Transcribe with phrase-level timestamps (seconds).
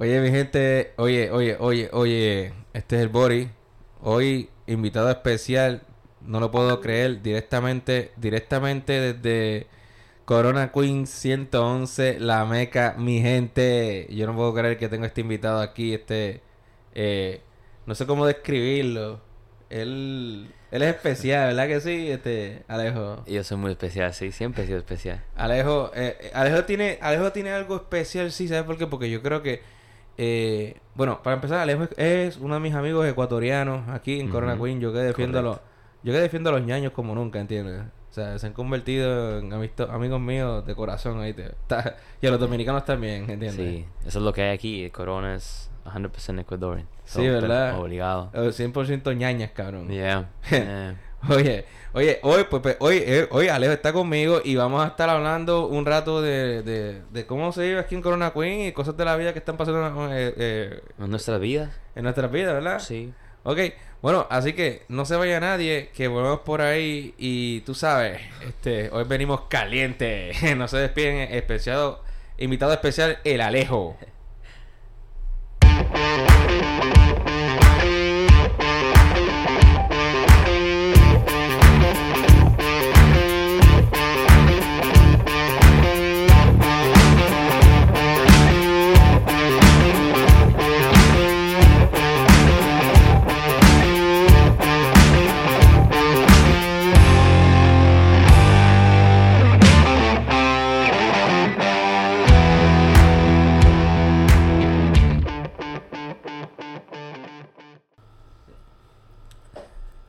[0.00, 3.50] Oye, mi gente, oye, oye, oye, oye, este es el Bori.
[4.00, 5.82] Hoy, invitado especial,
[6.20, 9.66] no lo puedo creer, directamente, directamente desde
[10.24, 14.06] Corona Queen 111, La Meca, mi gente.
[14.10, 16.42] Yo no puedo creer que tengo este invitado aquí, este,
[16.94, 17.40] eh,
[17.84, 19.20] no sé cómo describirlo.
[19.68, 22.08] Él, él es especial, ¿verdad que sí?
[22.08, 23.24] Este, Alejo.
[23.26, 25.24] Yo soy muy especial, sí, siempre he sido especial.
[25.34, 28.86] Alejo, eh, Alejo tiene, Alejo tiene algo especial, sí, ¿sabes por qué?
[28.86, 29.76] Porque yo creo que,
[30.18, 34.64] eh, bueno, para empezar, Alejo es, uno de mis amigos ecuatorianos aquí en Corona Ujú,
[34.64, 34.80] Queen.
[34.80, 35.60] Yo que defiendo a los,
[36.02, 37.82] yo que defiendo a los ñaños como nunca, ¿entiendes?
[38.10, 41.36] O sea, se han convertido en amigos míos de corazón, ahí
[42.20, 43.54] Y a los dominicanos también, ¿entiendes?
[43.54, 44.90] Sí, eso es lo que hay aquí.
[44.90, 46.88] Corona es 100% Ecuadorian.
[47.04, 47.78] Sí, ¿verdad?
[47.78, 48.30] Obligado.
[48.34, 49.88] Eh, 100% ñañas, cabrón.
[49.88, 50.30] Yeah.
[50.50, 50.96] yeah.
[51.28, 51.64] Oye,
[51.94, 55.66] oye, hoy, pues, pues, hoy, eh, hoy Alejo está conmigo y vamos a estar hablando
[55.66, 59.04] un rato de, de, de cómo se vive aquí en Corona Queen y cosas de
[59.04, 61.70] la vida que están pasando eh, eh, En nuestras vidas.
[61.96, 62.78] en nuestras vidas, ¿verdad?
[62.78, 63.12] Sí.
[63.42, 63.58] Ok,
[64.00, 68.90] bueno, así que no se vaya nadie, que volvemos por ahí y tú sabes, este,
[68.90, 71.96] hoy venimos caliente, no se despiden, especial,
[72.36, 73.96] invitado especial, el Alejo.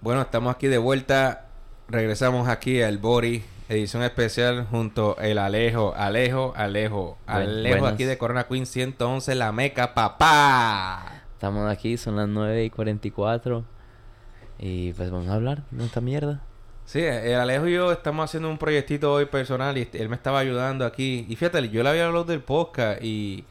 [0.01, 1.47] Bueno, estamos aquí de vuelta.
[1.89, 7.93] Regresamos aquí al Bori, edición especial junto el Alejo, Alejo, Alejo, Alejo buenas.
[7.95, 11.23] aquí de Corona Queen 111, La Meca, papá.
[11.33, 13.65] Estamos aquí, son las 9 y 44.
[14.59, 16.43] Y pues vamos a hablar de esta mierda.
[16.85, 20.39] Sí, el Alejo y yo estamos haciendo un proyectito hoy personal y él me estaba
[20.39, 21.25] ayudando aquí.
[21.27, 23.43] Y fíjate, yo le había hablado del podcast y,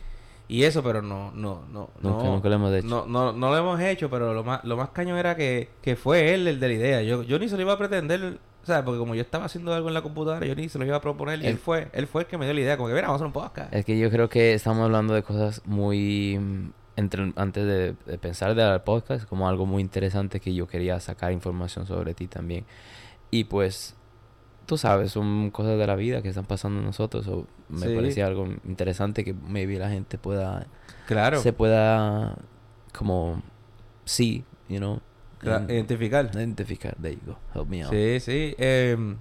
[0.49, 2.87] y eso, pero no, no, no, Nunca- no, nunca lo hemos hecho.
[2.89, 5.95] No, no, no lo hemos hecho, pero lo más, lo más cañón era que, que
[5.97, 7.03] fue él el de la idea.
[7.03, 8.83] Yo, yo ni se lo iba a pretender, ¿sabes?
[8.85, 11.01] Porque como yo estaba haciendo algo en la computadora, yo ni se lo iba a
[11.01, 12.95] proponer y él, Él- fue, él fue el que me dio la idea, como que
[12.95, 13.75] mira, vamos a hacer un podcast.
[13.75, 16.39] Es que yo creo que estamos hablando de cosas muy...
[16.39, 20.67] mm, entre- antes de, de pensar de dar podcast, como algo muy interesante que yo
[20.67, 22.65] quería sacar información sobre ti también.
[23.31, 23.95] Y pues,
[24.69, 27.27] tú sabes, son cosas de la vida que están pasando en nosotros.
[27.27, 27.95] O me Sí.
[27.95, 30.67] parecía algo interesante que maybe la gente pueda...
[31.07, 32.37] Claro, Se pueda
[32.97, 33.43] como...
[34.05, 35.01] Sí, you know.
[35.43, 36.31] identificar.
[36.35, 37.39] Identificar, there you go.
[37.55, 37.91] Help me out.
[37.93, 38.55] Sí, sí.
[38.59, 39.17] em,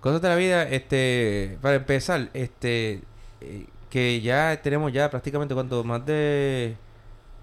[0.00, 3.02] cosas de la vida, este, para empezar, este,
[3.42, 6.76] eh, que ya tenemos ya prácticamente cuánto, más de,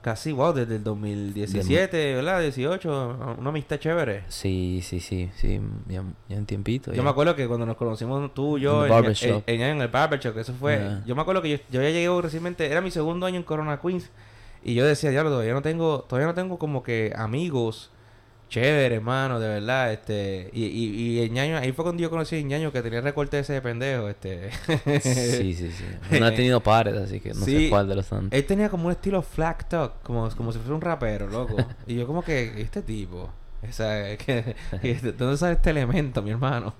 [0.03, 2.41] casi, wow, desde el 2017, ¿verdad?
[2.41, 4.24] 18, una amistad chévere.
[4.28, 6.94] Sí, sí, sí, sí, ya, ya en tiempito.
[6.94, 9.44] Yo me acuerdo que cuando nos conocimos tú yo en, barbershop.
[9.47, 11.03] en- en- en el barbershop, eso fue, Yeah.
[11.06, 13.80] yo me acuerdo que yo, yo ya llegué recientemente, era mi segundo año en Corona
[13.81, 14.09] Queens,
[14.64, 17.90] y yo decía, ya todavía no tengo, todavía no tengo como que amigos
[18.53, 22.36] chéveres, hermano, de verdad, este, y, y, y el ñaño, ahí fue cuando yo conocí
[22.36, 24.52] a ñaño que tenía recorte ese de pendejo, este.
[25.02, 25.86] Sí, sí, sí.
[26.19, 27.66] No he tenido pares, así que no Sí.
[27.66, 28.38] sé cuál de los tantos.
[28.38, 31.56] Él tenía como un estilo flat talk, como, como si fuera un rapero, loco.
[31.88, 33.30] y yo como que, este tipo,
[33.68, 36.75] o sea, que, que- ¿de ¿dónde sale este elemento, mi hermano?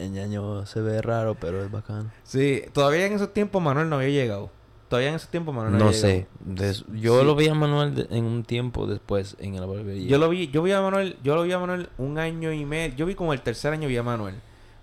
[0.00, 2.10] El ñaño se ve raro, pero es bacano.
[2.22, 4.50] Sí, todavía en esos tiempos Manuel no había llegado.
[4.88, 6.26] Todavía en esos tiempos Manuel no, No sé.
[6.40, 7.26] Des- yo Sí.
[7.26, 10.08] lo vi a Manuel de- en un tiempo después en la barbería.
[10.08, 12.64] Yo lo vi, yo vi a Manuel, yo lo vi a Manuel un año y
[12.64, 14.36] medio, yo vi como el tercer año vi a Manuel.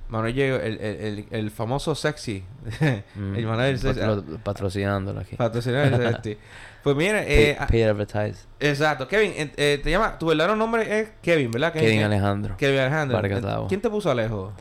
[0.07, 2.43] Manuel llegó, el, el, el, el famoso sexy.
[3.15, 3.99] Mm, el Manuel sexy.
[3.99, 5.35] patro- patrocinándolo aquí.
[5.35, 6.37] Patrocinador de sexy.
[6.85, 8.45] Pues mira, eh, Pay- paid advertise.
[8.59, 9.07] exacto.
[9.07, 11.73] Kevin, eh, eh, te llama, tu verdadero nombre es Kevin, ¿verdad?
[11.73, 12.55] Kevin Alejandro.
[12.57, 13.17] Kevin Alejandro.
[13.17, 13.67] Vargas Eh, Lavo.
[13.67, 14.53] ¿Quién te puso Alejo?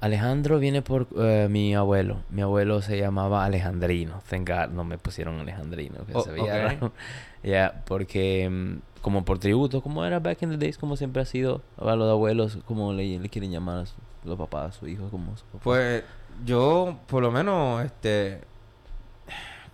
[0.00, 2.22] Alejandro viene por eh, mi abuelo.
[2.30, 4.22] Mi abuelo se llamaba Alejandrino.
[4.28, 6.78] Thank God, no me pusieron Alejandrino, que Oh, se veía.
[7.42, 11.24] Ya, porque mm, como por tributo, como era back in the days, como siempre ha
[11.24, 14.86] sido a los abuelos, como le, le quieren llamar a su- los papás, a su
[14.88, 15.60] hijo, como su papá.
[15.64, 16.04] Pues
[16.44, 18.40] yo, por lo menos, este,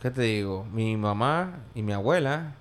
[0.00, 0.65] ¿qué te digo?
[0.73, 2.53] Mi mamá y mi abuela,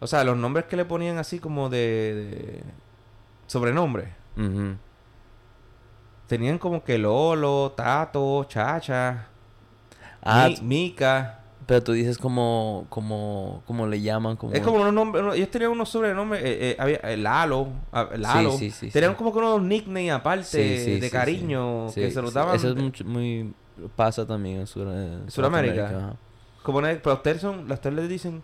[0.00, 2.62] o sea, los nombres que le ponían así como de, de
[3.46, 4.12] sobrenombre.
[6.28, 9.26] Tenían como que Lolo, Tato, Chacha,
[10.22, 11.40] Ah, Mi- Mica.
[11.66, 14.52] pero tú dices como, como, como le llaman, como...
[14.52, 18.52] Es como unos nombres, ellos tenían unos sobrenombres, eh, eh, había eh, Lalo, ah, Lalo.
[18.52, 19.16] sí, sí, tenían sí.
[19.16, 20.58] como que unos nicknames aparte
[21.00, 22.54] de cariño que se los daban.
[22.56, 23.52] Eso es muy...
[23.96, 24.88] Pasa también en Sur-
[25.28, 25.88] Sudamérica.
[25.88, 26.16] Sudamérica,
[26.62, 28.42] como pero ustedes son, las ustedes les dicen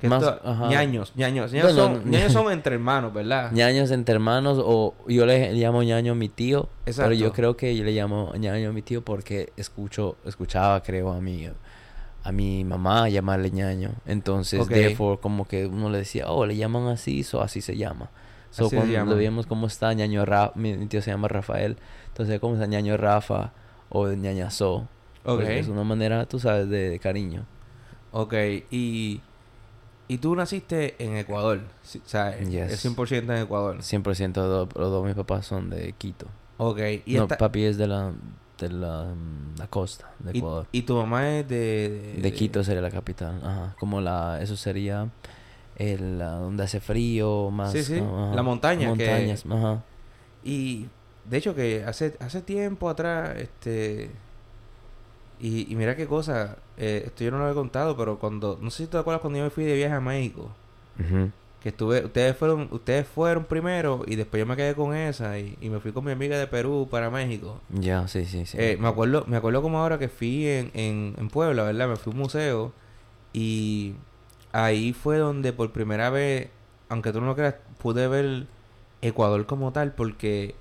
[0.00, 3.50] que Más- esto- ñaños, ñaños, ñaños, Bueno, son, ñaños son entre hermanos, ¿verdad?
[3.52, 7.32] ñaños entre hermanos o yo le llamo ñaño a mi tío, pero yo Exacto.
[7.32, 11.48] creo que yo le llamo ñaño a mi tío porque escucho, escuchaba creo a mi
[12.24, 13.92] a mi mamá llamarle ñaño.
[14.04, 14.68] Entonces, Ok.
[14.70, 18.10] therefore, como que uno le decía, "Oh, le llaman así, so así se llama."
[18.50, 18.98] So Así cuando lo
[19.46, 21.76] cómo está ñaño Rafa, mi, tío se llama Rafael.
[22.08, 23.52] Entonces, ¿cómo está ñaño Rafa
[23.90, 24.88] o ñañazo?
[25.22, 27.44] Pues es una manera, tú sabes, de, de cariño.
[28.12, 28.34] Ok,
[28.70, 29.20] y,
[30.08, 32.72] y tú naciste en Ecuador, o sea, Yes.
[32.72, 33.78] es 100% en Ecuador.
[33.82, 36.26] 100% de los dos mis papás son de Quito.
[36.58, 38.12] Ok, y, no, esta- papi es de la
[38.58, 40.66] de la, mm, la costa de Ecuador.
[40.72, 42.18] y tu mamá es de...
[42.22, 43.76] de Quito sería la capital, ajá.
[43.78, 45.10] Como la, eso sería
[45.76, 47.72] el, la- donde hace frío, más...
[47.72, 49.82] Sí, sí, ajá, la montaña que- Montañas, ajá.
[50.42, 50.86] Y
[51.26, 54.10] de hecho que hace, hace tiempo atrás, este...
[55.38, 58.58] Y, y mira qué cosa, eh, esto yo no lo había contado, pero cuando...
[58.60, 60.50] No sé si te acuerdas cuando yo me fui de viaje a México.
[61.62, 62.04] Que estuve...
[62.04, 65.80] Ustedes fueron ustedes fueron primero y después yo me quedé con esa y, y me
[65.80, 67.60] fui con mi amiga de Perú para México.
[67.70, 68.56] Ya, sí, sí, sí.
[68.60, 71.88] Eh, me acuerdo me acuerdo como ahora que fui en, en, en Puebla, ¿verdad?
[71.88, 72.72] Me fui a un museo
[73.32, 73.94] y
[74.52, 76.48] ahí fue donde por primera vez,
[76.88, 78.46] aunque tú no lo creas, pude ver
[79.02, 80.54] Ecuador como tal porque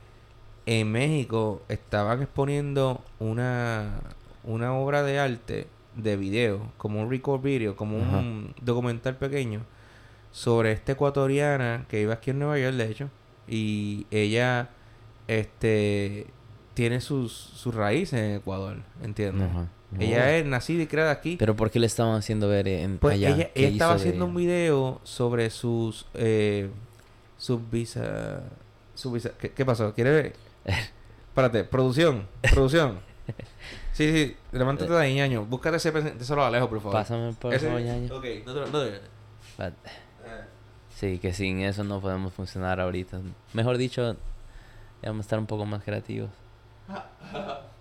[0.65, 3.99] en México estaban exponiendo una,
[4.43, 8.17] una obra de arte de video, como un record video, como Ajá.
[8.17, 9.61] un documental pequeño
[10.31, 13.09] sobre esta ecuatoriana que iba aquí en Nueva York, de hecho,
[13.47, 14.69] y ella
[15.27, 16.27] este
[16.73, 19.49] tiene sus, sus raíces en Ecuador, ¿entiendes?
[19.49, 19.67] Ajá.
[19.97, 21.37] Ella es nacida y criada aquí.
[21.37, 23.29] Pero ¿por qué le estaban haciendo ver en Pues allá?
[23.29, 26.69] ella, ¿Qué ella estaba haciendo un video sobre sus eh,
[27.37, 28.43] sus visa
[28.93, 29.93] su visa ¿Qué, qué pasó?
[29.93, 30.33] ¿Quiere ver?
[31.29, 32.99] Espérate, producción, producción.
[33.95, 35.45] Sí, sí, levántate de ahí, ñaño.
[35.45, 36.93] Búscate ese pen- eso lo alejo, por favor.
[36.93, 38.13] Pásame por Ese- favor, ñaño.
[38.13, 39.01] Ok, no te lo- no te-
[39.57, 39.73] But-
[40.25, 40.43] eh,
[40.93, 43.21] Sí, que sin eso no podemos funcionar ahorita.
[43.53, 44.17] Mejor dicho,
[45.01, 46.29] vamos a estar un poco más creativos.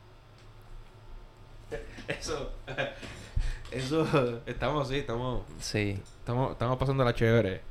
[2.08, 2.52] Eso,
[3.70, 6.00] eso, estamos así, estamos, Sí.
[6.20, 7.62] estamos, estamos pasando la chévere.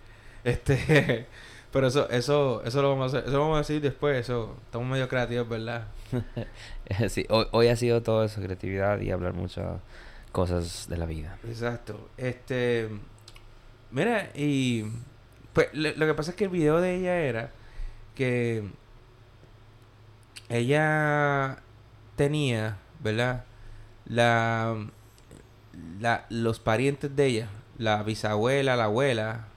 [0.43, 1.27] Este,
[1.73, 4.55] pero eso, eso, eso lo vamos a hacer, eso lo vamos a decir después, eso,
[4.63, 5.87] estamos medio creativos, ¿verdad?
[7.09, 9.79] sí, hoy, hoy ha sido todo eso, creatividad y hablar muchas
[10.31, 11.39] cosas de la vida.
[11.47, 12.09] Exacto.
[12.15, 12.89] Este,
[13.89, 14.85] mira, y
[15.53, 17.51] pues lo, lo que pasa es que el video de ella era
[18.13, 18.63] que
[20.49, 21.57] ella
[22.15, 23.45] tenía, ¿verdad?
[24.05, 24.75] La,
[25.99, 27.49] la los parientes de ella,
[27.79, 29.47] la bisabuela, la abuela,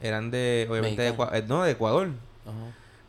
[0.00, 1.30] eran de, obviamente, de, Mexicano.
[1.32, 2.08] Ecua- eh, no, de Ecuador.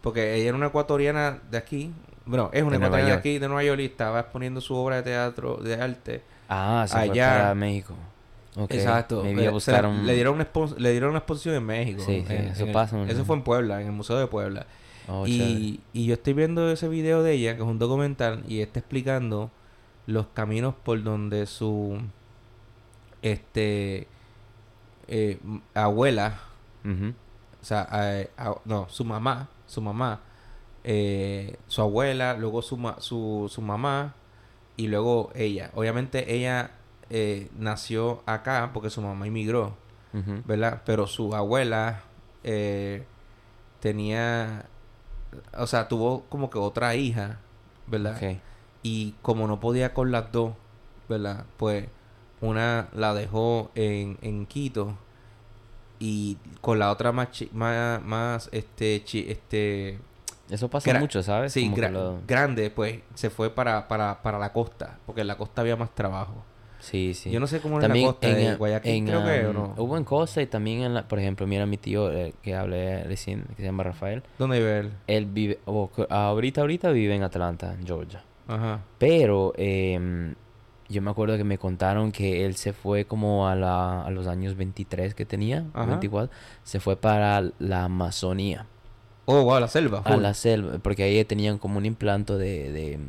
[0.02, 1.92] Porque ella era una ecuatoriana de aquí.
[2.26, 4.98] Bueno, es una De ecuatoriana de aquí, de Nueva York, y estaba exponiendo su obra
[4.98, 6.22] de teatro, de arte.
[6.50, 7.30] Ah, se fue Allá.
[7.30, 7.96] para México.
[8.70, 9.24] Exacto.
[9.24, 10.06] Me vi a Eh, se un...
[10.06, 10.48] le, dieron una
[10.78, 12.02] le dieron una exposición en México.
[12.06, 13.02] Sí, sí, en- eso en el- pasa.
[13.08, 14.66] Eso fue en Puebla, en el Museo de Puebla.
[15.08, 18.60] Oh, y, y yo estoy viendo ese video de ella, que es un documental, y
[18.62, 19.50] está explicando
[20.06, 21.98] los caminos por donde su
[23.22, 24.08] este
[25.08, 25.62] eh, m-
[26.86, 27.14] Ujú.
[27.62, 27.88] o sea,
[28.38, 30.20] a- no, su mamá, su mamá,
[30.84, 34.16] eh, su abuela, luego su, ma- su, su mamá
[34.78, 35.70] y luego ella.
[35.76, 36.72] Obviamente ella
[37.10, 39.76] eh, nació acá porque su mamá inmigró.
[40.46, 40.82] ¿verdad?
[40.86, 42.02] Pero su abuela
[42.44, 43.06] eh,
[43.80, 44.66] tenía,
[45.58, 47.40] o sea, tuvo como que otra hija,
[47.88, 48.18] ¿verdad?
[48.84, 50.54] Y como no podía con las dos,
[51.08, 51.46] ¿verdad?
[51.58, 51.88] Pues
[52.42, 54.98] una la dejó en, en Quito
[56.04, 60.00] y con la otra más chi- más, más este chi- este
[60.50, 61.54] Eso pasa mucho, ¿sabes?
[61.54, 65.38] sí gra- lo- grande pues se fue para, para, para la costa porque en la
[65.38, 66.44] costa había más trabajo
[66.80, 67.30] Sí, sí.
[67.30, 69.54] yo no sé cómo También la costa en, de eh, Guayaquil en, creo que o
[69.54, 71.08] no Hubo en Costa y también en la...
[71.08, 74.24] Por ejemplo, mira mi tío eh, que hablé recién, que se llama Rafael.
[74.40, 75.60] dónde vive él Él vive...
[75.66, 78.24] o co- ahorita, ahorita vive en Atlanta, Georgia.
[78.48, 80.34] ajá Pero em,
[80.92, 84.28] yo me acuerdo que me contaron que él se fue como a, la, a los
[84.28, 85.86] años 23 que tenía, Ajá.
[85.86, 86.30] 24.
[86.64, 88.66] Se fue para la Amazonía,
[89.26, 92.72] oh wow la selva a la selva, porque ahí tenían como un implanto de...
[92.72, 93.00] de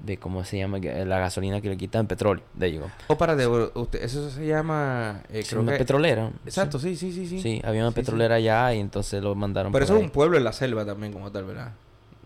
[0.00, 3.70] de cómo se llama la gasolina que le quitan petróleo de digo oh párate bro,
[3.74, 7.62] usted eso se llama eh, creo una que petrolera exacto sí sí sí sí, sí,
[7.64, 8.00] había una Sí, sí.
[8.02, 11.10] petrolera allá y entonces lo mandaron pero eso es un pueblo en la selva también
[11.10, 11.72] como tal verdad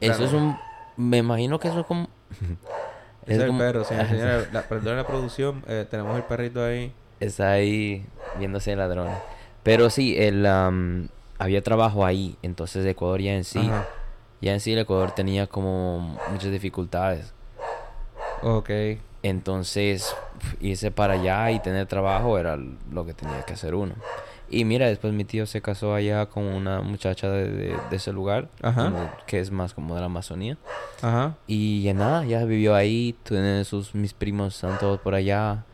[0.01, 0.25] eso Claro.
[0.25, 0.57] es un
[0.97, 2.09] me imagino que eso es como
[3.29, 6.93] Es el como- perro, señora, señora, la, perdón la producción, eh, tenemos el perrito ahí.
[7.21, 8.05] está ahí
[8.39, 9.09] viéndose el ladrón.
[9.63, 11.09] Pero sí, el, am,
[11.39, 12.37] había trabajo ahí.
[12.43, 13.87] Entonces Ecuador ya en sí, Ajá.
[14.41, 17.33] ya en sí el Ecuador tenía como muchas dificultades.
[18.43, 18.71] Ok.
[19.23, 20.15] Entonces,
[20.61, 22.57] irse para allá y tener trabajo era
[22.93, 23.95] lo que tenía que hacer uno.
[24.51, 28.13] Y mira, después mi tío se casó allá con una muchacha de, de- de ese
[28.13, 28.85] lugar, Ajá.
[28.85, 30.57] como- que es más como de la Amazonía.
[31.03, 31.35] Ajá.
[31.47, 35.65] Y ya nada, ya vivió ahí, tiene sus, mis primos están todos por allá,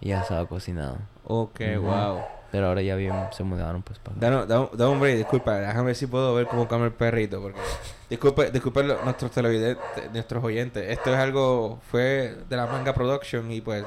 [0.00, 0.98] y ya estaba cocinado.
[1.24, 1.86] Ok, Ujú.
[1.86, 2.20] wow.
[2.52, 4.16] Pero ahora ya bien, se mudaron pues para.
[4.20, 7.40] Dame, dame, dame un break, disculpa, déjame ver si puedo ver cómo cambia el perrito,
[7.42, 7.58] porque...
[8.08, 10.88] Disculpe, disculpen lo- nuestros televidentes, nuestros oyentes.
[10.88, 13.82] Esto es algo, fue de la manga production y pues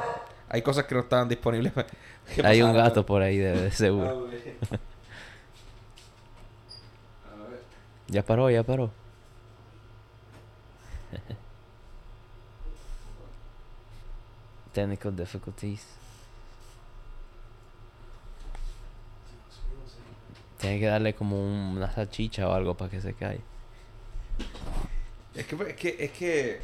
[0.49, 1.73] hay cosas que no estaban disponibles.
[2.43, 4.09] Hay un gato por ahí, de, de seguro.
[4.09, 4.37] Ah, güey.
[7.25, 7.61] A ver.
[8.07, 8.91] Ya paró, ya paró.
[14.73, 15.85] Technical difficulties.
[20.59, 23.41] Tiene que darle como un- una salchicha o algo para que se caiga.
[25.35, 26.61] Es que, es que, es que,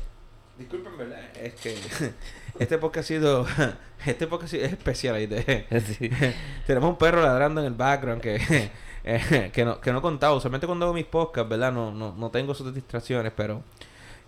[0.58, 1.20] disculpen, ¿verdad?
[1.42, 1.76] Es que
[2.60, 3.46] este podcast ha sido,
[4.06, 5.18] este podcast es especial.
[5.88, 6.10] Sí.
[6.68, 8.70] Tenemos un perro ladrando en el background que,
[9.04, 10.38] eh, que, no, que no he contado.
[10.38, 11.72] Usualmente cuando hago mis podcasts, ¿verdad?
[11.72, 13.64] No, no, no tengo sus distracciones, pero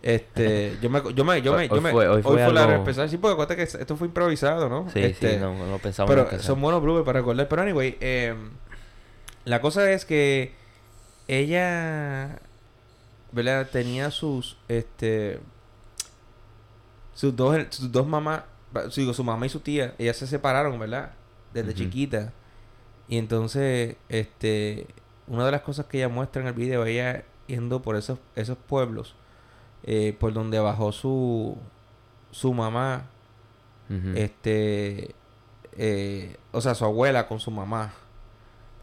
[0.01, 2.75] este, yo me, yo me, yo me, Hoy yo me- fue- hoy fue la algo-
[2.77, 3.09] especial.
[3.09, 4.89] Sí, porque acuérdate que esto fue improvisado, ¿no?
[4.91, 7.47] Sí, Este, sí, no, no pensamos pero en son buenos bloopers para recordar.
[7.47, 8.35] Pero anyway, eh,
[9.45, 10.53] la cosa es que
[11.27, 12.39] ella,
[13.31, 13.67] ¿verdad?
[13.71, 15.39] Tenía sus, este,
[17.15, 18.43] sus dos, sus dos mamás,
[18.95, 21.13] digo, su mamá y su tía, ellas se separaron, ¿verdad?
[21.53, 22.31] Desde chiquita.
[23.07, 24.85] Y entonces, este,
[25.27, 28.57] una de las cosas que ella muestra en el video, ella yendo por esos, esos
[28.57, 29.15] pueblos,
[29.83, 31.57] eh, por donde bajó su,
[32.31, 33.07] su mamá,
[34.15, 35.13] este
[35.77, 37.93] eh, o sea su abuela con su mamá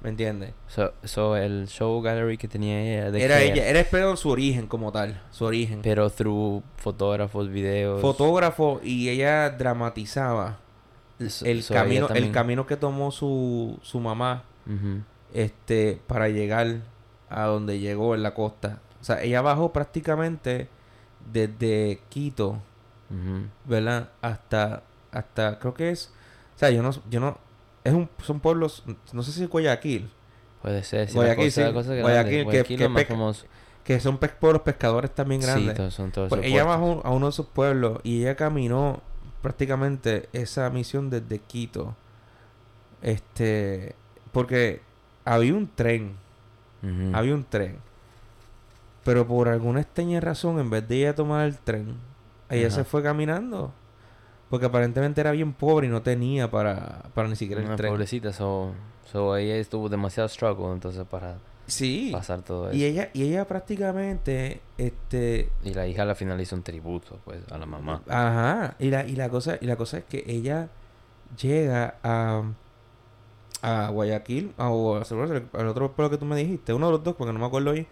[0.03, 0.53] ¿me entiendes?
[0.69, 4.67] So, so, el show gallery que tenía ella de era ella era pero su origen
[4.67, 8.01] como tal su origen pero through fotógrafos, videos.
[8.01, 10.59] fotógrafo y ella dramatizaba
[11.29, 14.43] So- el so camino el camino que tomó su, su mamá
[15.33, 16.81] este para llegar
[17.31, 20.69] a donde llegó en la costa o sea ella bajó prácticamente
[21.33, 22.59] desde Quito.
[23.67, 24.09] ¿verdad?
[24.23, 24.83] Hasta,
[25.13, 26.11] hasta, creo que es,
[26.57, 27.37] o sea, yo no, yo no,
[27.85, 30.11] es un, son pueblos, no sé si es Guayaquil,
[30.63, 31.09] Puede ser.
[31.09, 31.73] sí, Guayaquil, cosa, sí.
[31.73, 32.01] cosa.
[32.01, 33.47] Guayaquil, que- más peca- famoso.
[33.85, 35.71] que son pe- pueblos pescadores también grandes.
[35.71, 39.01] Sí, todos son todos Pues ella bajó a uno de esos pueblos y ella caminó
[39.43, 41.97] prácticamente esa misión desde Quito.
[43.03, 43.95] Este,
[44.33, 44.81] porque
[45.25, 46.15] había un tren,
[47.13, 47.79] había un tren.
[49.05, 51.97] Pero por alguna extraña razón, en vez de ella tomar el tren,
[52.49, 52.77] ella Ajá.
[52.77, 53.73] se fue caminando.
[54.53, 57.91] Porque aparentemente era bien pobre y no tenía para, para ni siquiera el Una tren.
[57.91, 58.75] pobrecita, so,
[59.11, 62.11] so ella estuvo demasiado struggle entonces para Sí.
[62.13, 62.77] pasar todo eso.
[62.77, 67.41] Y ella, y ella prácticamente, este, Y la hija al final hizo un tributo, pues,
[67.51, 68.03] a la mamá.
[68.07, 70.69] Ajá, y la, y la cosa, y la cosa es que ella
[71.41, 72.43] llega a,
[73.63, 77.15] a Guayaquil, o a- al otro pueblo que tú me dijiste, uno de los dos,
[77.17, 77.87] porque no me acuerdo bien.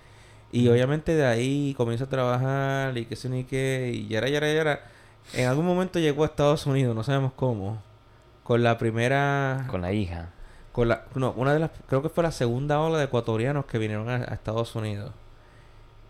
[0.52, 4.52] Y obviamente de ahí comienza a trabajar y qué sé ni qué, y yara, yara,
[4.52, 4.80] yara.
[5.34, 7.80] En algún momento llegó a Estados Unidos, no sabemos cómo,
[8.42, 10.30] con la primera, Con la hija.
[10.72, 13.78] con la, no, una de las, creo que fue la segunda ola de ecuatorianos que
[13.78, 15.12] vinieron a, a Estados Unidos.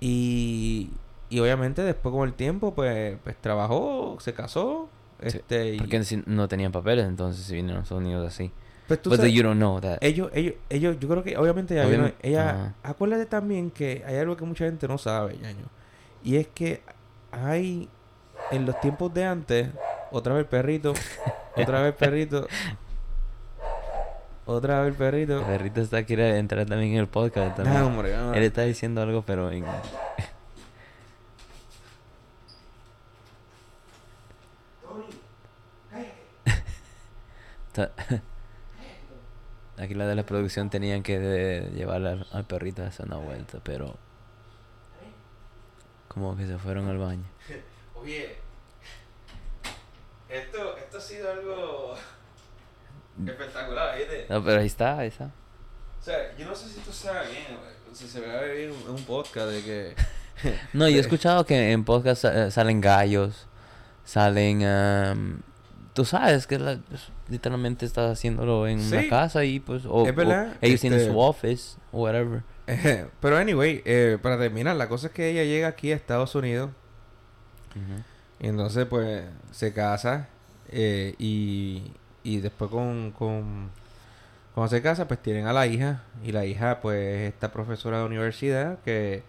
[0.00, 0.90] Y,
[1.28, 4.88] y obviamente después con el tiempo, pues, pues trabajó, se casó,
[5.22, 8.50] Sí, este, Porque no tenían papeles entonces si vinieron a Estados Unidos así.
[8.88, 9.98] pues tú But sabes- you don't know that.
[10.00, 14.38] ellos, ellos, ellos, yo creo que obviamente vino- Obviamente, ella, acuérdate también que hay algo
[14.38, 15.66] que mucha gente no sabe, ñaño,
[16.24, 16.82] y es que
[17.32, 17.90] hay,
[18.50, 19.68] en los tiempos de antes,
[20.10, 20.94] otra vez el perrito,
[21.56, 22.46] otra vez el perrito,
[24.46, 27.82] otra vez el perrito, El perrito está quiere entrar también en el podcast también.
[27.82, 28.32] hombre, ah.
[28.34, 29.64] Él está diciendo algo pero en...
[39.78, 43.60] Aquí la de la producción tenían que llevar al, al perrito a hacer una vuelta,
[43.62, 43.96] pero
[46.08, 47.24] como que se fueron al baño.
[48.00, 48.36] Oye,
[50.28, 51.94] esto, esto ha sido algo
[53.26, 54.26] espectacular, ¿viste?
[54.28, 55.30] No, pero ahí está, ahí está.
[56.00, 57.58] O sea, yo no sé si esto sea bien,
[57.92, 59.94] si se ve bien en un podcast de que...
[60.72, 63.46] No, yo he escuchado que en podcast eh, salen gallos,
[64.04, 64.64] salen...
[64.64, 65.42] am,
[65.92, 66.78] Tú sabes que la-
[67.28, 69.08] literalmente estás haciéndolo en una Sí.
[69.08, 69.82] casa y pues...
[69.86, 72.42] O, Es verdad, o ellos tienen este- su office o whatever.
[73.20, 76.70] Pero anyway, eh, para terminar, la cosa es que ella llega aquí a Estados Unidos
[78.40, 80.28] Y entonces pues se casa
[80.68, 83.70] eh, y, y después con, con...
[84.54, 88.04] Cuando se casa pues tienen a la hija y la hija pues esta profesora de
[88.06, 89.22] universidad que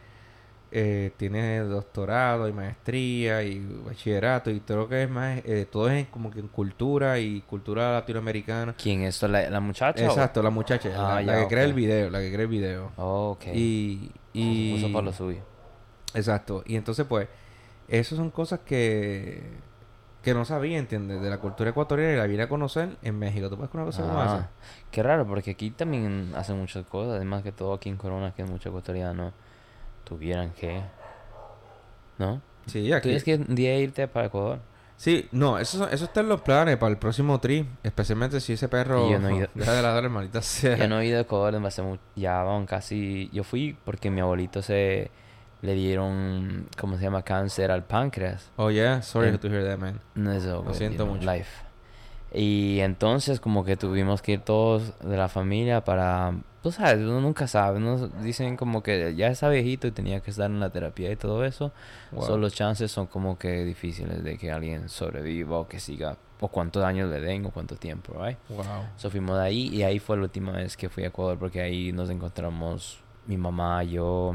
[0.74, 5.90] eh, tiene doctorado y maestría y bachillerato y todo lo que es más, eh, todo
[5.90, 8.74] es como que en cultura y cultura latinoamericana.
[8.82, 9.22] ¿Quién es?
[9.24, 10.02] ¿La, la muchacha?
[10.02, 11.70] o- Exacto, la muchacha, Ah, la, ya, la que crea ok.
[11.70, 12.92] el video, la que crea el video.
[12.98, 13.46] Oh, ok.
[13.54, 15.42] Y, y Puso por lo suyo.
[16.14, 17.28] exacto, y entonces pues,
[18.00, 19.60] esas son cosas que
[20.22, 21.22] que no sabía, ¿entiendes?
[21.22, 23.50] De la cultura ecuatoriana y la vine a conocer en México.
[23.50, 24.50] ¿Tú puedes conocer una cosa como Ah,
[24.92, 27.16] qué raro, porque aquí también hacen muchas cosas.
[27.16, 29.34] Además que todo aquí en Corona, que muchos ecuatorianos
[30.04, 30.82] tuvieran que...
[32.20, 32.42] ¿No?
[32.68, 33.10] Sí, aquí.
[33.10, 34.60] Tienes que un día irte para Ecuador.
[34.96, 37.68] Sí, no, eso, eso está en los planes para el próximo tri.
[37.82, 39.48] Especialmente si ese perro yo no he ido.
[39.56, 40.78] deja de ladrar, sea.
[40.78, 42.02] Yo no he ido a Ecuador hace mucho...
[42.16, 43.32] Ya van casi...
[43.34, 45.10] Yo fui porque mi abuelito se...
[45.62, 46.68] Le dieron...
[46.80, 47.22] ¿Cómo se llama?
[47.24, 48.50] Cáncer al páncreas.
[48.56, 50.00] Oh, yeah, sorry to hear that, man.
[50.16, 51.32] No es algo, siento mucho.
[51.32, 51.66] Life.
[52.34, 56.34] Y entonces como que tuvimos que ir todos de la familia para...
[56.64, 57.78] Tú sabes, uno nunca sabe.
[57.78, 61.16] Uno dicen como que ya está viejito y tenía que estar en la terapia y
[61.16, 61.72] todo eso.
[62.12, 62.26] Wow.
[62.26, 66.18] So, los chances son como que difíciles de que alguien sobreviva o que siga.
[66.40, 68.38] O cuántos años le den o cuánto tiempo, right?
[68.50, 68.66] Wow.
[68.96, 71.62] So fuimos de ahí y ahí fue la última vez que fui a Ecuador porque
[71.62, 74.34] ahí nos encontramos mi mamá, yo,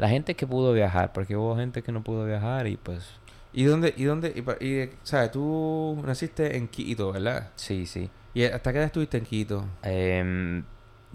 [0.00, 3.06] la gente que pudo viajar, porque hubo gente que no pudo viajar y pues
[3.52, 7.50] ¿Y dónde, y dónde, y, y, sabes, tú naciste en Quito, ¿verdad?
[7.54, 8.08] sí, sí.
[8.32, 9.64] ¿Y hasta qué edad estuviste en Quito?
[9.82, 10.64] Em,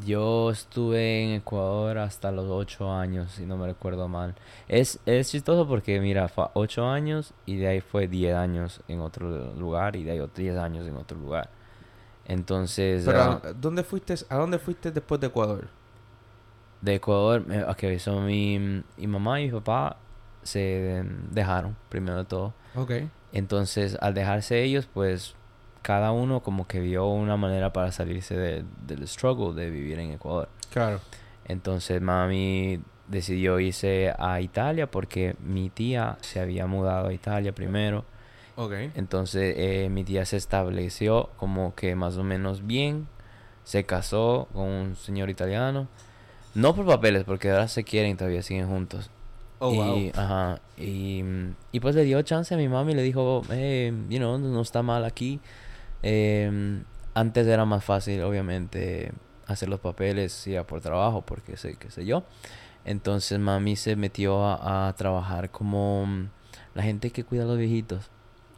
[0.06, 4.36] yo estuve en Ecuador hasta los ocho años, si no me recuerdo mal.
[4.68, 9.00] Es, es chistoso porque, mira, fue ocho años y de ahí fue diez años en
[9.00, 11.50] otro lugar y de ahí otros diez años en otro lugar.
[12.26, 15.70] Entonces, Pero, ¿a ¿dónde fuiste, a dónde fuiste después de Ecuador?
[16.82, 19.98] De Ecuador, eh, ok, so mi, mi mamá y mi papá
[20.44, 22.54] se dejaron, primero de todo.
[22.76, 22.92] Ok.
[23.34, 25.36] Entonces, al dejarse ellos, pues
[25.82, 30.12] cada uno como que vio una manera para salirse de- del struggle de vivir en
[30.12, 30.50] Ecuador.
[30.72, 31.00] Claro.
[31.48, 38.04] Entonces mami decidió irse a Italia porque mi tía se había mudado a Italia primero.
[38.56, 38.74] Ok.
[38.96, 43.08] Entonces eh, mi tía se estableció como que más o menos bien.
[43.64, 45.88] Se casó con un señor italiano.
[46.56, 49.12] No por papeles, porque ahora se quieren, todavía siguen juntos.
[49.60, 50.12] Oh, y, wow.
[50.16, 51.24] ajá, y,
[51.72, 54.62] y pues le dio chance a mi mami y le dijo, eh, you know, no
[54.62, 55.40] está mal aquí.
[56.04, 56.82] Eh,
[57.14, 59.12] antes era más fácil, obviamente,
[59.48, 62.24] hacer los papeles si era por trabajo, porque sé, qué sé yo.
[62.84, 66.30] Entonces mami se metió a, a trabajar como mm,
[66.74, 68.10] la gente que cuida a los viejitos.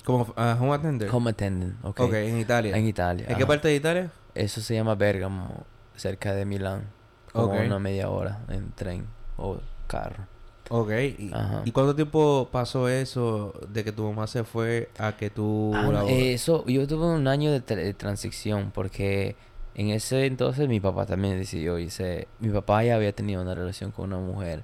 [0.04, 1.13] Como ah, home attendant.
[1.13, 2.00] Home attendant, ok.
[2.02, 2.78] Ok, en Italia.
[2.78, 3.26] En Italia.
[3.28, 4.12] ¿En qué parte de Italia?
[4.36, 6.96] Eso se llama Bergamo, cerca de Milán.
[7.45, 9.06] Como una media hora en tren
[9.38, 10.26] o carro.
[10.69, 10.89] Ok.
[11.17, 11.62] ¿Y, Ajá.
[11.63, 15.71] ¿y cuánto tiempo pasó eso de que tu mamá se fue a que tú...
[15.76, 19.36] Ah, eso, yo tuve un año de, tra- de transición porque
[19.76, 22.28] en ese entonces mi papá también decidió irse.
[22.39, 24.63] Mi papá ya había tenido una relación con una mujer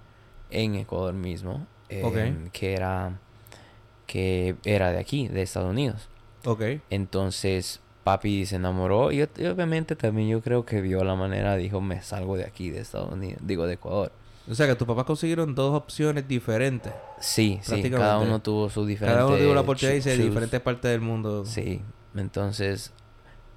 [0.49, 1.65] en Ecuador mismo,
[2.03, 2.15] Ok.
[2.17, 3.17] em, que era
[4.07, 6.09] que era de aquí, de Estados Unidos.
[6.45, 6.61] Ok.
[6.89, 11.81] Entonces papi se enamoró y, y obviamente también yo creo que vio la manera, dijo
[11.81, 14.11] me salgo de aquí, de Estados Unidos, digo de Ecuador.
[14.49, 16.91] O sea que tus papás consiguieron dos opciones diferentes.
[17.19, 19.17] Sí, sí, cada uno tuvo su diferente.
[19.17, 21.45] Cada uno tuvo la oportunidad de diferentes partes del mundo.
[21.45, 21.81] Sí,
[22.13, 22.91] entonces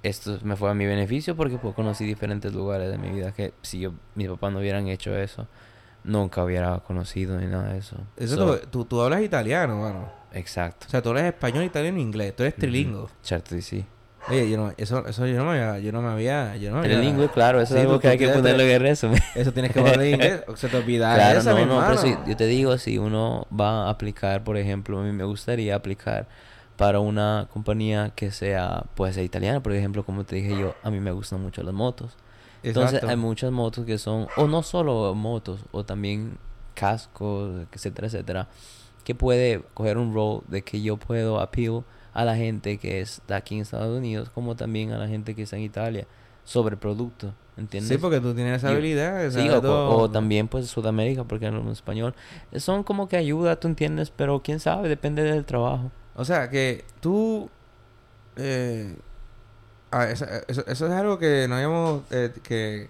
[0.01, 3.53] esto me fue a mi beneficio porque pues, conocí diferentes lugares de mi vida que
[3.61, 5.47] si yo, mis papás no hubieran hecho eso,
[6.05, 7.97] nunca hubiera conocido ni nada de eso.
[8.15, 10.09] Eso So, tú, tú hablas italiano, mano.
[10.31, 10.85] Exacto.
[10.87, 12.35] O sea, tú hablas español, italiano e inglés.
[12.35, 13.09] Tú eres trilingo.
[13.21, 13.85] Cierto, y sí.
[14.29, 16.79] Oye, yo no, eso, eso yo no me había, yo no me había, yo no
[16.79, 19.21] había- Trilingüe, claro, eso Sí, es algo que hay que ponerlo en el resumen.
[19.35, 20.43] Eso tienes que hablar inglés.
[20.47, 23.47] o Se te olvida Claro, esa, no, no, pero si, yo te digo, si uno
[23.57, 26.27] va a aplicar, por ejemplo, a mí me gustaría aplicar
[26.75, 30.91] para una compañía que sea, puede ser italiana, por ejemplo, como te dije yo, a
[30.91, 32.17] mí me gustan mucho las motos.
[32.63, 33.09] Entonces Exacto.
[33.09, 36.37] hay muchas motos que son, o no solo motos, o también
[36.73, 38.47] cascos, etcétera, etcétera,
[39.03, 41.83] que puede coger un rol de que yo puedo appeal
[42.17, 45.35] a la gente que es de aquí en Estados Unidos, como también a la gente
[45.35, 46.07] que está en Italia,
[46.43, 47.89] sobre el producto, ¿entiendes?
[47.89, 49.29] Sí, porque tú tienes esa habilidad.
[49.29, 52.15] Sí, o, o también pues Sudamérica, porque hablo español.
[52.55, 55.91] Son como que ayuda, tú entiendes, pero quién sabe, depende del trabajo.
[56.15, 57.51] O sea, que tú...
[58.35, 58.95] Eh,
[59.91, 62.01] ah, eso, eso, eso es algo que no habíamos...
[62.09, 62.89] eh, que,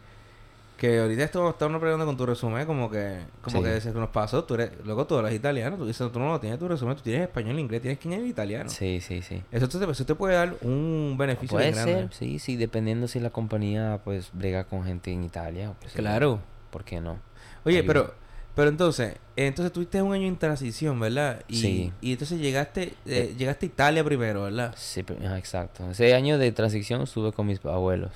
[0.78, 3.18] que ahorita estamos, estamos preguntando con tu resumen, como que...
[3.42, 3.63] Como Sí.
[3.63, 4.44] que se nos pasó.
[4.44, 4.72] Tú eres...
[4.86, 5.76] Luego tú hablas italiano.
[5.76, 6.96] Tú dices, tú no lo tienes tu resumen.
[6.96, 7.82] Tú tienes español, inglés.
[7.82, 8.70] Tienes que añadir italiano.
[8.70, 9.42] Sí, sí, sí.
[9.52, 11.94] Eso, te, eso te puede dar un beneficio Puede grande.
[11.94, 15.74] ser, sí, sí, dependiendo si la compañía pues brega con gente en Italia.
[15.80, 16.40] Pues, sí, Claro.
[16.70, 17.18] ¿Por qué no?
[17.66, 17.88] Oye, Ayuda.
[17.94, 18.28] pero...
[18.56, 19.16] Pero entonces...
[19.36, 21.44] Entonces tuviste un año en transición, ¿verdad?
[21.48, 21.94] Y, Sí.
[22.02, 22.84] Y entonces llegaste...
[22.84, 23.36] eh, Eh.
[23.38, 24.74] llegaste a Italia primero, ¿verdad?
[24.76, 25.90] Sí, ajá, exacto.
[25.92, 28.12] Ese año de transición estuve con mis abuelos.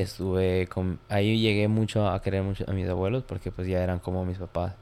[0.00, 0.98] Estuve con...
[1.08, 4.38] Ahí llegué mucho a querer mucho a mis abuelos porque pues ya eran como mis
[4.38, 4.74] papás.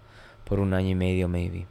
[0.45, 1.67] por un año y medio, maybe.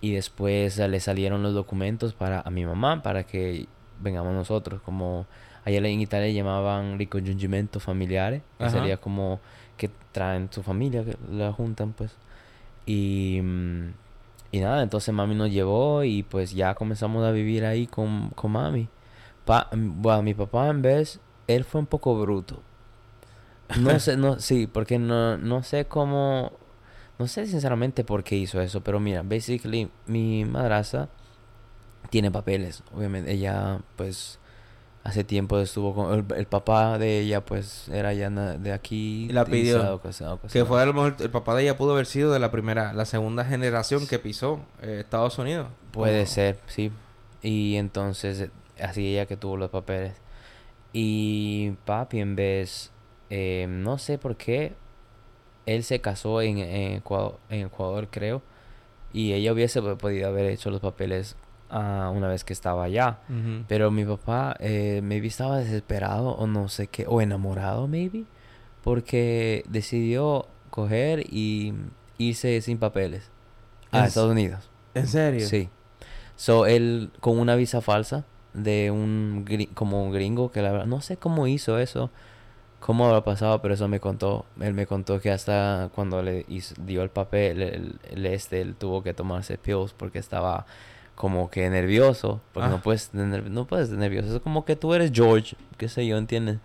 [0.00, 3.66] Y después le salieron los documentos para a mi mamá para que
[4.00, 4.80] vengamos nosotros.
[4.82, 5.26] Como
[5.64, 9.40] allá en Italia llamaban ricongiungimento familiares, que sería como
[9.76, 12.14] que traen su familia, que la juntan, pues.
[12.86, 13.88] Y, mm,
[14.52, 18.52] y nada, entonces mami nos llevó y pues ya comenzamos a vivir ahí con, con
[18.52, 18.88] mami.
[19.44, 22.62] Pa, mm, bueno, mi papá en vez, él fue un poco bruto.
[23.80, 26.52] No sé, no, sí, porque no, no sé cómo,
[27.18, 31.08] no sé sinceramente por qué hizo eso, pero mira, basically mi madraza
[32.10, 34.38] tiene papeles, obviamente, ella pues
[35.04, 39.26] hace tiempo estuvo con, el, el papá de ella pues era ya de aquí.
[39.30, 40.00] Y la pidió.
[40.52, 42.92] Que fue a lo mejor el papá de ella pudo haber sido de la primera,
[42.92, 45.68] la segunda generación que pisó eh, Estados Unidos.
[45.92, 46.92] Puede ser, sí.
[47.42, 50.12] Y entonces, así ella que tuvo los papeles.
[50.92, 52.90] Y papi, en vez,
[53.30, 54.72] eh, no sé por qué,
[55.66, 58.42] él se casó en, en Ecuador, en Ecuador, creo.
[59.12, 61.36] Y ella hubiese po- podido haber hecho los papeles
[61.70, 63.18] ah, una vez que estaba allá.
[63.68, 68.24] Pero mi papá, eh, maybe estaba desesperado o no sé qué, o enamorado, maybe.
[68.82, 71.74] Porque decidió coger y
[72.16, 73.30] irse sin papeles
[73.90, 74.70] a Estados Unidos.
[74.94, 75.46] ¿En serio?
[75.46, 75.68] Sí.
[76.36, 81.00] So, él con una visa falsa de un como un gringo que la verdad no
[81.00, 82.10] sé cómo hizo eso,
[82.80, 84.46] cómo habrá pasado, pero eso me contó.
[84.60, 86.46] Él me contó que hasta cuando le
[86.84, 90.66] dio el papel, el, el este, él tuvo que tomarse pills porque estaba
[91.18, 92.70] como que nervioso, porque Ah.
[92.70, 96.06] no puedes tener, no puedes estar nervioso, es como que tú eres George, qué sé
[96.06, 96.58] yo, ¿entiendes?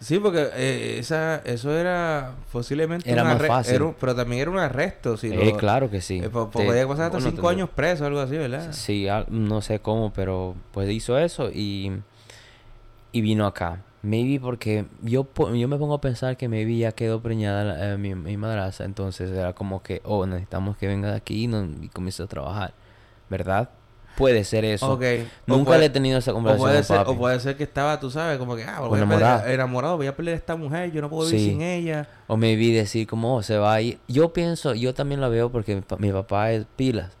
[0.00, 3.74] Sí, porque eh, esa, eso era posiblemente Era más fácil.
[3.76, 5.16] era un- pero también era un arresto.
[5.16, 6.18] Si Eh, claro que sí.
[6.18, 8.72] eh, podía pasar hasta bueno, cinco te- años preso o algo así, ¿verdad?
[8.72, 11.92] Sí, al- no sé cómo, pero pues hizo eso y,
[13.12, 13.82] y vino acá.
[14.02, 17.96] Maybe porque yo, yo me pongo a pensar que maybe ya quedó preñada la- eh,
[17.96, 21.62] mi, mi madraza, entonces era como que, oh, necesitamos que venga de aquí y, no,
[21.80, 22.72] y comience a trabajar,
[23.28, 23.68] ¿verdad?
[24.20, 24.86] Puede ser eso.
[24.92, 24.98] O
[25.46, 27.64] Nunca puede- le he tenido esa o conversación puede, con ser, o puede ser que
[27.64, 29.40] estaba, tú sabes, como que, ah, O voy a enamorado.
[29.40, 31.50] perder- enamorado, voy a perder a esta mujer, yo no puedo vivir Sí.
[31.50, 32.08] sin ella.
[32.28, 33.98] O maybe decir como, oh, se va a ir.
[34.06, 37.16] Yo pienso, yo también lo veo porque mi, mi papá es pilas.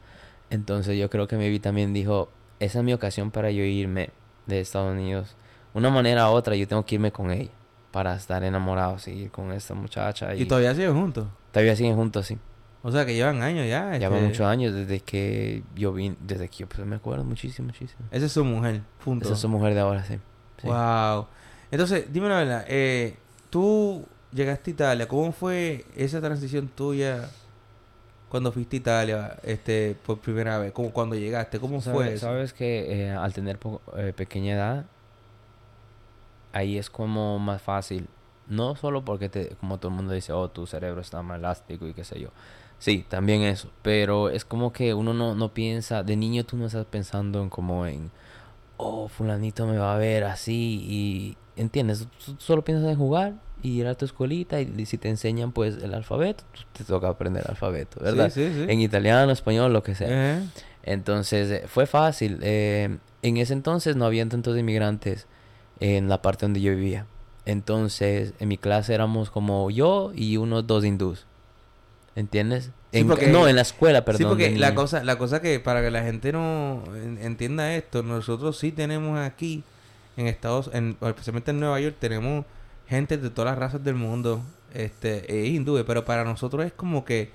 [0.50, 4.10] Entonces yo creo que maybe también dijo, esa es mi ocasión para yo irme
[4.46, 5.36] de Estados Unidos.
[5.74, 7.50] Una manera u otra, yo tengo que irme con ella.
[7.92, 10.34] Para estar enamorado, seguir con esta muchacha.
[10.34, 11.26] Y, Y todavía siguen juntos.
[11.52, 12.38] todavía siguen juntos, sí.
[12.82, 13.94] O sea, que llevan años ya.
[13.94, 18.00] Este, muchos años desde que yo vine, desde que yo pues, me acuerdo muchísimo, muchísimo.
[18.10, 19.26] Esa es su mujer, punto.
[19.26, 20.14] Esa es su mujer de ahora, sí.
[20.60, 20.66] Sí.
[20.66, 21.26] Wow.
[21.70, 23.16] Entonces, dime la verdad, eh,
[23.50, 27.28] tú llegaste a Italia, ¿cómo fue esa transición tuya
[28.28, 30.72] cuando fuiste a Italia este, por primera vez?
[30.72, 31.60] ¿Cómo, cuando llegaste?
[31.60, 32.26] ¿Cómo fue eso?
[32.26, 33.58] Sabes que eh, al tener
[33.96, 34.84] eh, pequeña edad,
[36.52, 38.08] ahí es como más fácil.
[38.48, 41.86] No solo porque, te, como todo el mundo dice, oh, tu cerebro está más elástico
[41.86, 42.30] y qué sé yo.
[42.80, 43.70] Sí, también eso.
[43.82, 47.50] Pero es como que uno no, no piensa, de niño tú no estás pensando en
[47.50, 48.10] como en,
[48.78, 52.08] oh, fulanito me va a ver así y, ¿entiendes?
[52.24, 55.76] Tú solo piensas en jugar y ir a tu escuelita y, si te enseñan pues
[55.82, 58.30] el alfabeto, te toca aprender el alfabeto, ¿verdad?
[58.30, 58.64] Sí, sí, sí.
[58.66, 60.42] En italiano, español, lo que sea.
[60.82, 62.38] Entonces eh, fue fácil.
[62.40, 65.26] eh, en ese entonces no habían tantos inmigrantes
[65.80, 67.04] en la parte donde yo vivía.
[67.44, 71.26] Entonces en mi clase éramos como yo y unos dos hindús.
[72.16, 72.70] ¿Entiendes?
[72.92, 74.18] Sí, En- porque- no, en la escuela, perdón.
[74.18, 78.02] sí, porque la cosa, la cosa que para que la gente no en- entienda esto,
[78.02, 79.62] nosotros sí tenemos aquí
[80.16, 82.44] en Estados, en, especialmente en Nueva York, tenemos
[82.88, 84.42] gente de todas las razas del mundo,
[84.74, 87.30] este, es hindúes, pero para nosotros es como que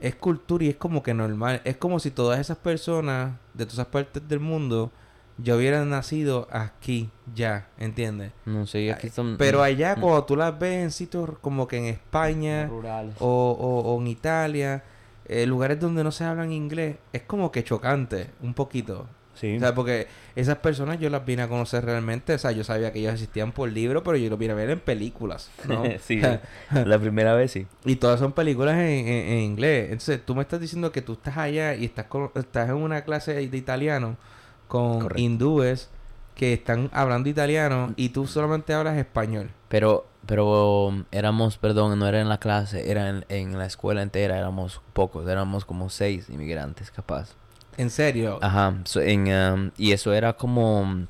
[0.00, 3.74] es cultura y es como que normal, es como si todas esas personas de todas
[3.74, 4.90] esas partes del mundo
[5.38, 8.32] ya hubieran nacido aquí ya, ¿entiendes?
[8.46, 9.36] No sé, aquí son...
[9.36, 13.14] Pero allá mm, cuando tú las ves en sitios como que en España rurales.
[13.18, 14.82] o, o, o en Italia,
[15.26, 19.06] eh, lugares donde no se hablan inglés, es como que chocante, un poquito.
[19.34, 19.54] Sí.
[19.58, 22.90] O sea, porque esas personas yo las vine a conocer realmente, o sea, yo sabía
[22.90, 25.82] que ellos existían por libro, pero yo los vine a ver en películas, ¿no?
[26.00, 26.22] sí,
[26.72, 27.66] la primera vez sí.
[27.84, 29.84] y todas son películas en, en- en inglés.
[29.90, 33.02] Entonces, tú me estás diciendo que tú estás allá y estás, con- estás en una
[33.04, 34.16] clase de italiano
[34.68, 35.20] con Correcto.
[35.22, 35.88] hindúes
[36.34, 39.50] que están hablando italiano y tú solamente hablas español.
[39.68, 44.02] Pero, pero um, éramos, perdón, no era en la clase, era en, en la escuela
[44.02, 47.30] entera, éramos pocos, éramos como seis inmigrantes capaz.
[47.78, 48.38] En serio.
[48.42, 51.06] Ajá, so, en, um, y eso era como, um,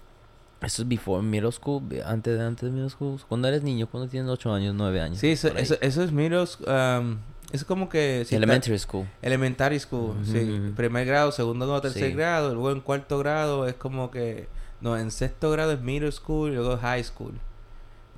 [0.61, 4.09] eso es before middle school, antes de antes de middle school, cuando eres niño, cuando
[4.09, 5.19] tienes 8 años, 9 años.
[5.19, 6.67] Sí, eso, eso, eso es middle sc-
[7.01, 7.19] um,
[7.53, 8.25] es como que...
[8.27, 9.07] si está- Elementary school.
[9.23, 10.73] Elementary school, sí.
[10.77, 12.15] Primer grado, segundo grado, tercer Sí.
[12.17, 12.55] grado.
[12.55, 14.49] Luego en cuarto grado es como que...
[14.81, 17.35] No, en sexto grado es middle school y luego high school.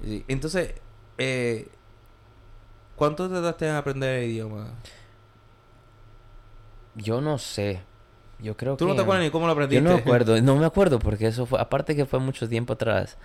[0.04, 0.74] Sí, Entonces,
[1.18, 1.68] eh,
[2.96, 4.72] ¿cuánto te tardaste en aprender el idioma?
[6.94, 7.80] Yo no sé.
[8.40, 8.90] Yo creo ¿Tú que...
[8.90, 9.82] no te acuerdas ni cómo lo Yo aprendiste?
[9.82, 13.18] no me acuerdo, no me acuerdo porque eso fue, aparte que fue mucho tiempo atrás,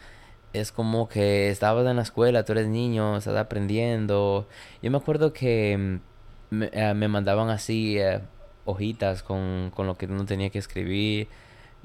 [0.54, 4.48] es como que estabas en la escuela, tú eres niño, estás aprendiendo.
[4.82, 8.22] Yo me acuerdo que mm, me, eh, me mandaban así eh,
[8.66, 11.28] hojitas con, con lo que uno tenía que escribir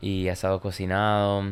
[0.00, 1.42] y asado cocinado.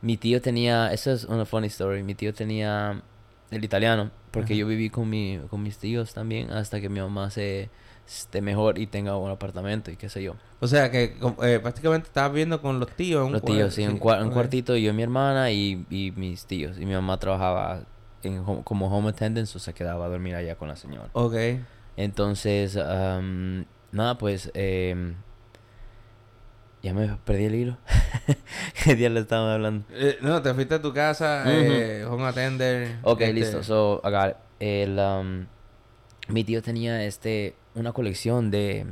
[0.00, 3.02] Mi tío tenía, eso es una funny story, mi tío tenía
[3.50, 7.30] el italiano, porque yo viví con, mi, con mis tíos también hasta que mi mamá
[7.30, 7.70] se
[8.06, 10.34] esté mejor y tenga un apartamento y qué sé yo.
[10.60, 13.20] O sea, que eh, prácticamente estabas viendo con los tíos.
[13.22, 14.32] en un Los tíos, sí, un, cua- un ok.
[14.34, 16.78] cuartito, yo y mi hermana y, y mis tíos.
[16.78, 17.82] Y mi mamá trabajaba
[18.22, 21.08] en home- como home attendant, o se quedaba a dormir allá con la señora.
[21.14, 21.34] Ok.
[21.96, 25.14] Entonces, am, nada, pues, em,
[26.82, 27.78] ya me perdí el hilo.
[28.84, 29.84] ¿Qué día le estaba hablando?
[29.90, 32.96] Eh, no, te fuiste a tu casa, eh, home attender.
[33.02, 33.62] Ok, este, listo.
[33.62, 34.36] So, I got it.
[34.60, 35.46] El, um,
[36.28, 38.86] mi tío tenía este, una colección de,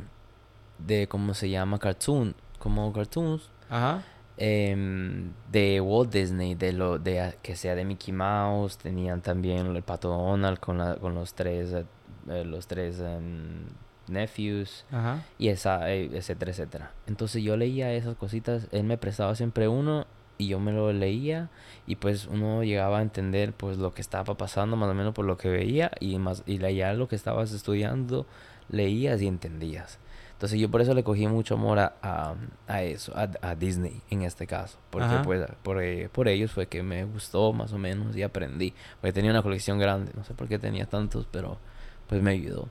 [0.79, 1.79] de, ¿cómo se llama?
[1.79, 3.51] Cartoon, como cartoons.
[3.69, 4.03] Ajá.
[4.37, 9.66] em, de Walt Disney, de lo de a- que sea de Mickey Mouse, tenían también
[9.77, 11.85] el Pato Donald con la, con los tres eh,
[12.29, 13.64] eh, los tres em,
[14.09, 15.23] nephews Ajá.
[15.38, 16.90] y esa eh, etcétera etcétera.
[17.07, 20.07] Entonces yo leía esas cositas, él me prestaba siempre uno
[20.38, 21.51] y yo me lo leía
[21.87, 25.27] y pues uno llegaba a entender pues lo que estaba pasando más o menos por
[25.27, 28.25] lo que veía y más y leía lo que estabas estudiando,
[28.70, 29.98] leías y entendías.
[30.33, 32.35] Entonces yo por eso le cogí mucho amor a, a,
[32.66, 34.78] a eso, a, a Disney en este caso.
[34.88, 38.72] Porque pues por, eh, por ellos fue que me gustó más o menos y aprendí.
[39.00, 41.59] Porque tenía una colección grande, no sé por qué tenía tantos, pero
[42.06, 42.70] pues me ayudó.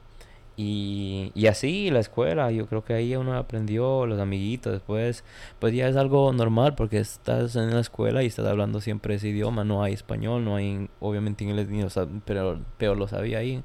[0.58, 5.24] Y, y así la escuela, yo creo que ahí uno aprendió, los amiguitos, después
[5.60, 9.30] pues ya es algo normal porque estás en la escuela y estás hablando siempre ese
[9.30, 11.90] idioma, no hay español, no hay obviamente inglés, ni lo
[12.26, 13.64] pero peor lo sabía ahí.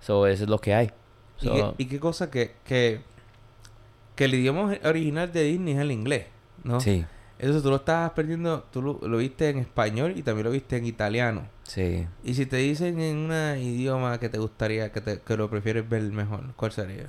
[0.00, 0.90] So, eso es lo que hay.
[1.40, 3.00] ¿Y, qué, y qué cosa que, que,
[4.14, 6.26] que el idioma original de Disney es el inglés,
[6.64, 6.80] ¿no?
[6.80, 7.04] Sí,
[7.38, 10.76] Eso tú lo estabas aprendiendo, tú lo, lo viste en español y también lo viste
[10.76, 11.42] en italiano.
[11.64, 12.06] sí.
[12.24, 15.86] Y si te dicen en un idioma que te gustaría, que, te, que lo prefieres
[15.88, 17.08] ver mejor, ¿cuál sería?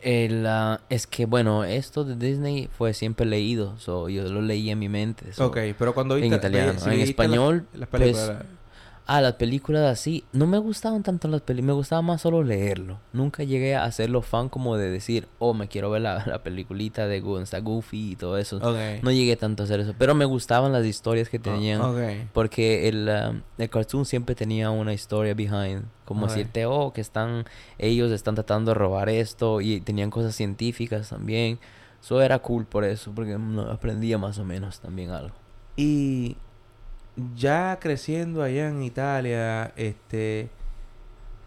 [0.00, 4.70] El, ah, es que bueno, esto de Disney fue siempre leído, so, yo lo leí
[4.70, 5.32] en mi mente.
[5.32, 6.28] so, ok, pero cuando viste...
[6.28, 8.46] en italiano, en español, Las, las pues, la-
[9.10, 10.22] Ah, las películas así.
[10.34, 11.66] No me gustaban tanto las películas.
[11.68, 12.98] Me gustaba más solo leerlo.
[13.14, 17.06] Nunca llegué a hacerlo fan como de decir, oh, me quiero ver la, la peliculita
[17.06, 18.60] de Gu- está Goofy y todo eso.
[18.60, 19.94] No llegué tanto a hacer eso.
[19.98, 21.80] Pero me gustaban las historias que tenían.
[21.80, 21.96] Oh.
[22.34, 25.84] Porque el, um, el cartoon siempre tenía una historia behind.
[26.04, 26.28] Como Ok.
[26.32, 27.46] decirte, oh, que están,
[27.78, 29.62] ellos están tratando de robar esto.
[29.62, 31.58] Y tenían cosas científicas también.
[32.02, 33.10] Eso era cool por eso.
[33.14, 35.34] Porque mm, aprendía más o menos también algo.
[35.76, 36.36] Y
[37.36, 40.48] ya creciendo allá en Italia, este,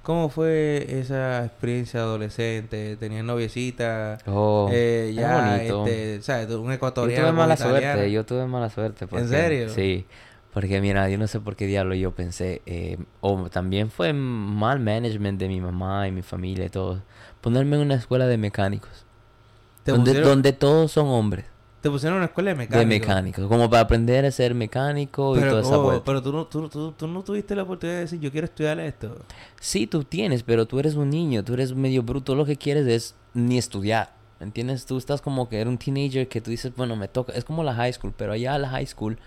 [0.03, 2.97] ¿cómo fue esa experiencia adolescente?
[2.97, 4.17] ¿Tenías noviecita?
[4.25, 5.85] Oh, eh, es ya, bonito.
[5.87, 6.47] este, ¿sabes?
[6.49, 7.23] Un Yo ecuatoriano.
[7.27, 9.07] tuve mala suerte, yo tuve mala suerte.
[9.07, 9.69] Porque, serio?
[9.69, 10.05] Sí,
[10.53, 14.79] porque mira, yo no sé por qué diablo yo pensé, eh, o también fue mal
[14.79, 17.01] management de mi mamá y mi familia y todo,
[17.39, 19.05] ponerme en una escuela de mecánicos,
[19.83, 21.45] ¿Te, donde, pusieron, donde todos son hombres,
[21.81, 22.79] te pusieron en una escuela de mecánicos.
[22.79, 26.05] de mecánicos, como para aprender a ser mecánico y toda esa oh, vuelta.
[26.05, 28.79] pero tú, no, tú, tú, tú no tuviste la oportunidad de decir, yo quiero estudiar
[28.79, 29.17] esto.
[29.59, 32.85] Sí, tú tienes, pero tú eres un niño, tú eres medio bruto, lo que quieres
[32.85, 34.13] es ni estudiar.
[34.39, 34.85] ¿me ¿Entiendes?
[34.85, 37.63] Tú estás como que eres un teenager que tú dices, bueno, me toca, es como
[37.63, 39.17] la high school, pero allá a la high school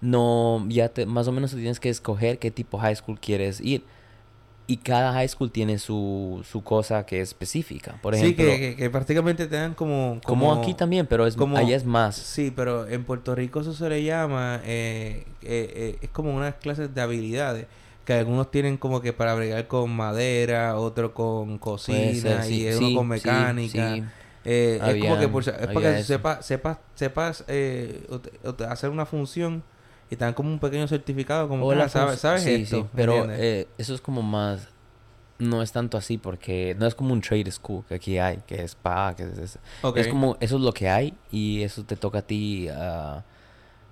[0.00, 3.60] no, ya te, más o menos tú tienes que escoger qué tipo high school quieres
[3.60, 3.84] ir.
[4.70, 7.98] Y cada high school tiene su, su cosa que es específica.
[8.02, 10.20] Por sí, ejemplo, que, que, que prácticamente te dan como...
[10.24, 12.16] como, aquí también, pero es, como- allá es más.
[12.16, 16.54] Sí, pero en Puerto Rico eso se le llama, eh, eh, eh, es como unas
[16.56, 17.66] clases de habilidades,
[18.04, 22.76] que algunos tienen como que para bregar con madera, otro con cocina ser, y sí,
[22.76, 23.96] uno sí, con sí, mecánica.
[23.96, 24.04] sí.
[24.44, 28.06] Eh, es como que por, es para que sepas sepas sepas eh,
[28.68, 29.62] hacer una función
[30.10, 32.62] y te dan como un pequeño certificado como O que, la ah, sabes, sabes sí,
[32.62, 34.68] esto, sí, ¿me pero eh, eso es como más
[35.38, 38.62] no es tanto así porque no es como un trade school que aquí hay que
[38.62, 39.96] es pa que es, es, Ok.
[39.96, 43.22] es como eso es lo que hay y eso te toca a ti ah,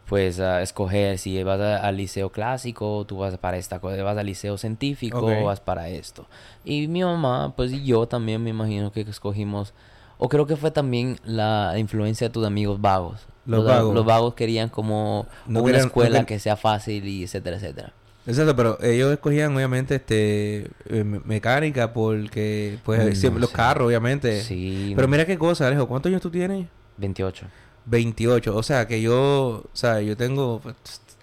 [0.07, 4.17] pues a escoger si vas a- al liceo clásico tú vas para esta cosa vas
[4.19, 5.45] al liceo científico Ok.
[5.47, 6.27] vas para esto.
[6.65, 9.73] Y mi mamá pues y yo también me imagino que escogimos
[10.19, 13.95] o creo que fue también la influencia de tus amigos vagos Los vagos.
[13.95, 17.57] los vagos querían como No una querían- no escuela quer- que sea fácil y etcétera
[17.57, 17.93] etcétera
[18.27, 23.87] Exacto, pero ellos escogían obviamente este eh, me- mecánica porque pues siempre- no los carros
[23.87, 24.41] obviamente.
[24.43, 24.93] Sí.
[24.97, 26.67] Pero mira qué cosa, Alejo, ¿cuántos años tú tienes?
[26.97, 27.47] 28.
[27.85, 30.75] 28, o sea que yo, o sea, yo tengo pues,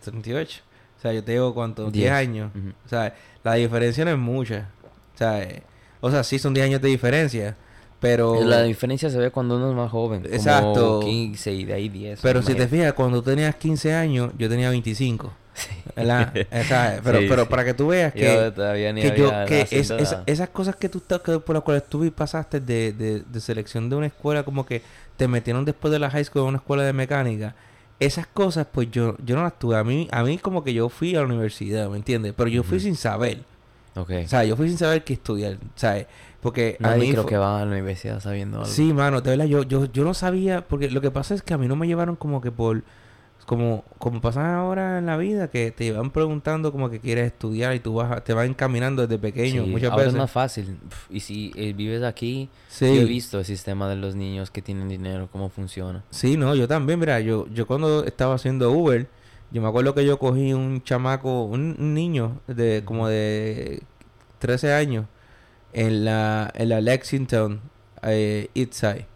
[0.06, 0.62] 38.
[0.98, 2.12] O sea, yo tengo cuánto, 10 Diez.
[2.14, 2.52] años.
[2.86, 4.70] O sea, la diferencia no es mucha.
[5.14, 5.62] O sea, eh,
[6.00, 7.58] O sea, sí son 10 años de diferencia.
[8.04, 8.44] Pero...
[8.44, 10.24] La diferencia se ve cuando uno es más joven.
[10.30, 11.00] Exacto.
[11.00, 12.20] Como 15 y de ahí 10.
[12.22, 15.32] Pero si te fijas, cuando tú tenías 15 años, yo tenía 25.
[15.54, 15.70] Sí.
[15.96, 16.36] ¿verdad?
[16.52, 17.50] Esa- pero Sí, pero sí.
[17.50, 19.92] para que tú veas que, Yo todavía ni que yo es-
[20.26, 23.96] esas cosas que tú que por las cuales tú pasaste de, de, de selección de
[23.96, 24.82] una escuela como que
[25.16, 27.56] te metieron después de la high school a una escuela de mecánica
[28.00, 30.89] esas cosas pues yo yo no las tuve a mí a mí como que yo
[30.89, 32.34] fui a la universidad ¿me entiendes?
[32.36, 33.44] pero yo fui sin saber
[33.96, 34.10] Ok.
[34.26, 36.08] o sea yo fui sin saber qué estudiar ¿sabes?
[36.44, 38.70] Porque a Nadie mí creo que va a la universidad sabiendo algo.
[38.70, 41.54] Sí, mano, de verdad, yo, yo, yo no sabía, porque lo que pasa es que
[41.56, 42.84] a mí no me llevaron como que por,
[43.46, 47.76] como, como pasa ahora en la vida, que te van preguntando como que quieres estudiar
[47.76, 50.14] y tú vas, a- te vas encaminando desde pequeño, Sí, muchas ahora veces.
[50.14, 50.78] es más fácil.
[51.10, 52.86] Y si eh, vives aquí, Sí.
[52.86, 56.04] yo he visto el sistema de los niños que tienen dinero, cómo funciona.
[56.10, 59.08] Sí, no, yo también, mira, yo, yo cuando estaba haciendo Uber,
[59.52, 63.82] yo me acuerdo que yo cogí un chamaco, un, un niño de como de
[64.40, 65.06] 13 años
[65.74, 67.62] en la, en la Lexington
[68.04, 69.08] eh, Eastside.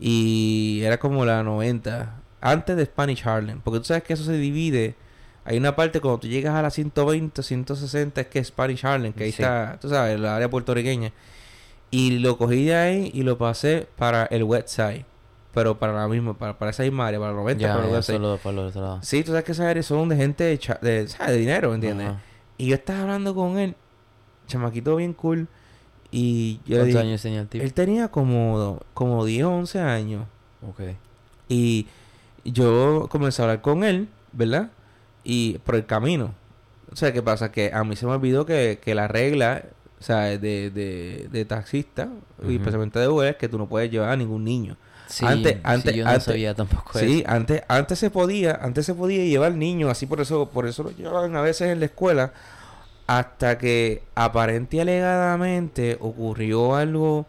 [0.00, 3.60] Y era como la 90 antes de Spanish Harlem.
[3.60, 4.96] Porque tú sabes que eso se divide.
[5.44, 9.12] Hay una parte cuando tú llegas a la 120 160 es que es Spanish Harlem
[9.12, 9.42] que ahí Sí.
[9.42, 11.12] está tú sabes la área puertorriqueña.
[11.90, 15.04] Y lo cogí de ahí y lo pasé para el West Side.
[15.52, 17.92] Pero para la misma para, para esa misma área para la 90 Ya, para el
[17.92, 18.16] West Side.
[18.18, 21.36] solo para los sí tú sabes que esas áreas son de gente de, de, de
[21.36, 22.10] dinero ¿me entiendes?
[22.58, 23.76] Y yo estaba hablando con él
[24.48, 25.46] chamaquito bien cool
[26.16, 27.64] y yo le ¿Cuántos dije años tenía el tipo?
[27.64, 30.24] él tenía como como 10 o 11 años
[30.68, 30.80] Ok.
[31.48, 31.86] y
[32.44, 34.70] yo comencé a hablar con él, ¿verdad?
[35.24, 36.34] Y por el camino.
[36.92, 37.50] O sea, ¿qué pasa?
[37.50, 39.64] Que a mí se me olvidó que, que la regla,
[39.98, 42.08] o sea, de, de, de taxista,
[42.46, 44.76] y especialmente de Uber, es que tú no puedes llevar a ningún niño.
[45.08, 47.30] Sí, Antes- sí, antes- yo no antes- sabía tampoco Sí, eso.
[47.30, 50.90] antes, antes se podía, antes se podía llevar niños, así por eso, por eso lo
[50.92, 52.32] llevaban a veces en la escuela,
[53.06, 57.26] hasta que aparente y alegadamente ocurrió algo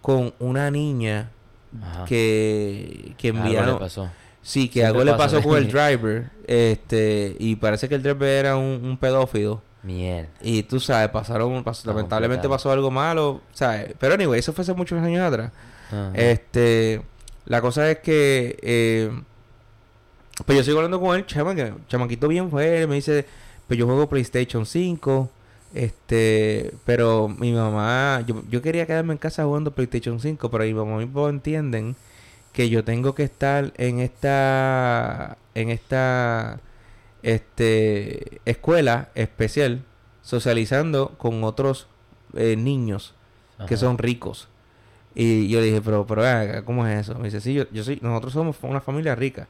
[0.00, 1.30] con una niña
[1.82, 2.04] Ajá.
[2.06, 3.74] que, que Algo enviaron.
[3.74, 4.10] le pasó.
[4.42, 6.30] Sí, que Siempre algo le pasó con el driver.
[6.46, 9.62] Este, y parece que el driver era un, un pedófilo.
[9.82, 10.28] Miel.
[10.42, 12.08] Y tú sabes, pasaron, lamentablemente
[12.42, 12.50] complicado.
[12.50, 13.94] pasó algo malo, ¿sabes?
[13.98, 15.52] Pero anyway, eso fue hace muchos años atrás.
[15.88, 16.12] Ajá.
[16.14, 17.02] Este,
[17.44, 19.10] la cosa es que, eh,
[20.46, 23.26] pues yo sigo hablando con él, chama, que chamaquito bien fue, él me dice,
[23.70, 25.30] pues yo juego PlayStation 5,
[25.74, 30.74] este, pero mi mamá, yo, yo quería quedarme en casa jugando PlayStation 5, pero mi
[30.74, 31.94] mamá y mi papá entienden
[32.52, 36.58] que yo tengo que estar en esta, en esta,
[37.22, 39.84] este, escuela especial,
[40.22, 41.86] socializando con otros
[42.34, 43.14] eh, niños
[43.68, 44.48] que son ricos.
[45.14, 46.24] Y yo le dije, pero, pero
[46.64, 47.16] ¿cómo es eso?
[47.20, 49.46] Me dice, sí, yo, yo soy, nosotros somos una familia rica,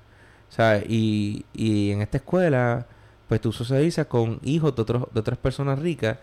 [0.50, 0.85] ¿sabes?
[0.90, 2.87] Y, y en esta escuela,
[3.31, 6.19] pues tú socializas con hijos de, otros, de otras personas ricas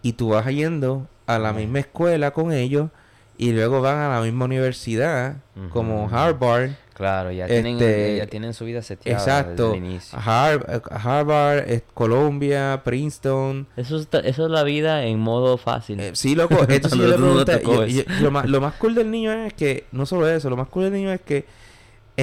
[0.00, 2.88] y tú vas yendo a la misma escuela con ellos
[3.36, 5.38] y luego van a la misma universidad,
[5.70, 6.08] como.
[6.08, 10.16] Harvard, Claro, ya, tienen, Este, ya tienen su vida seteada exacto, desde el inicio.
[10.18, 15.98] Har- Harvard, eh, Columbia, Princeton, Eso es, eso es la vida en modo fácil.
[15.98, 17.62] Eh, sí, loco, esto sí yo le pregunté.
[17.64, 20.56] yo- yo- lo, más, lo más cool del niño es que, no solo eso, lo
[20.56, 21.44] más cool del niño es que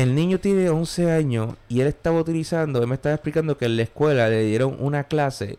[0.02, 3.76] el niño tiene 11 años y él estaba utilizando, él me estaba explicando que en
[3.78, 5.58] la escuela le dieron una clase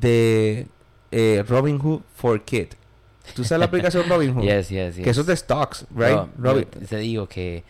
[0.00, 0.66] de
[1.10, 2.68] eh, Robin Hood for Kid.
[3.34, 4.42] ¿Tú sabes la aplicación Robin Hood?
[4.42, 5.04] Yes, yes, yes.
[5.04, 6.10] Que eso es de stocks, right?
[6.16, 7.62] No, Robin- te digo que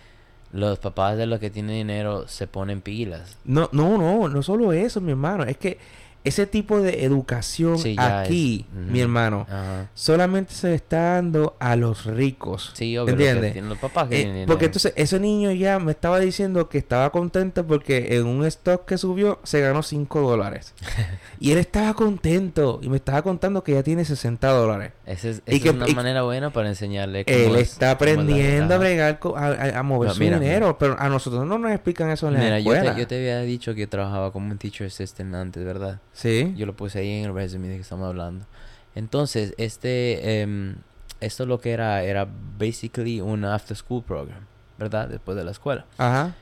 [0.53, 3.37] los papás de los que tienen dinero se ponen pilas.
[3.45, 5.45] No, no, no, no solo eso, mi hermano.
[5.45, 5.79] Es que
[6.25, 9.89] ese tipo de educación Sí, aquí, es- mi hermano, Ajá.
[9.95, 12.71] solamente se le está dando a los ricos.
[12.75, 13.13] Sí, obvio.
[13.13, 13.57] ¿Entiendes?
[13.63, 17.11] los papás que Eh, tienen porque entonces ese niño ya me estaba diciendo que estaba
[17.11, 20.75] contento porque en un stock que subió se ganó 5 dólares.
[21.41, 24.93] y él estaba contento y me estaba contando que ya tiene 60 dólares.
[25.07, 27.73] Esa es, y esa que- es una y- manera buena para enseñarle cómo Él es-
[27.73, 31.45] está aprendiendo a bregar, a, a- a mover No, su mira, dinero, pero a nosotros
[31.47, 32.95] no nos explican eso en la Mira, yo escuela.
[32.95, 36.01] te, yo te había dicho que trabajaba como un teacher assistant antes, ¿verdad?
[36.13, 36.53] Sí.
[36.57, 38.47] Yo lo puse ahí en el resume de que estamos hablando.
[38.95, 40.77] Entonces, este, em,
[41.21, 44.47] esto lo que era, era basically un after school program,
[44.79, 45.09] ¿verdad?
[45.09, 45.87] Después de la escuela.
[45.99, 46.35] Ajá.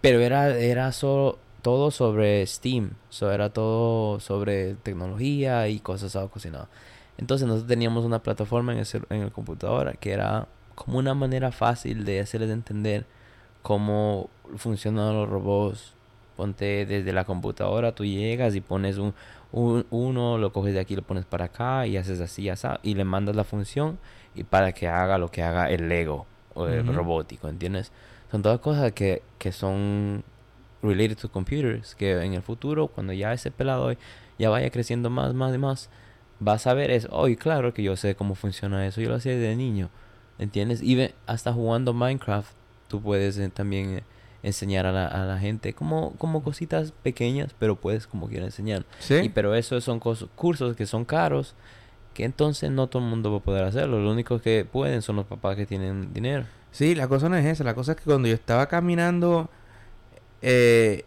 [0.00, 6.30] Pero era, era solo, todo sobre STEAM, so, era todo sobre tecnología y cosas algo
[6.30, 6.68] cocinado.
[7.18, 11.52] Entonces nosotros teníamos una plataforma en el, en el computadora que era como una manera
[11.52, 13.04] fácil de hacerles entender
[13.62, 15.92] cómo funcionan los robots.
[16.40, 19.14] Ponte desde la computadora, tú llegas y pones un,
[19.52, 22.94] un- uno, lo coges de aquí, lo pones para acá y haces así, así, y
[22.94, 23.98] le mandas la función
[24.34, 27.92] y para que haga lo que haga el Lego o el robótico, ¿entiendes?
[28.30, 30.24] Son todas cosas que, que son
[30.82, 33.92] related to computers, que en el futuro, cuando ya ese pelado
[34.38, 35.90] ya vaya creciendo más, más y más,
[36.38, 37.08] vas a ver eso.
[37.12, 39.00] Oh, y claro que yo sé cómo funciona eso.
[39.00, 39.90] Yo lo hacía de niño.
[40.38, 40.80] ¿Entiendes?
[40.82, 42.50] Y ve- hasta jugando Minecraft,
[42.88, 44.04] tú puedes eh, también eh,
[44.42, 48.84] enseñar a la, a la gente como, como cositas pequeñas, pero puedes como quieras enseñar.
[48.98, 49.16] Sí.
[49.16, 51.54] Y, pero eso son cursos que son caros,
[52.14, 54.00] que entonces no todo el mundo va a poder hacerlo.
[54.00, 56.44] Los únicos que pueden son los papás que tienen dinero.
[56.72, 57.64] Sí, la cosa no es esa.
[57.64, 59.50] La cosa es que cuando yo estaba caminando.
[60.42, 61.04] eh,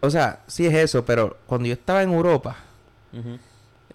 [0.00, 2.56] o sea, sí es eso, pero cuando yo estaba en Europa,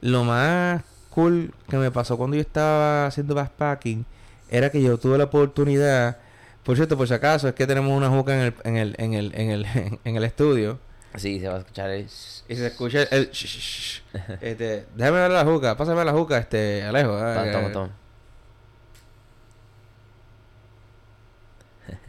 [0.01, 4.05] lo más cool que me pasó cuando yo estaba haciendo backpacking
[4.49, 6.17] era que yo tuve la oportunidad.
[6.63, 9.13] Por cierto, por si acaso, es que tenemos una juca en el, en el, en
[9.13, 9.65] el, en el,
[10.03, 10.79] en el estudio.
[11.15, 12.03] Sí, se va a escuchar el...
[12.05, 13.29] Y se escucha el.
[14.41, 17.09] este, déjame ver la juca, pásame la juca, este, Alejo.
[17.17, 17.89] Toma, que- toma, toma.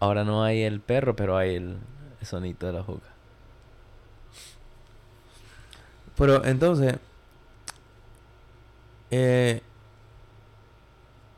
[0.00, 1.76] Ahora no hay el perro, pero hay el,
[2.20, 3.06] el sonito de la juca.
[6.16, 6.94] Pero entonces.
[9.10, 9.62] Eh,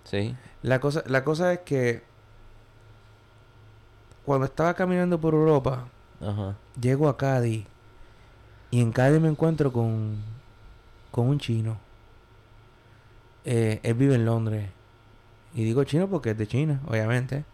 [0.05, 0.37] Sí.
[0.65, 2.03] La cosa, la cosa es que
[4.25, 5.87] cuando estaba caminando por Europa,
[6.21, 6.57] Ajá.
[6.81, 7.67] llego a Cádiz
[8.71, 10.17] y en Cádiz me encuentro con,
[11.11, 11.77] con un chino.
[13.45, 14.71] Eh, él vive en Londres.
[15.55, 17.45] Y digo chino porque es de China, obviamente.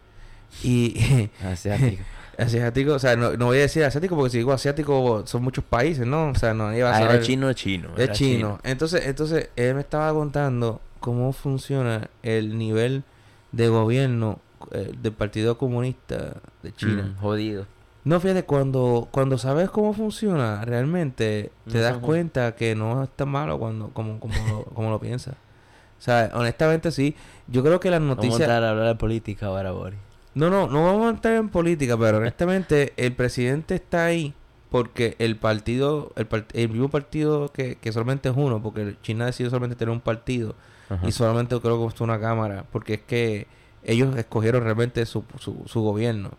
[0.63, 2.03] Y Asiático.
[2.37, 5.65] asiático, o sea, no, no voy a decir asiático porque si digo asiático son muchos
[5.65, 6.29] países, ¿no?
[6.29, 7.15] O sea, no iba a Ah, saber.
[7.17, 7.89] era chino, chino.
[7.95, 8.59] Es era chino.
[8.63, 13.03] Entonces, entonces, él me estaba contando cómo funciona el nivel
[13.51, 14.39] de gobierno
[14.71, 17.13] eh, del Partido Comunista de China.
[17.17, 17.65] Mm, jodido.
[18.05, 23.09] No, fíjate, cuando, cuando sabes cómo funciona, realmente te No das cuenta que no es
[23.09, 25.35] tan malo cuando, como, como, lo, como lo piensas.
[25.35, 27.15] O sea, honestamente sí.
[27.47, 28.39] Yo creo que las Vamos a noticias...
[28.41, 29.99] entrar a hablar de política ahora, Boris.
[30.33, 34.33] No, no, no vamos a entrar en política, pero honestamente el presidente está ahí
[34.71, 39.25] porque el partido, el, part- el mismo partido que, que solamente es uno, porque China
[39.25, 40.55] decidió solamente tener un partido
[40.91, 41.07] Ajá.
[41.07, 43.47] y solamente creo que costó una cámara, porque es que
[43.83, 46.31] ellos escogieron realmente su, su, su gobierno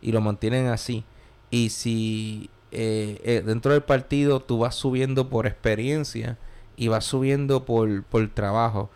[0.00, 1.04] y lo mantienen así.
[1.50, 6.38] Y si eh, eh, dentro del partido tú vas subiendo por experiencia
[6.76, 8.90] y vas subiendo por, por trabajo.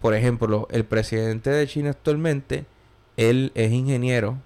[0.00, 2.66] Por ejemplo, el presidente de China actualmente,
[3.16, 4.38] él es ingeniero,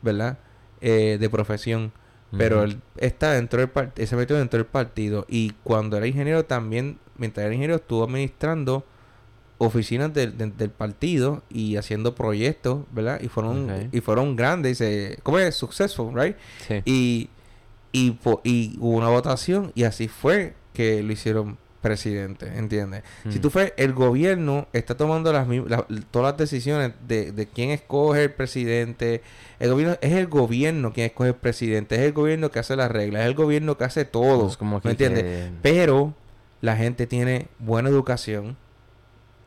[0.00, 0.38] ¿verdad?
[0.80, 1.92] Eh, de profesión.
[2.34, 5.26] Pero él está dentro del partido, se metió dentro del partido.
[5.28, 8.86] Y cuando era ingeniero también, mientras era ingeniero, estuvo administrando
[9.66, 13.20] oficinas del, del- del partido y haciendo proyectos, ¿verdad?
[13.20, 15.54] Y fueron, y fueron grandes y se, ¿cómo es?
[15.54, 16.36] Successful, right?
[16.66, 16.82] Sí.
[16.84, 17.30] Y,
[17.92, 23.02] y, y hubo una votación y así fue que lo hicieron presidente, ¿entiendes?
[23.28, 23.42] Si Mm.
[23.42, 28.22] tú fue, el gobierno está tomando las, la- todas las decisiones de, de quién escoge
[28.24, 29.20] el presidente.
[29.58, 32.88] El gobierno es el gobierno quien escoge el presidente, es el gobierno que hace las
[32.90, 35.24] reglas, es el gobierno que hace todo, Es como ¿me entiendes?
[35.24, 36.14] que- Pero
[36.60, 38.56] la gente tiene buena educación,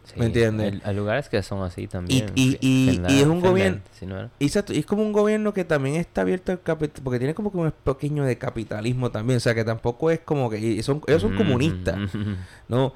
[0.05, 0.81] sí, ¿me entiendes?
[0.83, 2.31] Hay, lugares que son así también.
[2.35, 6.21] y- y- y es un gobierno- si no es como un gobierno que también está
[6.21, 9.63] abierto al capital, porque tiene como que un pequeño de capitalismo también, o sea que
[9.63, 11.97] tampoco es como que, son, ellos son Ujú, comunistas.
[12.67, 12.93] ¿no?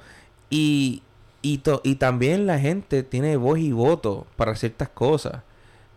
[0.48, 1.02] Y,
[1.42, 5.42] y, to- y también la gente tiene voz y voto para ciertas cosas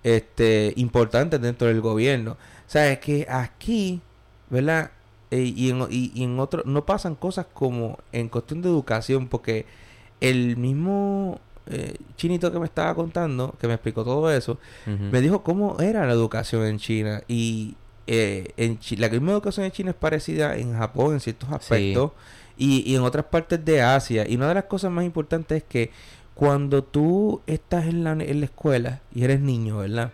[0.04, 2.34] este importantes dentro del gobierno.
[2.34, 4.02] O sea, es que aquí,
[4.50, 4.92] ¿verdad?
[5.32, 9.28] Eh, y, en, y, y en otro, no pasan cosas como en cuestión de educación,
[9.28, 9.66] porque
[10.30, 14.58] el mismo eh, chinito que me estaba contando, que me explicó todo eso,
[15.12, 17.76] me dijo cómo era la educación en China y
[18.08, 22.12] eh, en Chi- la misma educación en China es parecida en Japón en ciertos aspectos
[22.58, 24.28] y, y en otras partes de Asia.
[24.28, 25.90] Y una de las cosas más importantes es que
[26.36, 30.12] cuando tú estás en la, en la escuela y eres niño, ¿verdad?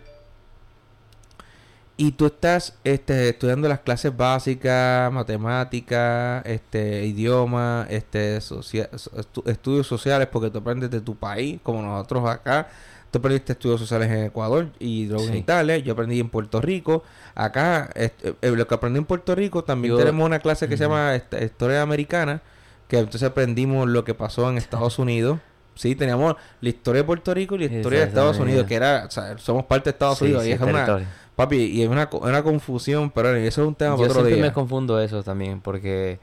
[2.02, 9.86] Y tú estás este, estudiando las clases básicas, matemáticas, este, idioma, este, socia- estu- estudios
[9.86, 12.68] sociales, porque tú aprendes de tu país, como nosotros acá.
[13.10, 15.38] Tú aprendiste estudios sociales en Ecuador y luego en Sí.
[15.38, 15.76] Italia.
[15.78, 17.02] Yo aprendí en Puerto Rico.
[17.34, 20.76] Acá, este, eh, lo que aprendí en Puerto Rico, también Yo- tenemos una clase que
[20.78, 22.40] se llama este, Historia Americana,
[22.88, 25.38] que entonces aprendimos lo que pasó en Estados Unidos.
[25.74, 28.74] Sí, teníamos la historia de Puerto Rico y la historia de es Estados Unidos, que
[28.74, 30.42] era, o sea, somos parte de Estados Sí, Unidos.
[30.44, 31.06] sí, y es una, territorio.
[31.44, 34.36] Papi, y hay una, una confusión, pero eso es un tema Yo para otro siempre
[34.36, 34.44] día.
[34.46, 36.18] me confundo eso también porque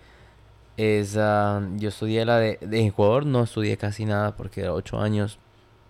[0.77, 4.99] es ah, yo estudié la de, de Ecuador no estudié casi nada porque a ocho
[4.99, 5.39] años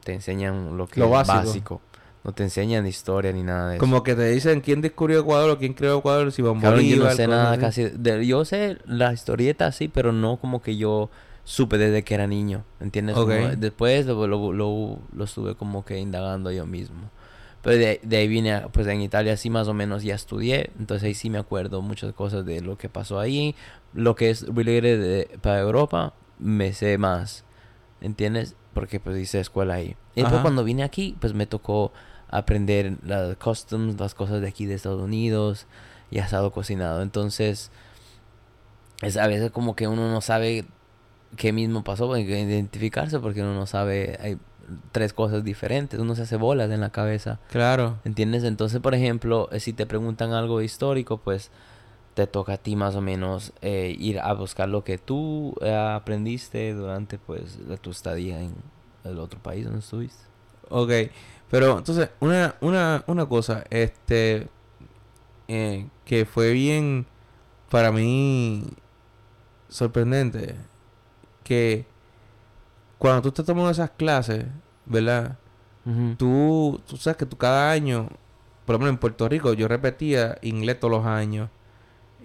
[0.03, 1.82] te enseñan lo que Lo es básico.
[2.23, 5.49] no te enseñan historia ni nada de eso Como que te dicen quién descubrió Ecuador
[5.49, 7.59] o quién creó Ecuador, si Simón Cabrón, yo no Bolívar, sé nada así.
[7.61, 11.09] casi de- yo sé la historieta sí pero no como que yo
[11.43, 13.15] supe desde que era niño ¿entiendes?
[13.15, 17.09] Como después lo, lo, lo, lo estuve como que indagando yo mismo
[17.68, 20.72] pero de, de ahí vine, a- pues en Italia sí más o menos ya estudié,
[20.80, 23.55] entonces ahí sí me acuerdo muchas cosas de lo que pasó ahí,
[23.93, 27.43] lo que es related de- para Europa, me sé más.
[27.99, 28.55] ¿Entiendes?
[28.74, 29.97] Porque pues hice escuela ahí.
[30.15, 30.43] Y después Ajá.
[30.43, 31.91] cuando vine aquí, pues me tocó
[32.30, 35.68] aprender las customs, las cosas de aquí de Estados Unidos
[36.09, 37.01] y asado cocinado.
[37.01, 37.70] Entonces,
[39.01, 40.63] es a veces como que uno no sabe
[41.36, 44.38] qué mismo pasó, hay que identificarse porque uno no sabe, hay
[44.91, 47.39] tres cosas diferentes, uno se hace bolas en la cabeza.
[47.49, 47.97] Claro.
[48.05, 48.43] ¿Entiendes?
[48.43, 51.51] Entonces, por ejemplo, eh, si te preguntan algo histórico, pues
[52.13, 55.74] te toca a ti más o menos eh, ir a buscar lo que tú eh,
[55.74, 58.55] aprendiste durante pues la- tu estadía en
[59.03, 60.24] el otro país donde estuviste.
[60.70, 60.91] Ok.
[61.49, 64.47] Pero entonces, una, una, una cosa, este,
[65.47, 67.05] eh, que fue bien
[67.70, 68.65] para mí
[69.70, 70.55] sorprendente,
[71.43, 71.86] que
[72.98, 74.45] cuando tú estás tomando esas clases,
[74.86, 75.38] ¿verdad?
[76.18, 78.10] Tú, tú sabes que tú cada año,
[78.66, 81.50] por lo menos en Puerto Rico, yo repetía inglés todos los años,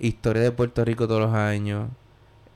[0.01, 1.89] historia de Puerto Rico todos los años,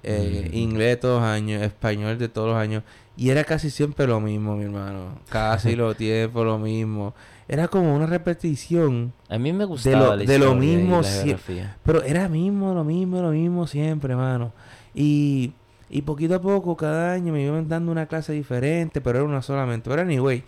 [0.02, 0.56] eh, Mm.
[0.56, 2.82] inglés todos los años, español de todos los años,
[3.16, 7.14] y era casi siempre lo mismo, mi hermano, casi lo tiempo lo mismo.
[7.48, 11.76] Era como una repetición, A mí me gustaba de lo mismo la sie- geografía.
[11.84, 14.52] pero era mismo, lo mismo, lo mismo siempre, hermano.
[14.92, 15.52] Y,
[15.88, 19.42] y poquito a poco, cada año me iban dando una clase diferente, pero era una
[19.42, 19.88] solamente.
[19.88, 20.44] Pero anyway,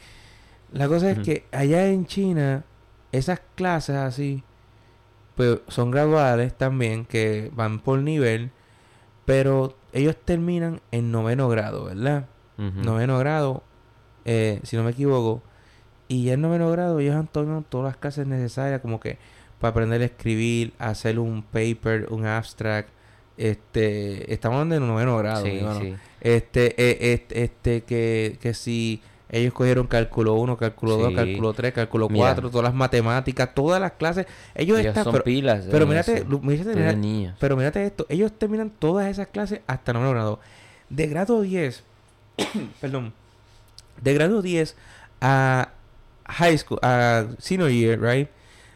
[0.73, 2.65] la cosa es que allá en China,
[3.13, 4.43] esas clases así,
[5.37, 8.51] pues son graduales también, que van por nivel,
[9.25, 12.27] pero ellos terminan en noveno grado, ¿verdad?
[12.57, 13.63] Noveno grado,
[14.25, 15.43] eh, si no me equivoco.
[16.09, 19.19] Y ya en noveno grado ellos han tomado todas las clases necesarias como que
[19.61, 22.91] para aprender a escribir, hacer un paper, un abstract.
[23.39, 25.95] Este, estamos hablando de noveno grado, Sí.
[26.21, 31.15] Este, eh, este, este, que, que si ellos cogieron cálculo 1, cálculo 2, Sí.
[31.15, 32.25] cálculo 3, cálculo Mira.
[32.35, 34.27] 4, todas las matemáticas, todas las clases,
[34.57, 35.67] ellos Ellos están, son pero, pilas.
[35.71, 36.25] pero en mírate,
[37.39, 40.41] pero mírate esto, ellos terminan todas esas clases hasta noveno grado.
[40.91, 41.85] De grado 10,
[42.81, 43.13] perdón,
[44.03, 44.75] de grado 10
[45.21, 45.69] a
[46.27, 48.29] high school, a senior year, right?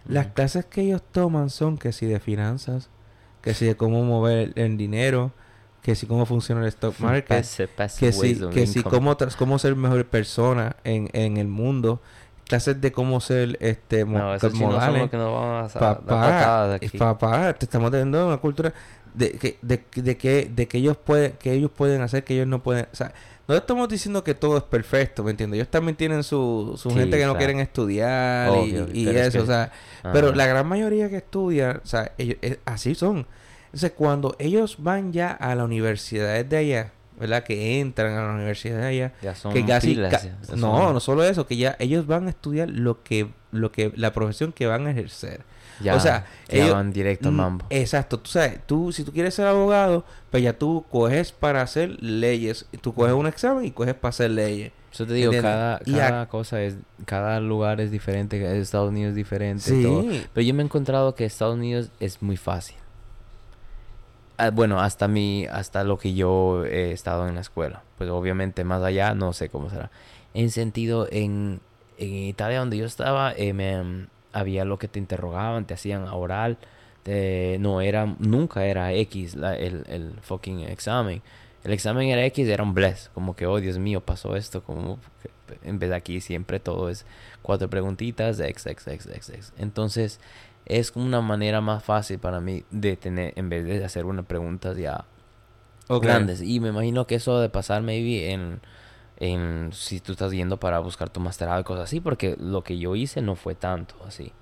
[0.06, 2.88] Las clases que ellos toman son que si de finanzas,
[3.42, 5.32] que si de cómo mover el dinero,
[5.82, 9.58] que si cómo funciona el stock market, Passive- passive que si, que si cómo, cómo
[9.58, 12.00] ser mejor persona en, en el mundo,
[12.46, 15.10] clases de cómo ser este No, esos modales.
[15.10, 16.98] que nos van a Papá, aquí.
[16.98, 18.72] papá, te estamos teniendo una cultura
[19.14, 22.46] de que, de, de que, de que ellos pueden, que ellos pueden hacer, que ellos
[22.46, 23.12] no pueden, o sea,
[23.52, 25.58] no estamos diciendo que todo es perfecto, ¿me entiendes?
[25.58, 29.18] Ellos también tienen su, su Sí, gente que no quieren estudiar Obvio, y, y pero
[29.18, 29.72] es eso, que- o sea,
[30.12, 30.36] pero Ajá.
[30.36, 33.26] la gran mayoría que estudia, o sea, ellos, eh, así son.
[33.66, 37.42] Entonces, cuando ellos van ya a la universidad de allá, ¿verdad?
[37.44, 40.56] Que entran a la universidad de allá, Ya son que casi pilas, ca- ya, ya
[40.56, 43.92] no son- no solo eso que ya ellos van a estudiar lo que lo que
[43.96, 45.42] la profesión que van a ejercer
[45.82, 47.66] ya, o sea, ya ellos- van directo al mambo.
[47.70, 52.02] exacto tú sabes tú si tú quieres ser abogado pues ya tú coges para hacer
[52.02, 55.42] leyes tú coges un examen y coges para hacer leyes Yo te digo, ¿entiendes?
[55.50, 56.76] cada, Y a- cada cosa es,
[57.06, 59.78] cada lugar es diferente, Estados Unidos es diferente.
[59.78, 60.02] y todo.
[60.02, 62.76] sí Pero yo me he encontrado que Estados Unidos es muy fácil.
[64.38, 67.82] Ah, bueno, hasta mi, hasta lo que yo he estado en la escuela.
[67.98, 69.90] Pues obviamente más allá no sé cómo será.
[70.34, 71.60] En sentido, en,
[71.98, 76.58] en Italia donde yo estaba, eh, me- había lo que te interrogaban, te hacían oral.
[77.02, 81.20] te- no era, nunca era X la- el, el fucking examen.
[81.64, 83.10] El examen era X, era un bless.
[83.14, 84.62] Como que, oh Dios mío, pasó esto.
[84.62, 84.98] Como
[85.64, 87.04] en vez de aquí siempre todo es
[87.42, 89.52] cuatro preguntitas, X, X, X, X, X.
[89.58, 90.20] Entonces,
[90.64, 94.24] es como una manera más fácil para mí de tener, en vez de hacer unas
[94.26, 95.04] preguntas ya
[96.06, 96.40] grandes.
[96.40, 98.60] Y me imagino que eso de pasar maybe en,
[99.22, 102.76] en si tú estás yendo para buscar tu masterado y cosas así, porque lo que
[102.78, 104.32] yo hice no fue tanto así.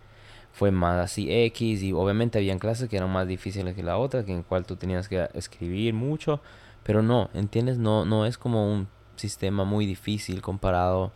[0.53, 4.25] Fue más así X y obviamente habían clases que eran más difíciles que la otra,
[4.25, 6.41] que en cual tú tenías que escribir mucho,
[6.83, 7.77] pero no, ¿entiendes?
[7.77, 11.13] No, no es como un sistema muy difícil comparado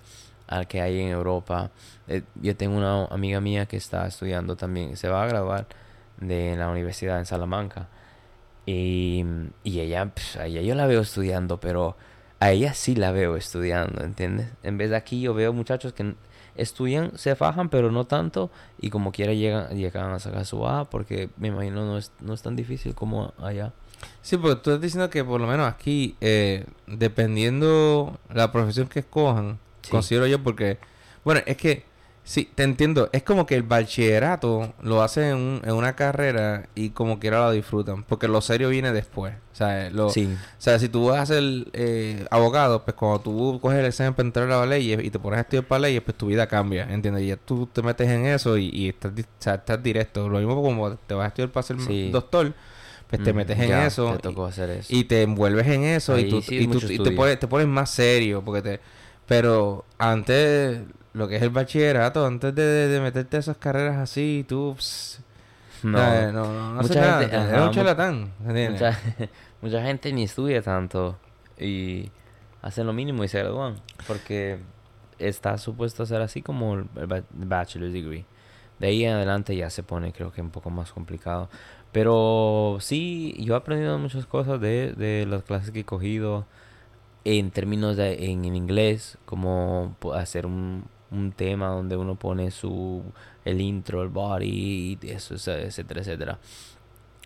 [0.46, 1.70] al que hay en Europa.
[2.06, 5.66] Eh, yo tengo una amiga mía que está estudiando también, se va a graduar
[6.18, 7.88] de la universidad en Salamanca.
[8.66, 9.24] Y,
[9.62, 11.96] y ella, a ella yo la veo estudiando, pero
[12.44, 14.48] a ella sí la veo estudiando, ¿entiendes?
[14.62, 16.14] En vez de aquí yo veo muchachos que
[16.56, 20.84] estudian, se fajan, pero no tanto, y como quiera llegan, llegan a sacar su A,
[20.84, 23.72] porque me imagino no es, no es tan difícil como allá.
[24.22, 29.00] sí porque tú estás diciendo que por lo menos aquí eh, dependiendo la profesión que
[29.00, 29.90] escojan Sí.
[29.90, 30.78] considero yo porque
[31.24, 31.84] bueno es que
[32.24, 36.68] sí te entiendo es como que el bachillerato lo hacen en, un- en una carrera
[36.74, 40.24] y como quiera lo disfrutan porque lo serio viene después o sea lo, Sí,
[40.58, 41.44] O sea, si tú vas a ser
[41.74, 45.18] eh, abogado, pues cuando tú coges el examen para entrar a la ley y te
[45.18, 47.22] pones a estudiar para leyes, pues tu vida cambia, ¿entiendes?
[47.24, 50.28] Y ya tú te metes en eso y, y estás, di- o sea, estás directo.
[50.28, 52.10] Lo mismo como te vas a estudiar para ser Sí.
[52.10, 52.52] doctor,
[53.08, 54.92] pues te Mm, metes en ya, eso Te tocó hacer eso.
[54.92, 57.38] y te envuelves en eso y tú, sí y es tú- mucho y te, pones,
[57.38, 58.80] te pones más serio porque te
[59.26, 60.80] pero antes
[61.14, 65.20] lo que es el bachillerato antes de, de- meterte a esas carreras así tú ps,
[65.82, 65.98] no.
[66.32, 68.32] no, no, no Mucha nada, gente- un charlatán.
[68.70, 68.98] Mucha,
[69.62, 71.16] mucha gente ni estudia tanto
[71.58, 72.10] y
[72.62, 73.76] hacen lo mínimo y se gradúan.
[74.06, 74.58] Porque
[75.18, 78.24] está supuesto a ser así como el ba- bachelor's degree.
[78.78, 81.48] De ahí en adelante ya se pone creo que un poco más complicado.
[81.92, 86.44] Pero sí, yo he aprendido muchas cosas de, de las clases que he cogido
[87.24, 90.84] en términos de en, en inglés, como hacer un,
[91.14, 93.02] un tema donde uno pone su
[93.44, 96.38] el intro, el body, y eso, etcétera, etcétera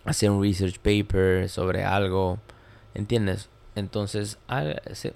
[0.05, 2.39] hacer un research paper sobre algo,
[2.95, 3.49] ¿entiendes?
[3.75, 4.37] Entonces,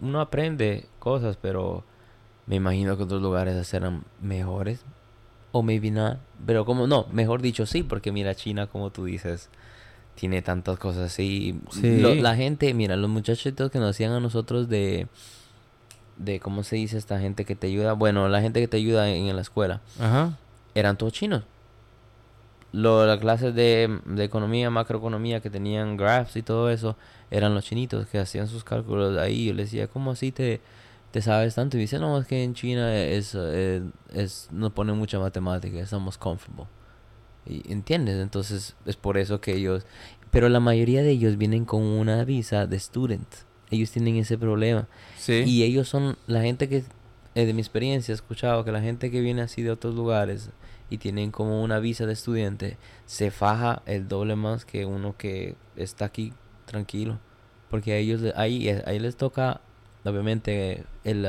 [0.02, 1.84] uno aprende cosas, pero
[2.46, 4.84] me imagino que otros lugares serán mejores.
[5.52, 6.18] O maybe not.
[6.46, 9.50] Pero como no, mejor dicho sí, porque mira, China, como tú dices,
[10.16, 11.60] tiene tantas cosas así.
[11.72, 12.00] Sí.
[12.02, 15.08] Lo- la gente, mira, los muchachitos que nos hacían a nosotros de...
[16.18, 17.94] De, ¿cómo se dice esta gente que te ayuda?
[17.94, 20.38] Bueno, la gente que te ayuda en, en la escuela ajá
[20.76, 21.44] eran todos chinos.
[22.72, 26.96] Lo, las clases de, de economía, macroeconomía que tenían graphs y todo eso,
[27.30, 29.46] eran los chinitos que hacían sus cálculos ahí.
[29.46, 30.60] Yo les decía, ¿cómo así te,
[31.12, 31.78] te sabes tanto?
[31.78, 36.18] Y dice, no, es que en China es, eh, es, nos ponen mucha matemática, estamos
[36.18, 36.66] comfortable.
[37.46, 38.20] Y, ¿Entiendes?
[38.20, 39.86] Entonces es por eso que ellos...
[40.32, 43.28] Pero la mayoría de ellos vienen con una visa de student.
[43.74, 44.88] Ellos tienen ese problema.
[45.18, 46.84] sí Y ellos son la gente que,
[47.34, 50.52] eh, de mi experiencia, he escuchado que la gente que viene así de otros lugares
[50.92, 55.56] y tienen como una visa de estudiante, se faja el doble más que uno que
[55.76, 56.34] está aquí
[56.66, 57.20] tranquilo.
[57.72, 59.62] Porque a ellos, ahí, eh, ahí les toca,
[60.06, 61.28] obviamente, el,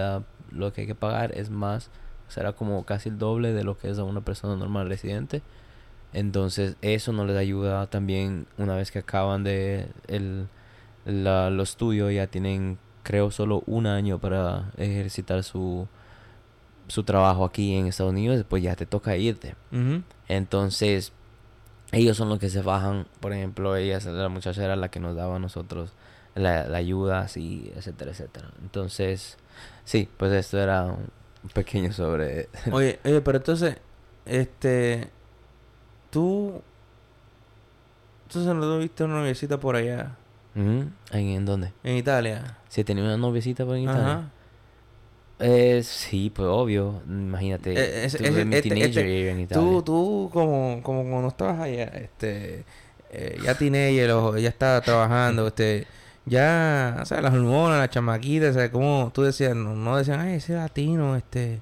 [0.50, 1.88] lo que hay que pagar es más,
[2.28, 5.40] será como casi el doble de lo que es a una persona normal residente.
[6.12, 10.48] Entonces, eso no les ayuda también una vez que acaban de el,
[11.04, 15.86] la, los estudios, ya tienen, creo, solo un año para ejercitar su,
[16.88, 19.54] su trabajo aquí en Estados Unidos, después ya te toca irte.
[20.28, 21.12] Entonces,
[21.92, 23.06] ellos son los que se bajan.
[23.20, 25.92] Por ejemplo, ella, la muchacha era la que nos daba a nosotros
[26.34, 28.48] la, la ayuda, así, etcétera, etcétera.
[28.62, 29.36] Entonces,
[29.84, 30.96] sí, pues esto era
[31.44, 32.48] un pequeño sobre...
[32.72, 33.76] oye oye pero entonces
[34.24, 35.10] este
[36.10, 36.62] tú
[38.26, 40.16] entonces no tuviste una noviecita por allá
[40.54, 41.72] ¿En, en dónde?
[41.82, 44.02] en Italia ¿Se tenía una noviecita por en Italia?
[44.12, 44.30] Ajá.
[45.40, 47.02] Eh, sí, pues obvio.
[47.08, 47.72] Imagínate.
[47.72, 49.62] Eh, ese- tuve ese- mi este- teenager este- en Italia.
[49.64, 52.64] Tú, tú, como, como cuando estabas allá, este,
[53.10, 55.86] eh, ya teenager, o ya estaba trabajando, este,
[56.24, 60.20] ya, o sea, las hormonas, las chamaquitas, o sea, como tú decías, no, no decían,
[60.20, 61.60] ay, ese latino, este,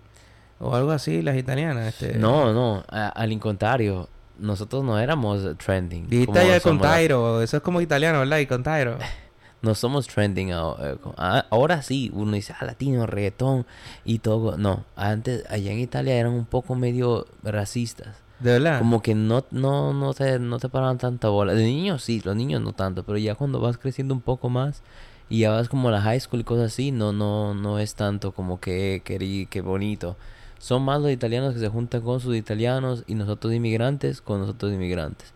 [0.61, 2.19] o algo así, las italianas, este.
[2.19, 4.09] No, no, a- al contrario.
[4.39, 6.09] Nosotros no éramos trending.
[6.09, 8.39] Dijiste allá con la- Tyro, eso es como italiano, ¿verdad?
[8.39, 8.99] Y con Tyro.
[9.63, 13.65] No somos trending eh, co- a- ahora sí, uno dice, ah, latino, reggaetón
[14.05, 14.59] y todo.
[14.59, 18.17] No, antes, allá en Italia eran un poco medio racistas.
[18.41, 18.81] ¿De verdad?
[18.81, 21.55] Como que no, no, no te, no te paraban tanta bola.
[21.55, 24.83] De niños sí, los niños no tanto, pero ya cuando vas creciendo un poco más
[25.29, 27.95] y ya vas como a la high school y cosas así, no, no, no es
[27.95, 30.17] tanto como que querí, que bonito.
[30.63, 34.73] Son más los italianos que se juntan con sus italianos y nosotros inmigrantes con nosotros
[34.73, 35.33] inmigrantes.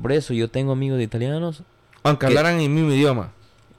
[0.00, 1.64] Por eso yo tengo amigos de italianos
[2.04, 3.32] Aunque que- hablaran el mismo idioma.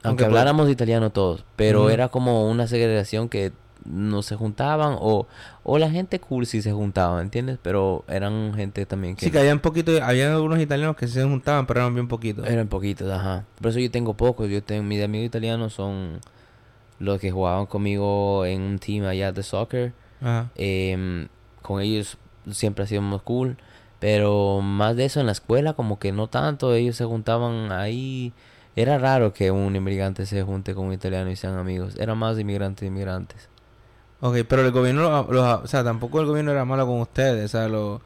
[0.03, 3.53] aunque habláramos italiano todos, pero era como una segregación que
[3.85, 5.25] no se juntaban o,
[5.63, 7.59] o la gente sí se juntaba, ¿entiendes?
[7.63, 11.23] Pero eran gente también que Sí, que había un poquito, había algunos italianos que se
[11.23, 12.45] juntaban, pero eran bien poquitos.
[12.45, 13.45] eran poquitos, ajá.
[13.61, 16.19] Por eso yo tengo pocos, yo tengo mis amigos italianos son
[16.99, 19.93] los que jugaban conmigo en un team allá de soccer.
[20.21, 20.49] Ajá.
[20.55, 21.27] Em,
[21.61, 22.17] con ellos
[22.51, 23.57] siempre ha sido más cool,
[23.99, 28.33] pero más de eso en la escuela como que no tanto, ellos se juntaban ahí.
[28.75, 31.95] Era raro que un inmigrante se junte con un italiano y sean amigos.
[31.97, 33.49] Era más de inmigrantes inmigrantes.
[34.21, 37.45] Ok, pero el gobierno, los- los- o sea, tampoco el gobierno era malo con ustedes,
[37.45, 37.99] o sea, los,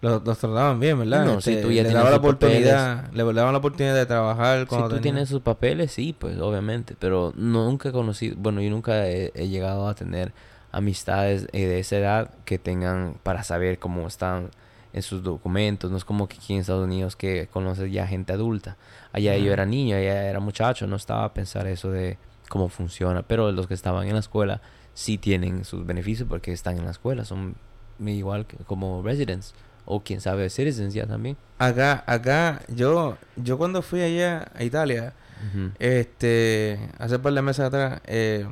[0.00, 1.24] los, los trataban bien, ¿verdad?
[1.24, 4.60] No, si tú ya le tienes daban la oportunidad, le daban la oportunidad de trabajar
[4.60, 8.60] Si cuando tú tenían- tienes sus papeles, sí, pues obviamente, pero nunca he conocido, bueno,
[8.60, 10.32] yo nunca he, he llegado a tener
[10.72, 14.50] amistades eh, de esa edad que tengan para saber cómo están
[14.92, 15.90] en sus documentos.
[15.90, 18.76] No es como que aquí en Estados Unidos que conoces ya gente adulta.
[19.12, 23.22] Allá yo era niño, allá era muchacho, no estaba a pensar eso de cómo funciona,
[23.22, 24.60] pero los que estaban en la escuela
[24.94, 27.54] sí tienen sus beneficios porque están en la escuela, son
[28.00, 29.54] igual que como residents
[29.84, 31.36] o quién sabe citizens ya también.
[31.58, 35.12] Acá, acá, yo, yo cuando fui allá a Italia,
[35.52, 35.70] Ujú.
[35.78, 38.46] este, hace par de meses atrás, eh,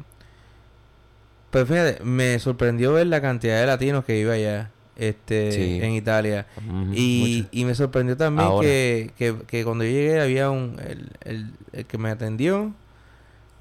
[1.51, 4.71] pues fíjate, me sorprendió ver la cantidad de latinos que iba allá.
[4.99, 5.79] este, Sí.
[5.83, 6.47] en Italia.
[6.93, 11.51] Y, y me sorprendió también que, que, que cuando yo llegué había un, el, el,
[11.73, 12.73] el que me atendió,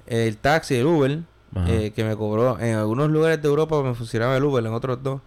[0.06, 1.18] el taxi, el Uber,
[1.68, 2.58] eh, que me cobró.
[2.58, 5.20] En algunos lugares de Europa me funcionaba el Uber, en otros dos.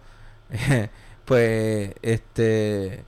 [1.24, 3.04] pues, este,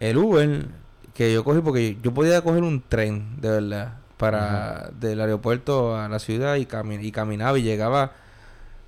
[0.00, 0.66] el Uber
[1.14, 6.08] que yo cogí, porque yo podía coger un tren, de verdad, para del aeropuerto a
[6.08, 8.12] la ciudad y, cami- y caminaba y llegaba.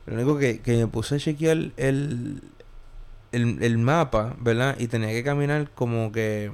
[0.08, 2.42] Lo único que, que me puse a chequear el,
[3.32, 4.76] el, el mapa, ¿verdad?
[4.78, 6.50] Y tenía que caminar como que...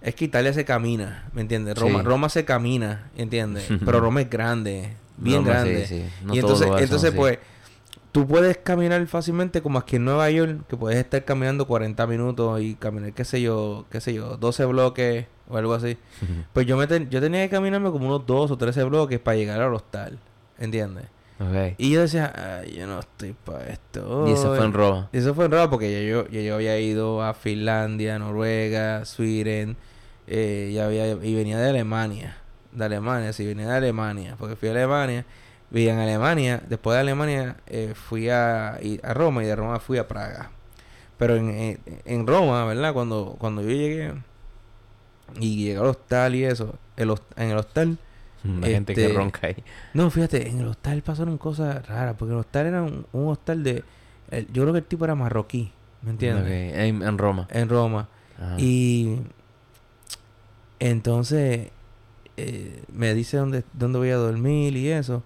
[0.00, 1.76] Es que Italia se camina, ¿me entiendes?
[1.76, 2.04] Roma, Sí.
[2.06, 3.66] Roma se camina, ¿entiendes?
[3.84, 5.86] Pero Roma es grande, bien Roma, sí, grande.
[5.86, 6.04] sí.
[6.24, 7.38] No y entonces, son entonces pues,
[8.12, 12.60] tú puedes caminar fácilmente como aquí en Nueva York, que puedes estar caminando 40 minutos
[12.62, 15.98] y caminar, qué sé yo, qué sé yo, 12 bloques o algo así.
[16.52, 19.36] Pues yo, me ten- yo tenía que caminarme como unos 2 o 13 bloques para
[19.36, 20.16] llegar al hostal,
[20.58, 21.06] ¿entiendes?
[21.78, 22.32] Y yo decía,
[22.62, 24.24] Ay, yo no estoy para esto.
[24.26, 25.08] Y eso fue en Roma.
[25.12, 29.76] Y eso fue raro porque ya yo, ya yo había ido a Finlandia, Noruega, Sweden,
[30.26, 32.38] eh, ya había, y venía de Alemania.
[32.72, 34.34] De Alemania, sí, venía de Alemania.
[34.38, 35.24] Porque fui a Alemania,
[35.70, 39.78] vi en Alemania, después de Alemania eh, fui a, y- a Roma y de Roma
[39.80, 40.50] fui a Praga.
[41.18, 42.92] Pero en, en, en Roma, ¿verdad?
[42.92, 44.12] Cuando, cuando yo llegué
[45.40, 47.98] y llegué al hostal y eso, el en el hostal,
[48.60, 49.56] La gente que Este, ronca ahí.
[49.94, 53.62] no, fíjate, en el hostal pasaron cosas raras, porque el hostal era un, un hostal
[53.64, 53.84] de,
[54.30, 55.72] el- yo creo que el tipo era marroquí,
[56.02, 56.44] ¿me entiendes?
[56.44, 57.46] Ok, En, en Roma.
[57.50, 58.08] En Roma.
[58.38, 58.54] Ajá.
[58.58, 59.18] Y
[60.78, 61.70] entonces
[62.36, 65.22] eh, me dice dónde, dónde voy a dormir y eso.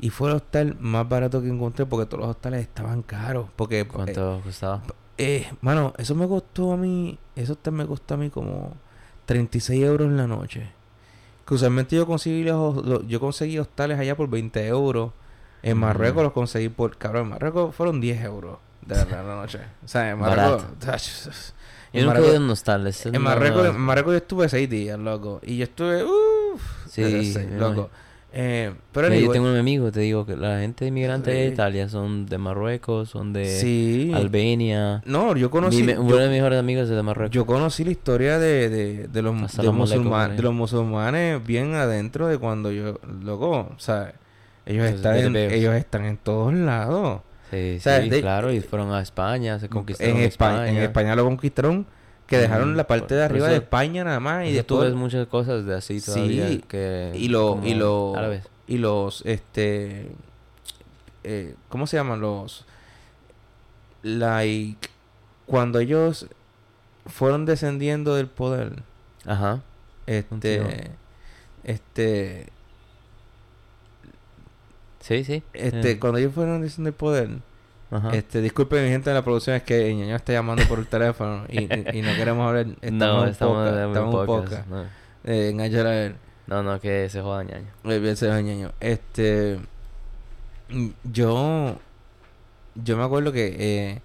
[0.00, 3.48] Y fue el hostal más barato que encontré porque todos los hostales estaban caros.
[3.56, 4.82] Porque, ¿Cuánto costaba?
[5.18, 8.74] eh, eh, mano, eso me costó a mí, eso me costó a mí como
[9.26, 10.70] 36 euros en la noche.
[11.48, 15.12] Que usualmente yo conseguí, los, los- yo conseguí hostales allá por 20 euros.
[15.62, 15.80] En Mm.
[15.80, 19.60] Marruecos los conseguí por, cabrón, en Marruecos fueron 10 euros de la, la noche.
[19.84, 20.62] O sea, en Marruecos...
[21.90, 22.86] Yo en nunca he Marruecos- ido a un hostal.
[22.86, 25.40] eso en Marruecos, en Marruecos yo estuve seis días, loco.
[25.42, 27.88] Y yo estuve, uff, Sí, loco.
[28.30, 31.46] Eh, pero yo tengo un amigo, te digo, que la gente inmigrante de.
[31.46, 34.12] Italia son de Marruecos, son de sí.
[34.14, 35.02] Albania.
[35.06, 37.34] No, yo conocí, Mi, me- yo, uno de mis mejores amigos es de Marruecos.
[37.34, 41.44] yo conocí la historia de, de, de los, de los, musulmanes, por de los musulmanes
[41.46, 44.12] bien adentro de cuando yo, loco, o sea,
[44.66, 47.22] ellos Los están, en, ellos están en todos lados.
[47.50, 50.78] Sí, o sea, sí, de- claro, y fueron a España, se conquistaron En España, España.
[50.78, 51.86] en España lo conquistaron,
[52.28, 54.84] que dejaron Mm, la parte de arriba eso- de España nada más y tú después
[54.84, 58.46] ves muchas cosas de así Sí, todavía que y lo y lo árabes.
[58.68, 60.10] y los este
[61.24, 62.64] eh, cómo se llaman los
[64.02, 64.88] like
[65.46, 66.26] cuando ellos
[67.06, 68.82] fueron descendiendo del poder
[69.26, 69.60] Ajá.
[70.06, 70.90] este
[71.64, 72.48] este
[75.00, 75.42] Sí, sí.
[75.54, 77.30] este Eh, cuando ellos fueron descendiendo del poder
[77.90, 78.10] Ajá.
[78.10, 81.44] este disculpen mi gente de la producción es que Ñaño está llamando por el teléfono
[81.48, 84.66] y, y- y no queremos hablar estamos no, estamos un estamos podcast.
[84.68, 84.84] No.
[85.24, 86.16] Eh, a él
[86.46, 87.66] no, no, que se joda ñaño.
[87.82, 88.72] Muy bien, Sergio Ñaño.
[88.80, 89.58] Este.
[91.04, 91.76] Yo.
[92.74, 93.56] Yo me acuerdo que.
[93.58, 94.00] eh,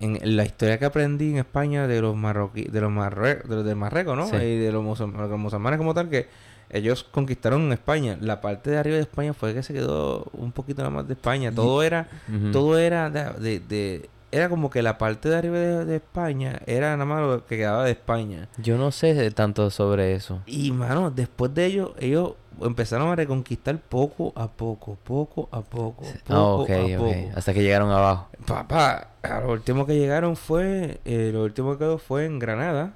[0.00, 2.70] en la historia que aprendí en España de los marroquíes.
[2.72, 4.26] De los marre, de los de Marruecos, ¿no?
[4.26, 4.36] Sí.
[4.36, 6.26] Y de los musulmanes como tal, que
[6.70, 8.16] ellos conquistaron España.
[8.20, 11.14] La parte de arriba de España fue que se quedó un poquito nada más de
[11.14, 11.52] España.
[11.52, 12.08] Todo era.
[12.52, 16.60] Todo era de, de, de- Era como que la parte de arriba de, de España
[16.66, 18.48] era nada más lo que quedaba de España.
[18.58, 20.42] Yo no sé de tanto sobre eso.
[20.46, 26.02] Y mano, después de ello, ellos empezaron a reconquistar poco a poco, poco a poco,
[26.26, 27.14] poco Ah, ok, a poco.
[27.36, 28.28] Hasta que llegaron abajo.
[28.46, 29.10] Papá,
[29.44, 32.94] lo último que llegaron fue, eh, lo último que quedó fue en Granada.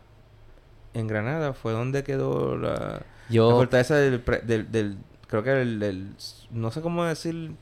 [0.94, 5.62] En Granada fue donde quedó la, la Yo, fortaleza del, pre- del, del- creo que
[5.62, 6.14] el, del-
[6.50, 7.52] no sé cómo decir,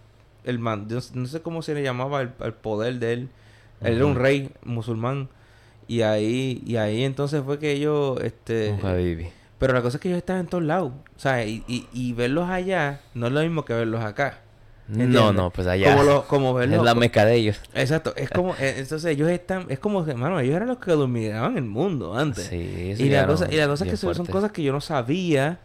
[0.44, 3.28] el man, no sé cómo se le llamaba el, el poder de él.
[3.80, 5.28] Él era un rey musulmán.
[5.86, 8.70] Y ahí, y ahí entonces fue que ellos, este...
[8.72, 8.80] un.
[9.58, 10.92] Pero la cosa es que ellos están en todos lados.
[11.16, 14.38] O sea, y, y, y verlos allá no es lo mismo que verlos acá.
[14.89, 15.34] No, ¿entiendes?
[15.34, 15.97] no, pues allá.
[15.97, 16.78] Como, como verlos.
[16.78, 17.61] es la meca de ellos.
[17.74, 18.14] Exacto.
[18.16, 18.55] Es como...
[18.59, 19.66] eh, entonces ellos están...
[19.68, 20.05] Es como...
[20.07, 22.45] Hermano, ellos eran los que dominaban el mundo antes.
[22.47, 24.80] Sí, eso y, la cosa, y la cosa es que son, cosas que yo no
[24.80, 25.61] sabía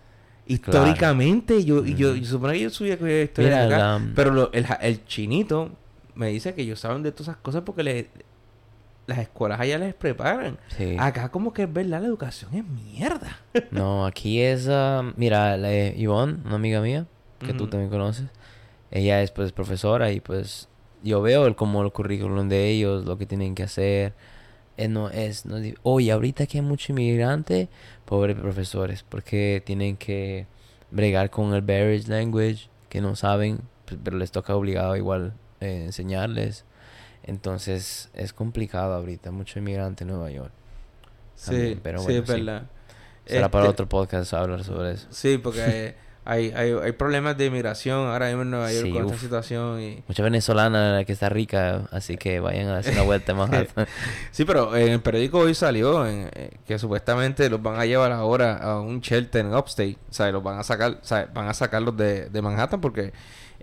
[0.46, 1.64] históricamente.
[1.64, 2.18] Yo, y yo, Ujú.
[2.20, 3.78] yo suponía que yo subía que historia Mira, de acá.
[4.00, 5.72] la- Pero lo- el, el chinito
[6.16, 8.10] me dice que ellos saben de todas esas cosas porque le,
[9.08, 10.58] las escuelas allá les preparan.
[10.78, 10.96] Sí.
[11.00, 13.40] Acá como que es verdad, la educación es mierda.
[13.72, 14.68] No, aquí es...
[14.70, 17.06] ah, mira, la, Ivonne, una amiga mía,
[17.40, 17.72] que tú Ujú.
[17.72, 18.26] también conoces.
[18.94, 20.70] Ella es pues profesora y pues
[21.02, 24.14] yo veo el, como el currículum de ellos, lo que tienen que hacer.
[24.78, 25.46] Eh, no es...
[25.48, 27.70] No, Oye, ahorita que hay mucho inmigrante,
[28.06, 30.46] pobres profesores, porque tienen que
[30.92, 35.86] bregar con el barrier language, que no saben, pues, pero les toca obligado igual eh,
[35.86, 36.64] enseñarles.
[37.24, 40.52] Entonces es complicado ahorita, mucho inmigrante en Nueva York.
[41.36, 42.32] Sí, También, pero sí, bueno, sí.
[42.32, 42.64] verdad.
[43.26, 45.08] Será para Este, otro podcast hablar sobre eso.
[45.10, 45.96] Sí, porque
[46.26, 49.22] hay, hay, hay problemas de inmigración ahora mismo en Nueva York Sí, con esta uf.
[49.22, 49.82] situación.
[49.82, 53.88] y Mucha venezolana que está rica, así que vayan a hacer una vuelta en Manhattan.
[54.32, 58.12] Sí, pero en el periódico hoy salió en, eh, que supuestamente los van a llevar
[58.12, 59.98] ahora a un shelter en Upstate.
[60.10, 63.14] O sea, los van a sacar, o sea, van a sacarlos de, de Manhattan porque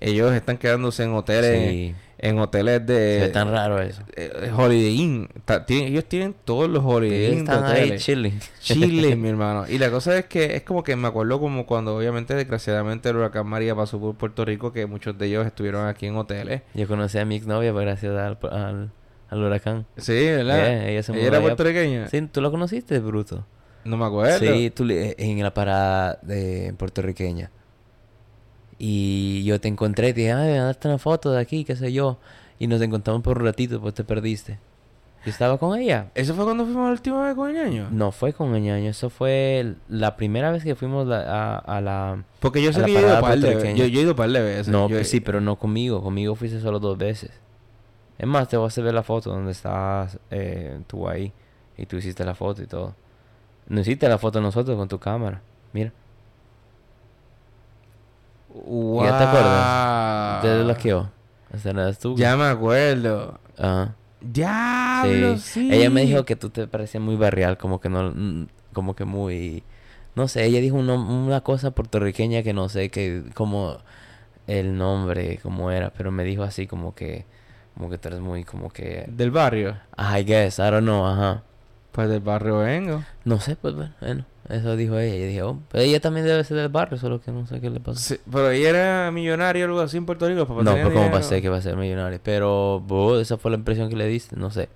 [0.01, 4.03] ellos están quedándose en hoteles, Sí, en hoteles de ve tan raro eso.
[4.17, 5.29] eh, Holiday Inn.
[5.45, 8.39] Ta- tienen- ellos tienen todos los Holiday Inn de están ahí chilling.
[8.61, 9.65] Chile, mi hermano.
[9.69, 13.17] Y la cosa es que es como que me acuerdo como cuando obviamente desgraciadamente el
[13.17, 16.63] huracán María pasó por Puerto Rico que muchos de ellos estuvieron aquí en hoteles.
[16.75, 18.91] Yo conocí a mi exnovia pues, gracias al, al,
[19.31, 19.87] al huracán.
[19.97, 20.57] Sí, ¿verdad?
[20.57, 22.09] Yeah, ella se mudó era puertorriqueña.
[22.09, 23.47] Sí, ¿tú lo conociste, Bruto?
[23.85, 24.39] No me acuerdo.
[24.39, 27.51] Sí, tú en la parada de puertorriqueña.
[28.83, 32.17] Y yo te encontré, te dije, ay, date una foto de aquí, qué sé yo.
[32.59, 34.59] Y nos encontramos por un ratito, pues te perdiste.
[35.23, 36.11] Yo estaba con ella.
[36.15, 37.89] ¿Eso fue cuando fuimos la última vez con el ñaño?
[37.91, 42.25] No fue con Ñaño, eso fue la primera vez que fuimos la- a, a la...
[42.41, 43.75] Porque yo sé la que yo he ido par de.
[43.77, 44.69] Yo, yo he ido par de veces.
[44.69, 46.03] No, Yo- pues sí, pero no conmigo.
[46.03, 47.33] Conmigo fuiste solo dos veces.
[48.17, 51.35] Es más, te voy a hacer ver la foto donde estabas eh, tú ahí.
[51.77, 52.95] Y tú hiciste la foto y todo.
[53.69, 55.43] No hiciste la foto nosotros con tu cámara.
[55.75, 55.93] Mira.
[58.55, 59.05] Wow.
[59.05, 60.43] ¿Ya te acuerdas?
[60.43, 61.11] Te desbloqueó.
[62.01, 62.17] Tú.
[62.17, 63.39] Ya me acuerdo.
[63.59, 63.95] Ajá.
[64.21, 65.69] Diablo, sí.
[65.73, 69.05] Ella me dijo que tú te parecías muy barrial, como que no, mm, como que
[69.05, 69.65] muy,
[70.15, 73.79] no sé, ella dijo una cosa puertorriqueña que no sé, que como
[74.47, 77.25] el nombre, cómo era, pero me dijo así como que,
[77.75, 79.77] como que tú eres muy, como que, Del barrio.
[79.97, 81.43] I guess, I don't know, ajá.
[81.93, 83.03] Pues del barrio vengo.
[83.25, 85.15] No sé, pues bueno, bueno, eso dijo ella.
[85.17, 87.71] Y dije, oh, pero ella también debe ser del barrio, solo que no sé qué
[87.71, 87.99] le pasó.
[88.01, 90.47] Sí, pero ella era millonario o algo así en Puerto Rico.
[90.47, 91.11] papá no, pero dinero.
[91.11, 92.21] pasé que va a ser millonario.
[92.23, 94.69] Pero, bo, esa fue la impresión que le diste, no sé.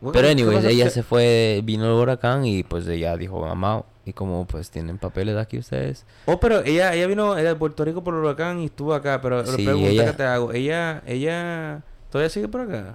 [0.00, 3.40] Bueno, Pero ¿qué anyways, ella Que- se fue, vino el huracán y pues ella dijo,
[3.40, 6.06] mamá, y como pues tienen papeles aquí ustedes.
[6.26, 9.20] Oh, pero ella, ella vino ella de Puerto Rico por el huracán y estuvo acá.
[9.20, 12.94] Pero la pregunta ella- que te hago, ella, ella todavía sigue por acá.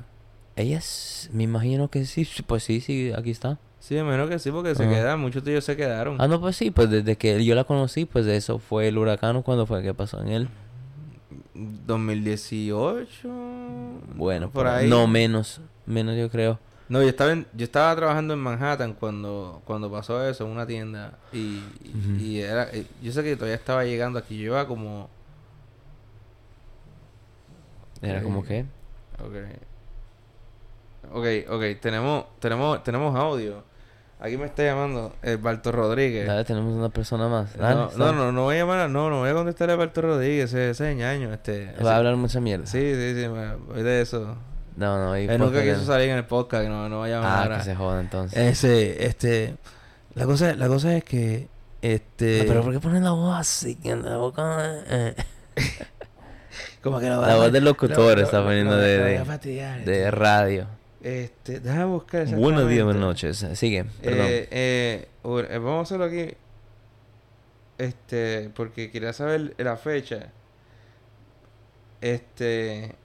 [0.55, 3.57] Ellas, me imagino que sí, pues sí, sí, aquí está.
[3.84, 6.16] Sí, me imagino que sí, porque se quedan, muchos de ellos se quedaron.
[6.22, 8.98] Ah, no, pues sí, pues desde que yo la conocí, pues de eso fue el
[8.98, 10.50] huracán, ¿o ¿cuándo fue que pasó en él?
[11.54, 13.28] 2018.
[14.16, 14.90] Bueno, por por ahí.
[14.90, 16.60] No, menos, menos yo creo.
[16.88, 20.66] No, yo estaba en- yo estaba trabajando en Manhattan cuando cuando pasó eso en una
[20.66, 21.66] tienda y,
[22.18, 24.38] y- era eh, yo sé que todavía estaba llegando aquí.
[24.38, 25.10] Yo iba como
[28.02, 28.24] Era Ok.
[28.24, 28.66] como que,
[29.22, 29.44] okay.
[31.12, 33.72] Okay, okay, tenemos tenemos tenemos audio.
[34.26, 36.26] Aquí me está llamando el Balto Rodríguez.
[36.26, 37.57] dale, tenemos una persona más.
[37.57, 39.76] Dale, no, no, no, no voy a llamar, a- no, no voy a contestarle a
[39.76, 41.71] Balto Rodríguez, ese, ese es ñaño, este.
[41.74, 42.65] ese- Va a hablar mucha mierda.
[42.65, 44.38] Sí, sí, sí, me- voy de eso.
[44.78, 47.51] No, no, y Él nunca quiso salir en el podcast, no, no voy a llamar
[47.51, 48.39] Ah, a- que se joda entonces.
[48.39, 49.55] Ese, este,
[50.15, 51.49] la cosa, la cosa es que,
[51.82, 53.76] este, pero ¿por qué ponen la voz así?
[53.76, 54.57] Que la boca...
[54.88, 55.15] eh,
[56.82, 60.67] como que La voz del locutor está poniendo de- la de- De radio.
[61.04, 63.45] Este, déjame buscar Buenos días, buenas noches.
[63.56, 64.26] Sigue, perdón.
[64.30, 66.34] Eh, eh, eh, vamos a hacerlo aquí,
[67.78, 70.30] este, porque quería saber la fecha,
[71.99, 72.95] este,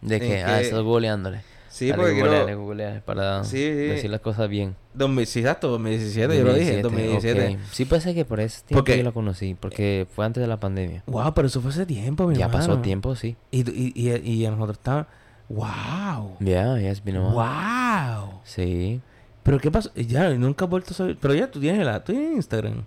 [0.00, 0.42] ¿De qué?
[0.44, 1.42] Ah, que- estás googleándole.
[1.68, 3.72] sí, Dale, porque googleale, quiero, googleale para Sí, sí.
[3.72, 4.76] decir las cosas bien.
[4.94, 7.54] 2000, sí, exacto, 2017, yo lo dije, 2017.
[7.54, 7.60] ok.
[7.72, 10.46] Sí, puede ser que por ese tiempo Porque- yo la conocí, porque fue antes de
[10.46, 11.02] la pandemia.
[11.06, 12.82] Wow, pero eso fue hace tiempo, mi Ya pasó hermano.
[12.82, 13.36] tiempo, sí.
[13.50, 15.06] Y, y, y, y a nosotros estábamos,
[15.50, 17.30] wow, Ya, ya es vino.
[17.32, 18.40] wow.
[18.44, 19.00] Sí.
[19.42, 22.12] Pero qué pasó, ya nunca he vuelto a saber, pero ya tú tienes la, tú
[22.12, 22.84] tienes Instagram.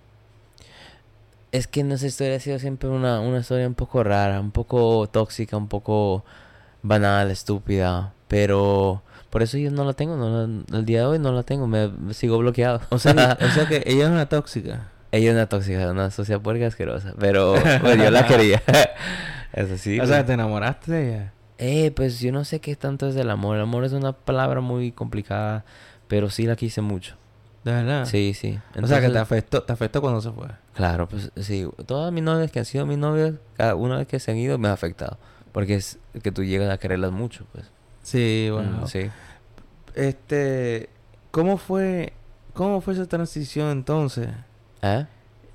[1.51, 5.07] Es que nuestra historia ha sido siempre una, una historia un poco rara, un poco
[5.11, 6.24] tóxica, un poco
[6.82, 8.14] banal, estúpida.
[8.28, 10.16] Pero por eso yo no la tengo.
[10.18, 11.68] No la- el día de hoy no la tengo.
[11.68, 12.82] Me, me sigo bloqueado.
[12.89, 14.89] O sea, que, o sea que ella es una tóxica.
[15.11, 17.14] Ella es una tóxica, una sucia puerca asquerosa.
[17.20, 18.64] Pero pues, yo la quería.
[19.53, 19.97] Eso sí.
[19.99, 20.09] o pues.
[20.09, 21.34] sea, te enamoraste de ella.
[21.58, 23.56] Eh, pues yo no sé qué tanto es el amor.
[23.58, 25.66] El amor es una palabra muy complicada.
[26.08, 27.16] Pero sí la quise mucho.
[27.64, 28.06] De verdad.
[28.06, 28.60] Sí, sí.
[28.82, 30.47] o sea que te afectó, te afectó cuando se fue.
[30.74, 31.68] Claro, pues sí.
[31.86, 34.58] Todas mis novias que han sido mis novias, cada una vez que se han ido
[34.58, 35.18] me ha afectado.
[35.54, 37.72] Porque es que tú llegas a quererlas mucho, pues.
[38.01, 38.82] Sí, bueno.
[38.82, 39.10] Mm, sí.
[39.95, 40.89] Este,
[41.32, 42.14] ¿cómo fue,
[42.54, 44.30] cómo fue esa transición entonces
[44.82, 45.06] ¿Eh?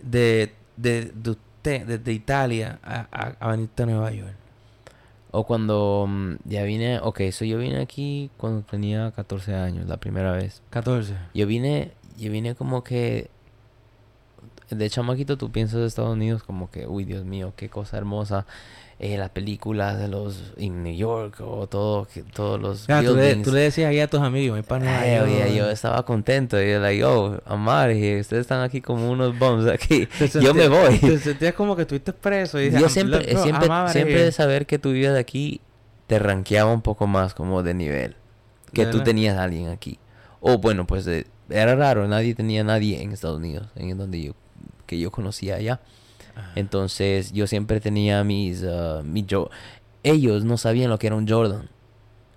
[0.03, 4.34] de, de, de usted, desde Italia a, a, a venirte a Nueva York?
[5.30, 9.98] O cuando mm, ya vine, ok, eso yo vine aquí cuando tenía 14 años, la
[9.98, 10.62] primera vez.
[10.70, 11.14] 14.
[11.34, 13.30] Yo vine, yo vine como que
[14.70, 18.46] de chamaquito tú piensas de Estados Unidos como que, uy, Dios mío, qué cosa hermosa.
[19.01, 23.14] Eh, las películas de los en New York o todo, que, todos los Ah, tú,
[23.14, 24.99] le, tú decías ahí a tus amigos, mi pana.
[25.01, 26.61] Ay, oye, yo estaba contento.
[26.61, 30.09] Y yo, like, oh, amar, y ustedes están aquí como unos bums aquí.
[30.42, 30.99] Yo me voy.
[30.99, 32.61] Te sentías como que estuviste preso.
[32.61, 34.24] Y Yo "I'm- siempre, bro, siempre, of siempre here".
[34.24, 35.61] de saber que tú vivías de aquí,
[36.09, 38.16] te rankeaba un poco más como de nivel.
[38.72, 39.05] Que tú ¿Verdad?
[39.05, 40.01] tenías a alguien aquí.
[40.40, 44.20] O bueno, pues eh, era raro, nadie tenía a nadie en Estados Unidos, en donde
[44.22, 44.32] yo,
[44.86, 45.78] que yo conocía allá.
[46.39, 46.53] Ajá.
[46.55, 49.51] Entonces yo siempre tenía mis, ah, mi yo.
[50.03, 51.68] Ellos no sabían lo que era un Jordan.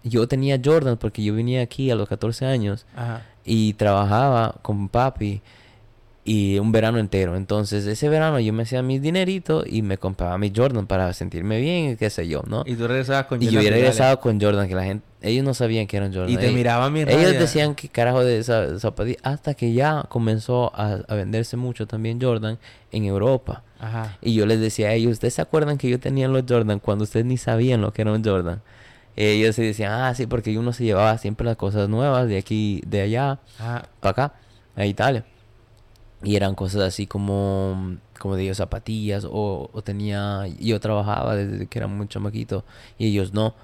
[0.04, 3.22] Yo tenía Jordan porque yo venía aquí a los 14 años Ajá.
[3.45, 5.41] y trabajaba con papi
[6.24, 7.36] y un verano entero.
[7.36, 11.60] Entonces ese verano yo me hacía mis dineritos y me compraba mi Jordan para sentirme
[11.60, 12.64] bien y qué sé yo, ¿no?
[12.66, 13.95] Y tú regresabas con Y yo Jordan hubiera Pirales.
[13.97, 16.30] regresado con Jordan, que la gente, ellos no sabían que eran Jordan.
[16.32, 20.04] Y te Ellos- miraban mi Ellos decían que carajo de esa zapatilla, hasta que ya
[20.10, 22.58] comenzó a, a venderse mucho también Jordan
[22.91, 23.64] en Europa.
[23.82, 24.17] Ajá.
[24.21, 27.03] Y yo les decía a ellos, ¿ustedes se acuerdan que yo tenía los Jordan cuando
[27.03, 28.61] ustedes ni sabían lo que era un Jordan?
[29.15, 32.82] Ellos se decían, ah, sí, porque uno se llevaba siempre las cosas nuevas de aquí,
[32.86, 33.89] de allá, Ajá.
[33.99, 34.34] para acá,
[34.75, 35.25] a Italia.
[36.23, 41.79] Y eran cosas así como, como digo, zapatillas, o, o tenía, yo trabajaba desde que
[41.79, 42.63] era muy chamaquito,
[42.99, 43.55] y ellos no.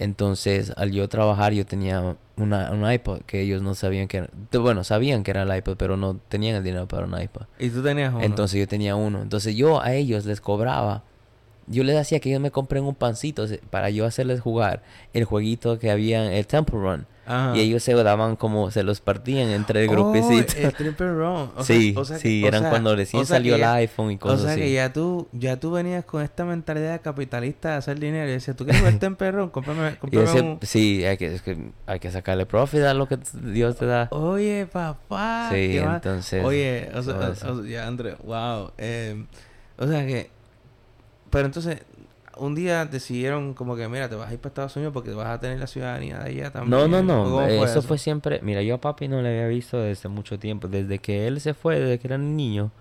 [0.00, 4.30] Entonces, al yo trabajar, yo tenía una, un iPod que ellos no sabían que era,
[4.58, 7.42] bueno, sabían que era el iPod, pero no tenían el dinero para un iPod.
[7.58, 8.22] Y tú tenías uno.
[8.22, 9.20] Entonces yo tenía uno.
[9.20, 11.04] Entonces yo a ellos les cobraba.
[11.66, 14.82] Yo les hacía que ellos me compren un pancito para yo hacerles jugar
[15.12, 17.06] el jueguito que había, el Temple Run.
[17.32, 17.56] Ajá.
[17.56, 20.58] Y ellos se daban como, se los partían entre el Oh, grupecito.
[20.58, 21.50] el triple run.
[21.56, 23.56] O sea- sí, o sea que- sí, o eran sea- cuando recién o sea salió
[23.56, 24.60] ya- el iPhone y O cosas sea así.
[24.62, 28.56] que ya tú, ya tú venías con esta mentalidad capitalista de hacer dinero y decías,
[28.56, 29.50] ¿tú quieres verte en perrón?
[29.50, 30.58] Cómprame, un...
[30.62, 34.08] sí, hay que, es que hay que sacarle profit a lo que Dios te da.
[34.10, 35.48] Oye, papá.
[35.52, 38.72] Sí, entonces, Oye, o sea, o- o- ya, André, wow.
[38.78, 39.24] eh,
[39.78, 40.30] o sea que...
[41.30, 41.78] Pero entonces,
[42.40, 45.28] un día decidieron como que, mira, te vas a ir para Estados Unidos porque vas
[45.28, 46.70] a tener la ciudadanía de allá también.
[46.70, 47.46] No, no, ¿O no.
[47.46, 48.40] eh, fue eso, fue siempre.
[48.42, 50.66] Mira, yo a papi no le había visto desde mucho tiempo.
[50.66, 52.72] Desde que él se fue, desde que era niño,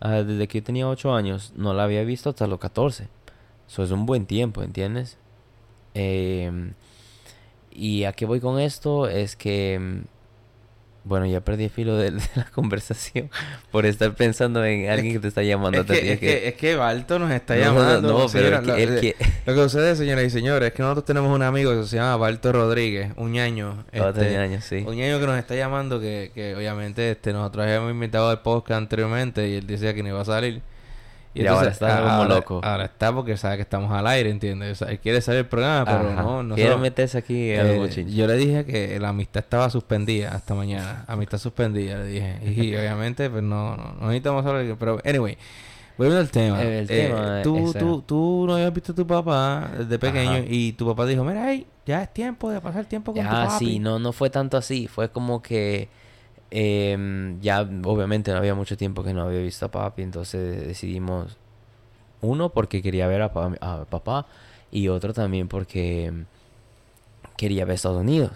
[0.00, 3.08] ah, desde que yo tenía 8 años, no la había visto hasta los 14.
[3.66, 5.18] Eso es un buen tiempo, ¿entiendes?
[5.94, 6.74] Em,
[7.70, 10.02] y a qué voy con esto es que.
[11.04, 13.30] Bueno, ya perdí el filo de, de la conversación
[13.70, 15.80] por estar pensando en alguien que te está llamando.
[15.80, 18.08] Es te que, es que, es que Balto nos está No, no, no, llamando.
[18.18, 21.42] no, pero es que lo, que sucede, señoras y señores, es que nosotros tenemos un
[21.42, 23.84] amigo que se llama Balto Rodríguez, un ñaño.
[23.92, 24.84] Otro este, ñaño, sí.
[24.86, 28.78] Un ñaño que nos está llamando, que, que obviamente este nosotros habíamos invitado al podcast
[28.78, 30.62] anteriormente y él decía que no iba a salir.
[31.34, 32.60] Y ahora está como ahora- loco.
[32.62, 34.72] Ahora está porque sabe que estamos al aire, ¿entiendes?
[34.72, 36.22] O sea, él quiere salir del programa, pero Ajá.
[36.22, 38.14] no, no Quiere meterse aquí a eh, bochinches.
[38.14, 41.04] yo le dije que la amistad estaba suspendida hasta mañana.
[41.08, 42.38] Amistad suspendida, le dije.
[42.44, 44.76] Y obviamente, pues no, no, no necesitamos hablar.
[44.78, 45.38] Pero, anyway,
[45.96, 46.62] volviendo al tema.
[46.62, 47.78] El eh, tema, tú, ese.
[47.78, 50.42] tú, tú no habías visto a tu papá desde pequeño Ajá.
[50.46, 53.46] y tu papá dijo, mira, hey, ya es tiempo de pasar tiempo con tu Ah,
[53.48, 53.64] papi.
[53.64, 54.86] sí, no, no fue tanto así.
[54.86, 55.88] Fue como que
[56.54, 61.38] em, ya obviamente no había mucho tiempo que no había visto a papi, entonces decidimos
[62.20, 64.26] uno porque quería ver a, pa- a papá
[64.70, 66.12] y otro también porque
[67.36, 68.32] quería ver Estados Unidos.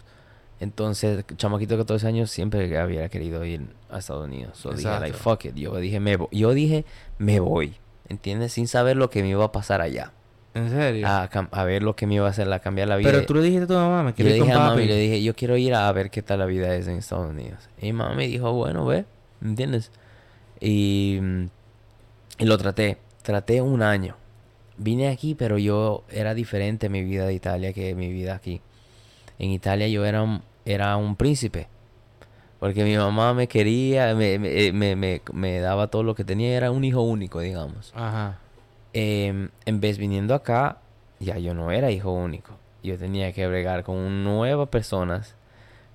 [0.58, 4.56] Entonces, chamaquito de 14 años siempre había querido ir a Estados Unidos.
[4.58, 5.54] So dije, like, fuck it.
[5.54, 6.28] Yo dije, me voy.
[6.32, 6.84] Yo dije,
[7.18, 7.76] me voy.
[8.08, 8.52] ¿Entiendes?
[8.52, 10.12] Sin saber lo que me iba a pasar allá.
[10.56, 11.06] ¿En serio?
[11.06, 13.10] A, a ver lo que me iba a hacer, a cambiar la vida.
[13.10, 14.76] pero tú le dijiste a tu mamá, me quiero ir con dije a papi.
[14.80, 17.28] mami, le dije, yo quiero ir a ver qué tal la vida es en Estados
[17.30, 17.68] Unidos.
[17.80, 19.04] Y mami dijo, bueno, ve,
[19.42, 19.90] ¿entiendes?
[20.58, 21.44] Y, mm,
[22.38, 24.16] y lo traté, traté un año.
[24.78, 28.62] Vine aquí, pero yo era diferente mi vida de Italia que mi vida aquí.
[29.38, 31.68] En Italia yo era un, era un príncipe.
[32.60, 36.56] Porque mi mamá me quería, me, me, me, me- me daba todo lo que tenía,
[36.56, 37.92] era un hijo único, digamos.
[37.94, 38.38] Ajá.
[38.98, 40.78] Em, en vez viniendo acá,
[41.20, 42.52] ya yo no era hijo único.
[42.82, 45.34] Yo tenía que bregar con nuevas personas.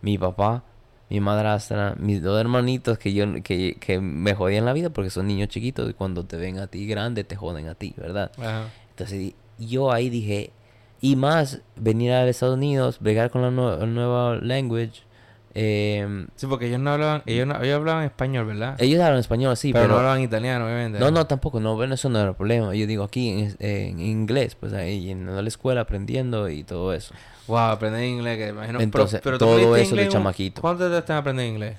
[0.02, 0.64] Mi papá,
[1.10, 5.28] mi madrastra, mis dos hermanitos que yo que, que me jodían la vida porque son
[5.28, 8.32] niños chiquitos y cuando te ven a ti grande te joden a ti, ¿verdad?
[8.38, 8.68] Ajá.
[8.92, 10.52] Entonces yo ahí dije,
[11.02, 15.04] y más venir a Estados Unidos, bregar con la, nue- la nueva language.
[15.54, 18.76] Em, Sí, porque ellos no hablaban, ellos, no, ellos hablaban español, ¿verdad?
[18.80, 21.00] ellos hablan español, sí, pero, pero, no hablaban italiano, obviamente.
[21.00, 22.74] No, no, tampoco, no, bueno, eso no era el problema.
[22.76, 27.14] Yo digo aquí en, en inglés, pues ahí en la escuela aprendiendo y todo eso.
[27.48, 28.80] Wow, aprender inglés, que imagino.
[28.80, 30.62] Entonces, pero, todo eso de inglés chamaquito.
[30.62, 31.78] ¿Cuánto te estás aprendiendo inglés?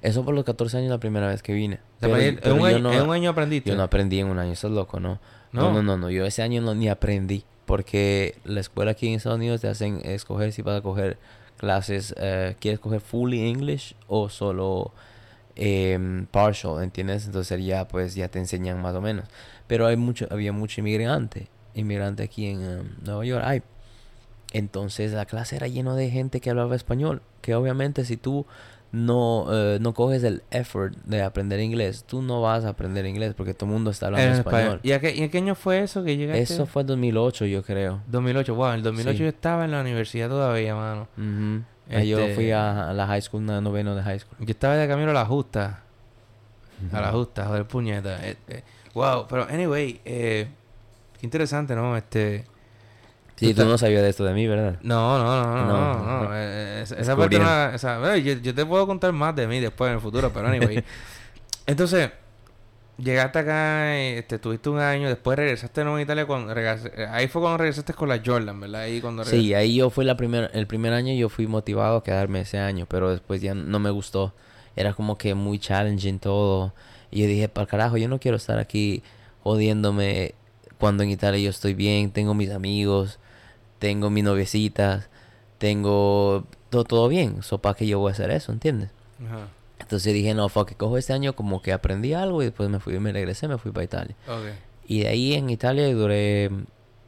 [0.00, 1.78] Eso por los 14 años la primera vez que vine.
[2.00, 3.70] Pero- en pero un, año, no- en un año aprendiste.
[3.70, 5.20] Yo no aprendí en un año, eso es loco, ¿no?
[5.52, 5.72] No, No.
[5.74, 7.44] no, no, no, yo ese año no, ni aprendí.
[7.66, 11.18] Porque la escuela aquí en Estados Unidos te hacen escoger si vas a coger
[11.62, 14.90] clases, eh, ¿quieres coger fully English o solo
[15.54, 17.26] em, partial, ¿entiendes?
[17.26, 19.28] Entonces ya pues ya te enseñan más o menos.
[19.68, 23.44] Pero hay mucho, había mucho inmigrante, inmigrante aquí en em, Nueva York.
[23.46, 23.62] Hay.
[24.52, 28.44] Entonces la clase era lleno de gente que hablaba español, que obviamente si tú
[28.92, 33.32] no, eh, no coges el effort de aprender inglés, tú no vas a aprender inglés
[33.34, 34.80] porque todo el mundo está hablando En español.
[34.82, 36.42] ¿Y a qué, y a qué año fue eso que llegaste?
[36.42, 38.02] Eso fue en 2008, yo creo.
[38.08, 38.54] 2008.
[38.54, 39.22] Wow, en el 2008 Sí.
[39.24, 41.08] yo estaba en la universidad todavía, mano.
[42.04, 44.36] Yo Este- fui a, a la high school, a noveno de high school.
[44.40, 45.82] Yo estaba de camino a la justa.
[46.92, 48.18] A la justa, joder, puñeta.
[48.94, 50.48] Wow, pero anyway, eh,
[51.18, 51.96] qué interesante, ¿no?
[51.96, 52.44] Este...
[53.48, 54.78] Sí, Tú no sabías de esto de mí, ¿verdad?
[54.82, 56.24] No, no, no, no, No, no.
[56.24, 56.30] no.
[56.36, 57.36] eh, esa- parte
[57.74, 60.48] esa- bueno, yo, yo te puedo contar más de mí después en el futuro, pero
[60.48, 60.82] anyway.
[61.66, 62.10] Entonces,
[62.98, 67.28] llegaste acá, este, tuviste un año, después regresaste a Nueva Italia, cuando regres- eh, ahí
[67.28, 68.82] fue cuando regresaste con la Jordan, ¿verdad?
[68.82, 72.02] Ahí cuando Sí, ahí yo fui la primer, el primer año yo fui motivado a
[72.04, 74.34] quedarme ese año, pero después ya no me gustó.
[74.76, 76.72] Era como que muy challenging todo.
[77.10, 79.02] Y yo dije, para carajo, yo no quiero estar aquí
[79.42, 80.34] jodiéndome
[80.78, 83.18] cuando en Italia yo estoy bien, tengo mis amigos,
[83.82, 85.08] tengo mis noviecitas,
[85.58, 87.42] tengo todo, todo bien.
[87.42, 88.52] So, ¿para qué yo voy a hacer eso?
[88.52, 88.90] ¿Entiendes?
[89.26, 89.48] Ajá.
[89.80, 92.96] Entonces dije, no, fuck, cojo este año como que aprendí algo y después me fui,
[93.00, 94.14] me regresé, me fui para Italia.
[94.86, 96.48] Y de ahí en Italia duré,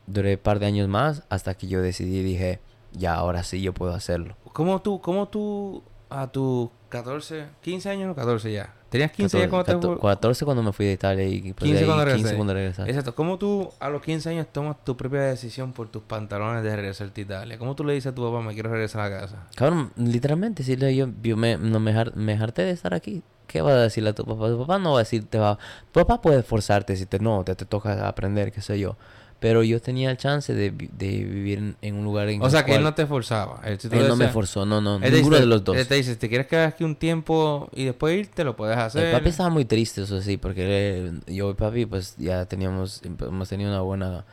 [0.08, 2.58] duré un par de años más hasta que yo decidí, dije,
[2.90, 4.36] ya, ahora sí yo puedo hacerlo.
[4.52, 8.74] ¿Cómo tú, cómo tú a tus 14, 15 años o 14 ya?
[8.94, 9.86] ¿Tenías 15 ya 14, cuando te...
[10.00, 12.36] 14, 14 cuando me fui de Italia y pues, 15 de ahí cuando 15 regresé.
[12.36, 12.82] cuando regresé.
[12.82, 13.14] Exacto.
[13.16, 17.10] ¿Cómo tú a los 15 años tomas tu propia decisión por tus pantalones de regresar
[17.12, 17.58] a Italia?
[17.58, 19.48] ¿Cómo tú le dices a tu papá, me quiero regresar a casa?
[19.56, 23.22] Cabrón, literalmente, si le- yo, yo me, no me, har- me harté de estar aquí.
[23.48, 24.48] ¿Qué va a decirle a tu papá?
[24.48, 25.58] Tu papá no va a decirte, va...
[25.92, 28.96] Tu papá puede forzarte, decirte, no, te, te toca aprender, qué sé yo.
[29.40, 32.74] Pero yo tenía el chance de, de vivir en, un lugar en O sea, que
[32.76, 33.60] él no te forzaba.
[33.64, 35.76] Él, si no me forzó, no, no, él ninguno dice- de los dos.
[35.76, 39.06] Él te dice, te quieres quedar aquí un tiempo y después irte, lo puedes hacer.
[39.06, 43.02] El papi estaba muy triste, eso sí, porque él- yo y papi, pues ya teníamos,
[43.04, 44.24] hemos tenido una buena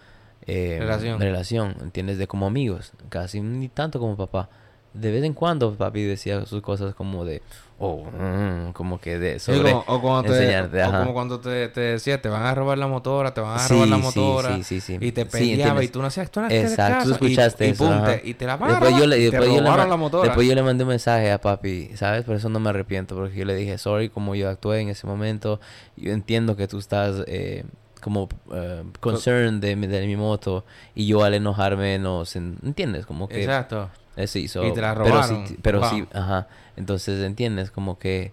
[0.48, 1.20] eh, Relación.
[1.20, 2.18] relación, ¿entiendes?
[2.18, 4.50] De como amigos, casi ni tanto como papá.
[4.94, 7.42] De vez en cuando papi decía sus cosas como de,
[7.80, 10.98] oh, mm, como que de Sí, sobre como- o, cuando te, enseñarte, o ajá.
[11.00, 13.74] como cuando te, te decía, te van a robar la motora, te van a Sí,
[13.74, 14.56] robar la motora.
[14.58, 14.98] sí, sí, sí.
[15.00, 17.74] Y te peleaba y tú no hacías, tú no hacías Exacto, tú y- escuchaste y,
[17.74, 19.70] pum, te- y te la van a Después yo, le, y te después, yo le,
[19.88, 20.28] la motora.
[20.28, 22.26] después yo le mandé un mensaje a papi, ¿sabes?
[22.26, 25.08] Por eso no me arrepiento, porque yo le dije, sorry, como yo actué en ese
[25.08, 25.62] momento,
[25.96, 27.64] yo entiendo que tú estás eh,
[28.02, 30.66] como eh, concerned de, mi- de mi moto,
[30.96, 33.06] y yo al enojarme no, ¿entiendes?
[33.06, 33.42] Como que...
[33.44, 33.90] Exacto.
[34.16, 35.48] Eh, sí, so- Y te la Pero robaron.
[35.48, 35.90] sí, pero Wow.
[35.90, 36.48] sí, ajá.
[36.76, 37.72] Entonces, ¿entiendes?
[37.72, 38.32] Como que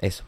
[0.00, 0.24] eso.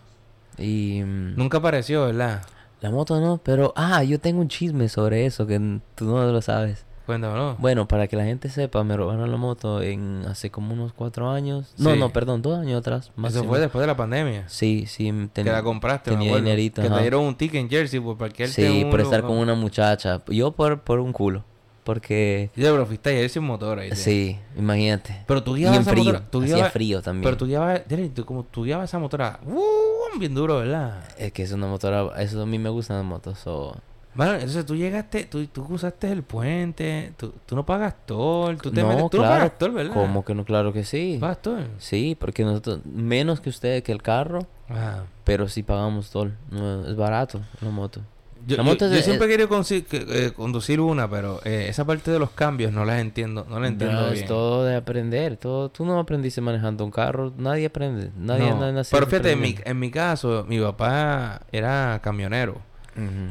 [0.58, 1.02] Y...
[1.04, 2.42] mm, Nunca apareció, ¿verdad?
[2.80, 3.72] La moto no, pero...
[3.76, 5.58] Ah, yo tengo un chisme sobre eso que
[5.94, 6.84] tú no lo sabes.
[7.06, 7.56] Cuéntamelo.
[7.58, 11.30] Bueno, para que la gente sepa, me robaron la moto en hace como unos cuatro
[11.30, 11.74] años.
[11.78, 11.98] No, Sí.
[11.98, 13.06] no, perdón, dos años atrás.
[13.06, 13.44] Eso máximo.
[13.44, 14.48] fue después de la pandemia.
[14.48, 15.06] Sí, sí.
[15.32, 16.96] ten- que la compraste, tenía dinerito, Que ajá.
[16.96, 20.22] te dieron un ticket en Jersey por parquearte Sí, por estar con una muchacha.
[20.28, 21.44] Yo por, por un culo.
[21.84, 22.50] Porque...
[22.54, 23.90] Sí, pero fuiste a Jersey en motor ahí.
[23.96, 25.24] Sí, imagínate.
[25.26, 26.04] Pero tú Y guiabas en frío.
[26.04, 26.30] motora.
[26.30, 27.24] Tú Hacía frío también.
[27.24, 27.82] Pero tú guiabas,
[28.14, 31.04] tú, como tú guiabas esa motora, uh, bien duro, ¿verdad?
[31.18, 32.10] Es que es una motora...
[32.22, 33.38] Eso a mí me gustan las motos.
[33.38, 33.76] So...
[34.14, 38.70] Bueno, entonces tú llegaste, tú, tú cruzaste el puente, tú, tú no pagas toll, tú
[38.70, 39.32] te no, metes, tú claro.
[39.32, 39.94] no pagas toll, ¿verdad?
[39.94, 40.44] ¿Cómo que no?
[40.44, 41.16] Claro que sí.
[41.18, 41.66] ¿Pagas toll?
[41.78, 42.80] Sí, porque nosotros...
[42.84, 44.46] Menos que usted, que el carro.
[44.68, 45.04] Ah.
[45.24, 46.12] Pero sí pagamos.
[46.50, 48.02] No, es barato la moto.
[48.46, 49.48] Yo, de- siempre he querido
[49.92, 53.68] eh, conducir una, pero eh, esa parte de los cambios no las entiendo, no la
[53.68, 54.22] entiendo No, bien.
[54.22, 55.36] es todo de aprender.
[55.36, 57.32] Todo, tú no aprendiste manejando un carro.
[57.36, 58.10] Nadie aprende.
[58.16, 62.56] Nadie No, nadie nació pero fíjate, en mi, en mi caso, mi papá era camionero.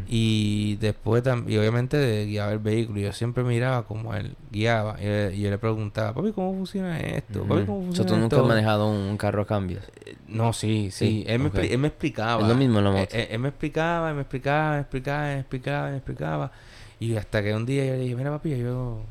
[0.08, 4.36] Y después también, y obviamente de guiaba el vehículo, y yo siempre miraba cómo él
[4.52, 4.98] guiaba.
[5.00, 7.44] Y, yo- y yo le preguntaba, papi, ¿cómo funciona esto?
[7.46, 8.42] Papi, ¿cómo funciona tú nunca esto?
[8.42, 9.84] has manejado un, un carro a cambios.
[10.06, 11.24] Eh, No, sí, sí.
[11.24, 12.42] Sí, Él, me, él me explicaba.
[12.42, 13.16] Es lo mismo en la Eh, moto.
[13.16, 16.52] eh, Él, me explicaba, él me explicaba, me explicaba, me explicaba, me explicaba.
[17.00, 19.02] Y hasta que un día yo le dije, mira papi, yo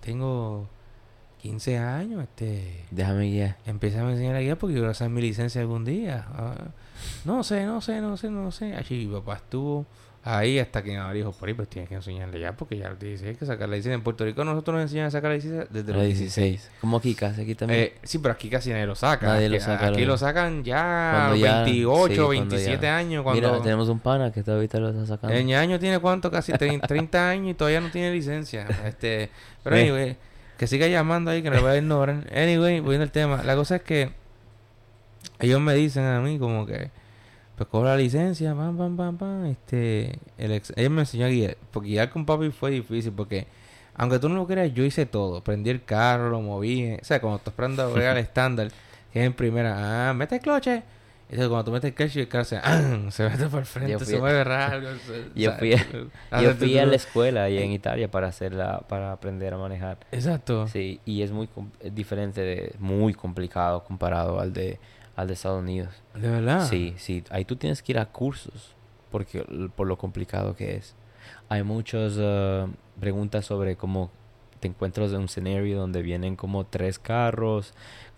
[0.00, 0.66] tengo
[1.40, 2.84] 15 años, este...
[2.90, 3.56] Déjame guiar.
[3.66, 6.26] Empieza a enseñar a guiar porque yo quiero hacer mi licencia algún día.
[6.32, 6.54] Ah,
[7.24, 8.74] no sé, no sé, no sé, no sé.
[8.74, 9.86] Así mi papá estuvo
[10.24, 12.90] ahí hasta que mi mamá dijo, por ahí pues tienes que enseñarle ya porque ya
[12.90, 13.94] los 16 hay que sacar la licencia.
[13.94, 16.34] En Puerto Rico nosotros nos enseñan a sacar la licencia desde los los 16.
[16.34, 16.70] 16.
[16.82, 17.80] Como aquí casi, aquí también.
[17.80, 19.26] Eh, sí, pero aquí casi nadie lo saca.
[19.26, 23.22] Nadie lo saca, Aquí lo- lo sacan ya ya- 28, sí, cuando 27 ya- años.
[23.22, 25.34] Cuando Mira, tenemos un pana que ahorita lo está sacando.
[25.34, 28.66] el año tiene cuánto, casi 30, 30 años y todavía no tiene licencia.
[28.84, 29.30] Este,
[29.62, 30.16] pero anyway,
[30.58, 32.26] que siga llamando ahí que no le voy a ignorar.
[32.36, 33.42] Anyway, volviendo al tema.
[33.44, 34.10] La cosa es que
[35.40, 36.90] ellos me dicen a mí como que
[37.56, 41.28] pues cojo la licencia, pam, pam, pam, pam, este, el ex, ellos me enseñó a
[41.28, 43.46] guiar, porque guiar con papi fue difícil, porque
[43.96, 47.20] aunque tú no lo creas, yo hice todo, prendí el carro, lo moví, o sea,
[47.20, 48.68] cuando estás esperando a bregar el estándar,
[49.12, 50.84] que es en primera, ah, mete el cloche,
[51.30, 52.80] Entonces, cuando tú metes el clutch y el carro se, ¡ah!
[53.10, 54.88] se mete por el frente, se mueve raro.
[55.34, 59.52] Yo fui a- Yo fui a la escuela ahí en Italia para hacerla, para aprender
[59.52, 59.98] a manejar.
[60.12, 60.68] Exacto.
[60.68, 61.48] Sí, y es muy
[61.80, 64.78] es diferente, de, muy complicado comparado al de,
[65.18, 65.92] al de Estados Unidos.
[66.14, 66.68] De verdad.
[66.68, 68.76] Sí, sí, ahí tú tienes que ir a cursos
[69.10, 70.94] porque por lo complicado que es.
[71.48, 72.66] Hay muchas eh,
[73.00, 74.12] preguntas sobre cómo
[74.60, 77.74] te encuentras en un escenario donde vienen como tres carros,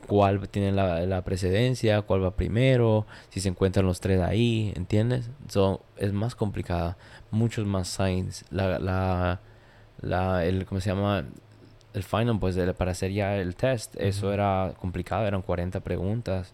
[0.06, 5.30] cuál tiene la, la precedencia, cuál va primero, si se encuentran los tres ahí, ¿entiendes?
[5.48, 6.98] So, es más complicada,
[7.30, 8.44] muchos más signs.
[8.50, 9.40] La, la,
[10.02, 11.24] la, el, ¿cómo se llama?
[11.94, 16.52] El final, pues, para hacer ya el test, eso era complicado, eran 40 preguntas.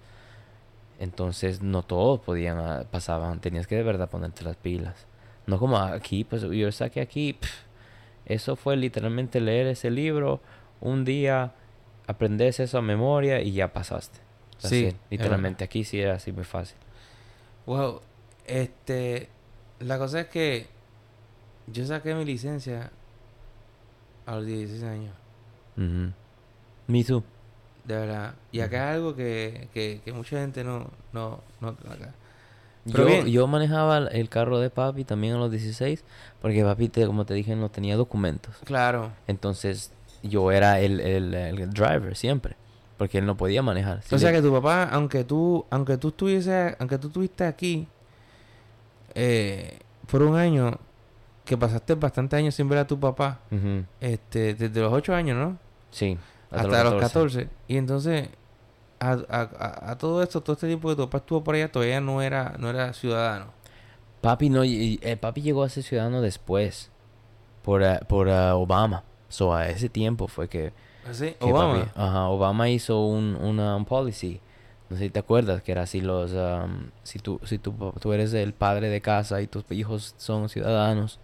[0.99, 5.07] Entonces no todos podían ah, pasaban, tenías que de verdad ponerte las pilas.
[5.47, 7.39] No como aquí, pues yo saqué aquí,
[8.25, 10.41] eso fue literalmente leer ese libro
[10.81, 11.53] un día,
[12.07, 14.19] aprendes eso a memoria y ya pasaste.
[14.61, 16.79] That's Sí, literalmente aquí sí era así muy fácil.
[17.67, 18.01] Wow.
[18.47, 19.29] Este.
[19.81, 20.67] La cosa es que.
[21.67, 22.91] Yo saqué mi licencia.
[24.25, 25.15] A los 16 años.
[25.77, 26.13] Ujú.
[26.89, 27.23] Me too.
[27.87, 28.35] De verdad.
[28.53, 30.91] Y acá algo que, que, que mucha gente no.
[31.13, 31.41] No.
[31.61, 31.69] No.
[31.69, 32.13] Acá.
[32.93, 36.05] Pero Yo, yo manejaba el- carro de papi también a los 16
[36.41, 38.55] porque papi, te- como te dije, no tenía documentos.
[38.65, 39.13] Claro.
[39.27, 39.93] Entonces
[40.23, 42.57] yo era el, el, el driver siempre
[42.97, 44.01] porque él no podía manejar.
[44.11, 47.87] O sea que tu papá, aunque tú, aunque tú estuviese, aunque tú estuviste aquí,
[49.15, 49.79] eh,
[50.11, 50.79] por un año,
[51.45, 53.41] que pasaste bastantes años sin ver a tu papá,
[54.01, 55.59] este, desde los 8 años, ¿no?
[55.91, 56.17] Sí.
[56.61, 57.49] Hasta, los 14.
[57.69, 58.29] Y entonces,
[59.01, 61.71] a, a, a, a todo esto, todo este tiempo que tu papá estuvo por allá,
[61.71, 63.47] todavía no era, no era ciudadano.
[64.21, 66.91] Papi no, y- eh, papi llegó a ser ciudadano después
[67.65, 69.05] por, ah, por ah, Obama.
[69.29, 70.73] So a ese tiempo fue que,
[71.09, 71.35] ¿Así?
[71.39, 71.75] que Obama.
[71.75, 74.41] papi- ajá, Obama hizo un, una un policy.
[74.89, 78.13] No sé si te acuerdas que era así los um, si tú si tú, tú
[78.13, 81.19] eres el padre de casa y tus hijos son ciudadanos,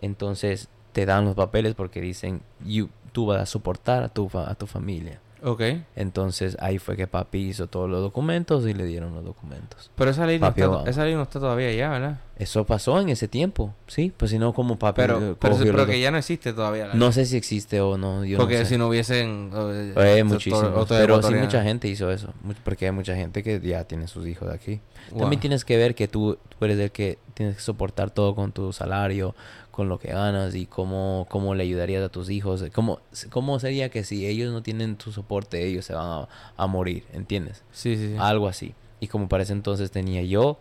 [0.00, 4.54] entonces te dan los papeles porque dicen you, tú vas a soportar a tu a
[4.54, 5.20] tu familia.
[5.42, 5.62] Ok.
[5.96, 9.90] Entonces ahí fue que papi hizo todos los documentos y le dieron los documentos.
[9.94, 10.90] Pero esa ley, no está, Obama.
[10.90, 12.20] esa ley no está todavía allá, ¿verdad?
[12.40, 16.10] Eso pasó en ese tiempo, sí, pues si no como papi Pero, pero, que ya
[16.10, 18.66] no existe todavía la No sé si existe o no, yo Porque no sé.
[18.70, 19.50] si no hubiesen...
[19.54, 20.86] eh, Eh, muchísimo.
[20.88, 22.32] Pero sí mucha gente hizo eso.
[22.64, 24.80] Porque hay mucha gente que ya tiene sus hijos de aquí.
[25.10, 25.20] Wow.
[25.20, 28.52] También tienes que ver que tú, tú eres el que tienes que soportar todo con
[28.52, 29.34] tu salario,
[29.70, 32.64] con lo que ganas y cómo, cómo le ayudarías a tus hijos.
[32.72, 36.66] ¿Cómo, cómo sería que si ellos no tienen tu soporte, ellos se van a, a
[36.66, 37.04] morir?
[37.12, 37.64] ¿Entiendes?
[37.70, 38.16] Sí, sí, sí.
[38.18, 38.74] Algo así.
[38.98, 40.58] Y como para ese entonces tenía yo,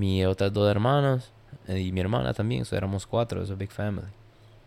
[0.00, 1.30] mis otras dos hermanos
[1.68, 2.64] eh, y mi hermana también.
[2.64, 4.08] So éramos cuatro, es a big family.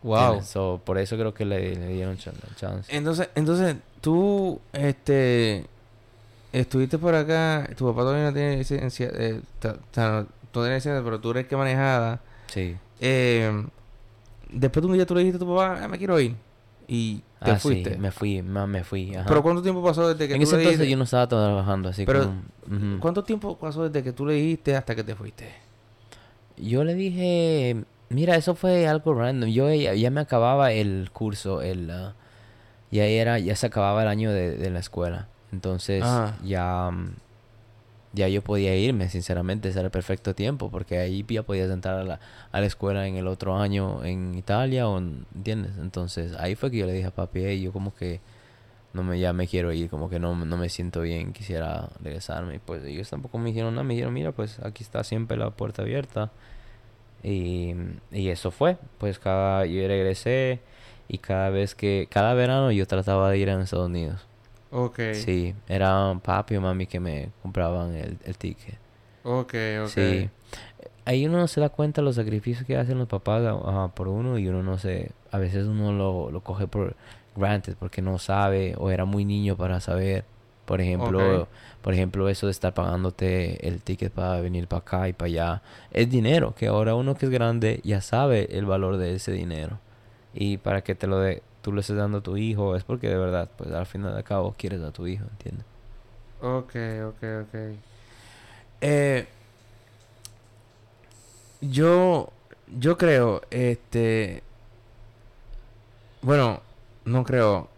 [0.04, 0.42] wow.
[0.44, 2.96] So, por eso creo que le, le dieron chan- chance.
[2.96, 5.66] Entonces, entonces, tú, este,
[6.52, 9.42] estuviste por acá, tu papá todavía no tiene licencia, eh,
[9.96, 12.20] no tiene licencia, pero tú eres que manejada.
[12.48, 12.76] Sí.
[13.00, 13.66] Eh,
[14.52, 16.36] después de un día tú le dijiste a tu papá, ah, me quiero ir.
[16.88, 17.94] Y te Ah, fuiste.
[17.94, 19.16] sí, me fui, me fui.
[19.16, 19.28] ajá.
[19.28, 20.92] Pero ¿cuánto tiempo pasó desde que en tú ese le entonces dijiste?
[20.92, 22.34] yo no estaba trabajando así Pero,
[22.68, 22.78] como...
[22.94, 23.00] ujú.
[23.00, 25.50] ¿Cuánto tiempo pasó desde que tú le dijiste hasta que te fuiste?
[26.58, 29.50] Yo le dije, mira, eso fue algo random.
[29.50, 31.90] Yo ya, ya me acababa el curso, el...
[31.92, 32.14] ah,
[32.92, 35.28] ya era, ya se acababa el año de, de la escuela.
[35.52, 36.36] Entonces Ajá.
[36.44, 36.90] ya...
[36.92, 37.16] mm,
[38.14, 42.00] Ya yo podía irme, sinceramente, ese era el perfecto tiempo, porque ahí ya podías entrar
[42.00, 42.20] a la,
[42.52, 45.72] a la escuela en el otro año en Italia, o en- ¿entiendes?
[45.82, 48.22] Entonces ahí fue que yo le dije a papi, "Hey, yo como que
[48.94, 52.56] no me, ya me quiero ir, como que no, no me siento bien, quisiera regresarme.
[52.56, 55.50] Y pues ellos tampoco me dijeron nada, me dijeron, mira, pues aquí está siempre la
[55.52, 56.32] puerta abierta.
[57.24, 57.74] Y,
[58.12, 60.60] y eso fue, pues cada, yo regresé
[61.08, 64.22] y cada vez que, cada verano yo trataba de ir a Estados Unidos.
[64.74, 65.00] Ok.
[65.14, 68.78] Sí, era papi o mami que me compraban el, el ticket.
[69.24, 69.90] Ok, ok.
[69.90, 70.30] Sí.
[71.06, 73.44] Ahí uno no se da cuenta de los sacrificios que hacen los papás
[73.94, 75.12] por uno y uno no se...
[75.32, 76.96] A veces uno lo, lo coge por
[77.36, 80.26] granted porque no sabe o era muy niño para saber.
[80.66, 81.50] Por ejemplo,
[81.82, 85.62] por ejemplo, eso de estar pagándote el ticket para venir para acá y para allá.
[85.92, 89.80] Es dinero que ahora uno que es grande ya sabe el valor de ese dinero.
[90.34, 93.08] Y para que te lo dé, tú lo estés dando a tu hijo es porque
[93.08, 95.66] de verdad, pues al final de cabo quieres a tu hijo, ¿entiendes?
[96.42, 96.76] Ok,
[97.08, 97.56] ok, ok.
[98.82, 99.26] Eh,
[101.62, 102.30] yo,
[102.78, 104.44] yo creo, este,
[106.22, 106.62] bueno,
[107.06, 107.70] no creo,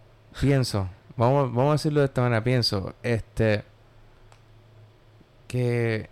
[0.41, 3.63] pienso, vamos, vamos a decirlo de esta manera, pienso, este,
[5.47, 6.09] que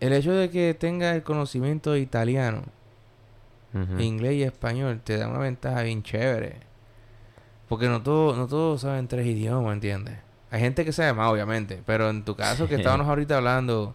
[0.00, 2.64] el hecho de que tenga el conocimiento de italiano,
[3.98, 6.73] inglés y español te da una ventaja bien chévere.
[7.68, 10.18] Porque no todos no todos saben tres idiomas, ¿entiendes?
[10.50, 11.82] Hay gente que sabe más, obviamente.
[11.84, 13.94] Pero en tu caso, que estábamos ahorita hablando O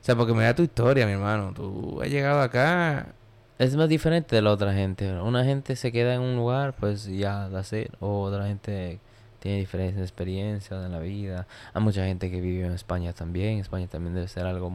[0.00, 1.52] sea, porque mira tu historia, mi hermano.
[1.54, 3.14] Tú has llegado acá.
[3.58, 5.10] Es más diferente de la otra gente.
[5.20, 7.92] Una gente se queda en un lugar, pues ya, da ser.
[8.00, 8.98] O otra gente
[9.38, 11.46] tiene diferentes experiencias en la vida.
[11.72, 13.58] Hay mucha gente que vive en España también.
[13.58, 14.70] España también debe ser algo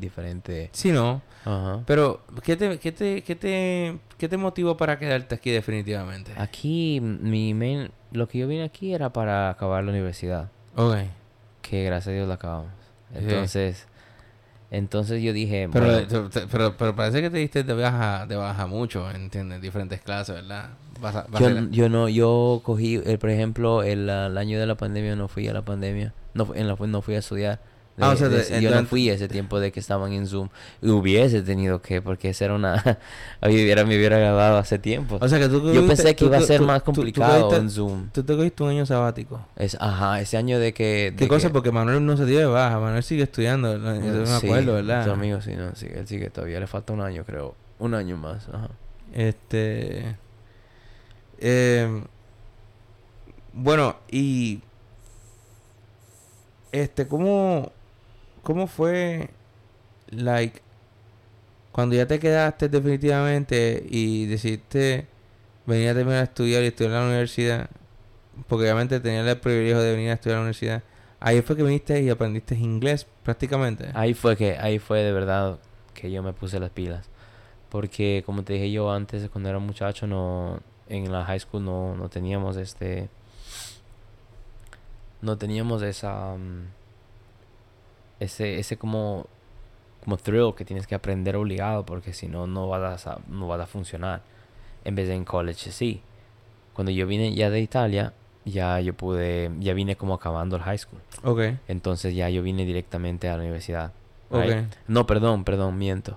[0.00, 0.70] diferente.
[0.72, 1.22] Sí, no.
[1.44, 1.82] Ajá.
[1.86, 6.32] Pero, ¿qué te, qué te, qué te, qué te motivó para quedarte aquí definitivamente?
[6.36, 10.50] Aquí, mi main, lo que yo vine aquí era para acabar la universidad.
[10.76, 10.96] Ok.
[11.62, 12.70] Que gracias a Dios la acabamos.
[13.12, 13.18] Sí.
[13.20, 13.86] Entonces,
[14.70, 18.66] entonces yo dije, Pero, bueno, pero, pero parece que te diste de baja, de baja
[18.66, 19.60] mucho, ¿entiendes?
[19.60, 20.70] Diferentes clases, ¿verdad?
[21.00, 24.60] Vas a- vas yo, a- yo no, yo cogí, el, por ejemplo, el, el año
[24.60, 27.58] de la pandemia no fui a la pandemia, no, en la, no fui a estudiar.
[27.98, 30.26] Ah, De- o sea, de- de- yo no fui ese tiempo de que estaban en
[30.26, 30.48] Zoom.
[30.80, 32.82] Y hubiese tenido que, porque esa era una...
[33.42, 35.18] me hubiera, me hubiera grabado hace tiempo.
[35.20, 37.54] O sea, que tú yo pensé que tú- iba a ser tú- más tú complicado
[37.56, 38.08] en Zoom.
[38.10, 39.44] Tú te cogiste un año sabático.
[39.56, 41.12] Es, ajá, ese año de que...
[41.16, 41.48] ¿Qué cosa?
[41.48, 42.78] que- Porque Manuel no se dio de baja.
[42.80, 43.76] Manuel sigue estudiando.
[43.78, 43.94] ¿no?
[43.94, 45.04] Yo no me Sí, acuerdo, ¿verdad?
[45.04, 47.54] Tu amigo sí, no, sí, él sigue todavía, le falta un año creo.
[47.78, 48.68] Un año más, ajá.
[49.12, 50.16] Este.
[51.38, 52.02] eh,
[53.52, 54.60] bueno, y.
[56.72, 57.72] Este, ¿cómo.
[58.42, 59.30] ¿Cómo fue.
[60.10, 60.60] Like.
[61.72, 65.06] Cuando ya te quedaste definitivamente y decidiste
[65.66, 67.70] venir a terminar a estudiar y estudiar en la universidad?
[68.48, 70.82] Porque obviamente tenías el privilegio de venir a estudiar en la universidad.
[71.20, 73.90] Ahí fue que viniste y aprendiste inglés prácticamente.
[73.94, 75.58] Ahí fue que, ahí fue de verdad
[75.94, 77.08] que yo me puse las pilas.
[77.68, 81.94] Porque como te dije yo antes, cuando era muchacho, no, en la high school no,
[81.94, 83.08] no teníamos este,
[85.22, 86.79] no teníamos esa, mm,
[88.20, 89.26] ese, ese como,
[90.04, 93.60] como thrill que tienes que aprender obligado, porque si no, no vas a, no vas
[93.60, 94.22] a funcionar.
[94.84, 96.00] En vez de en college, sí.
[96.74, 98.12] Cuando yo vine ya de Italia,
[98.44, 101.00] ya yo pude, ya vine como acabando el high school.
[101.24, 103.92] Ok, Entonces ya yo vine directamente a la universidad.
[104.30, 104.42] ok.
[104.44, 104.64] right?
[104.88, 106.16] No, perdón, perdón, miento.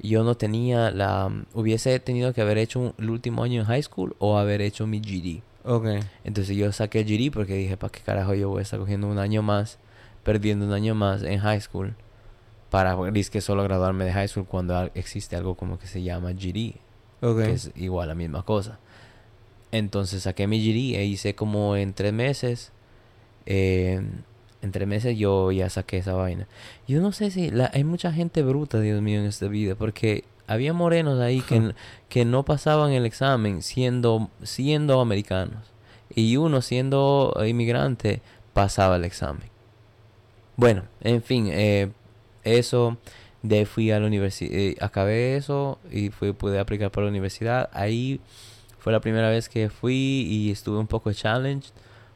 [0.00, 1.30] Yo no tenía la...
[1.54, 4.86] Hubiese tenido que haber hecho un- el último año en high school o haber hecho
[4.86, 5.40] mi GD.
[5.64, 5.86] Ok.
[6.24, 9.06] Entonces yo saqué el GD porque dije, ¿para qué carajo yo voy a estar cogiendo
[9.06, 9.78] un año más,
[10.24, 11.94] perdiendo un año más en high school
[12.70, 12.96] para
[13.30, 16.74] que solo graduarme de high school cuando existe algo como que se llama GD,
[17.22, 17.38] Ok.
[17.42, 18.78] que es igual la misma cosa.
[19.70, 22.72] Entonces saqué mi GD e hice como en tres meses.
[23.46, 24.02] eh,
[24.62, 26.48] en tres meses yo ya saqué esa vaina.
[26.88, 30.24] Yo no sé si la, hay mucha gente bruta, Dios mío, en esta vida, porque
[30.46, 31.74] había morenos ahí que,
[32.08, 35.70] que no pasaban el examen siendo, siendo americanos.
[36.14, 38.22] Y uno siendo inmigrante
[38.54, 39.50] pasaba el examen.
[40.56, 41.90] Bueno, en fin, eh,
[42.44, 42.96] eso,
[43.42, 47.70] de ahí fui a la universidad, acabé eso y fui, pude aplicar para la universidad.
[47.72, 48.20] Ahí
[48.78, 51.70] fue la primera vez que fui y estuve un poco challenged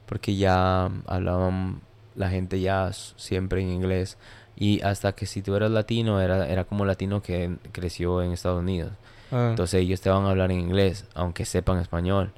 [0.07, 1.81] porque ya hablaban
[2.15, 4.19] la gente ya siempre en inglés
[4.57, 8.61] y hasta que si tú eras latino era, era como latino que creció en Estados
[8.61, 8.93] Unidos.
[9.31, 9.49] Ah.
[9.51, 12.33] Entonces ellos te van a hablar en inglés, aunque sepan español.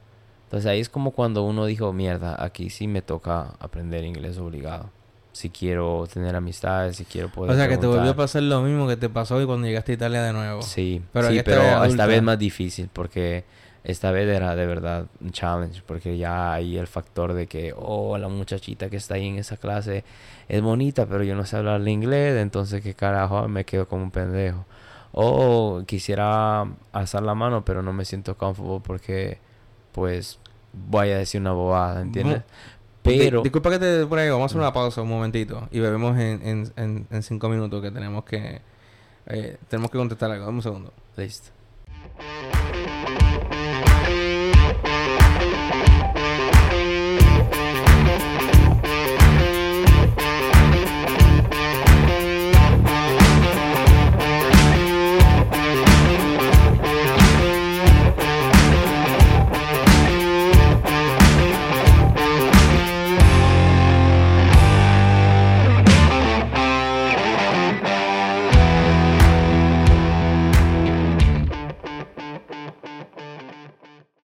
[0.44, 4.90] Entonces ahí es como cuando uno dijo, mierda, aquí sí me toca aprender inglés obligado.
[5.32, 8.62] Si quiero tener amistades, si quiero poder O sea, que te volvió a pasar lo
[8.62, 10.62] mismo que te pasó hoy cuando llegaste a Italia de nuevo.
[10.62, 12.06] Sí, Pero sí, esta pero vez esta adulta.
[12.06, 13.44] vez más difícil porque
[13.84, 18.18] esta vez era de verdad un challenge porque ya hay el factor de que, oh,
[18.18, 20.04] la muchachita que está ahí en esa clase
[20.48, 24.10] es bonita, pero yo no sé hablar inglés, entonces qué carajo, me quedo como un
[24.10, 24.66] pendejo.
[25.12, 29.38] O quisiera alzar la mano, pero no me siento comfortable porque,
[29.92, 30.38] pues,
[30.72, 32.42] voy a decir una bobada, ¿entiendes?
[33.02, 33.38] Pues Pero...
[33.38, 36.18] Di disculpa que te por ahí, vamos a hacer una pausa un momentito y bebemos
[36.18, 38.60] en, en, en, cinco minutos que tenemos que...
[39.26, 40.44] Eh, tenemos que contestar algo.
[40.44, 40.92] Dame un segundo.
[41.16, 41.50] Listo.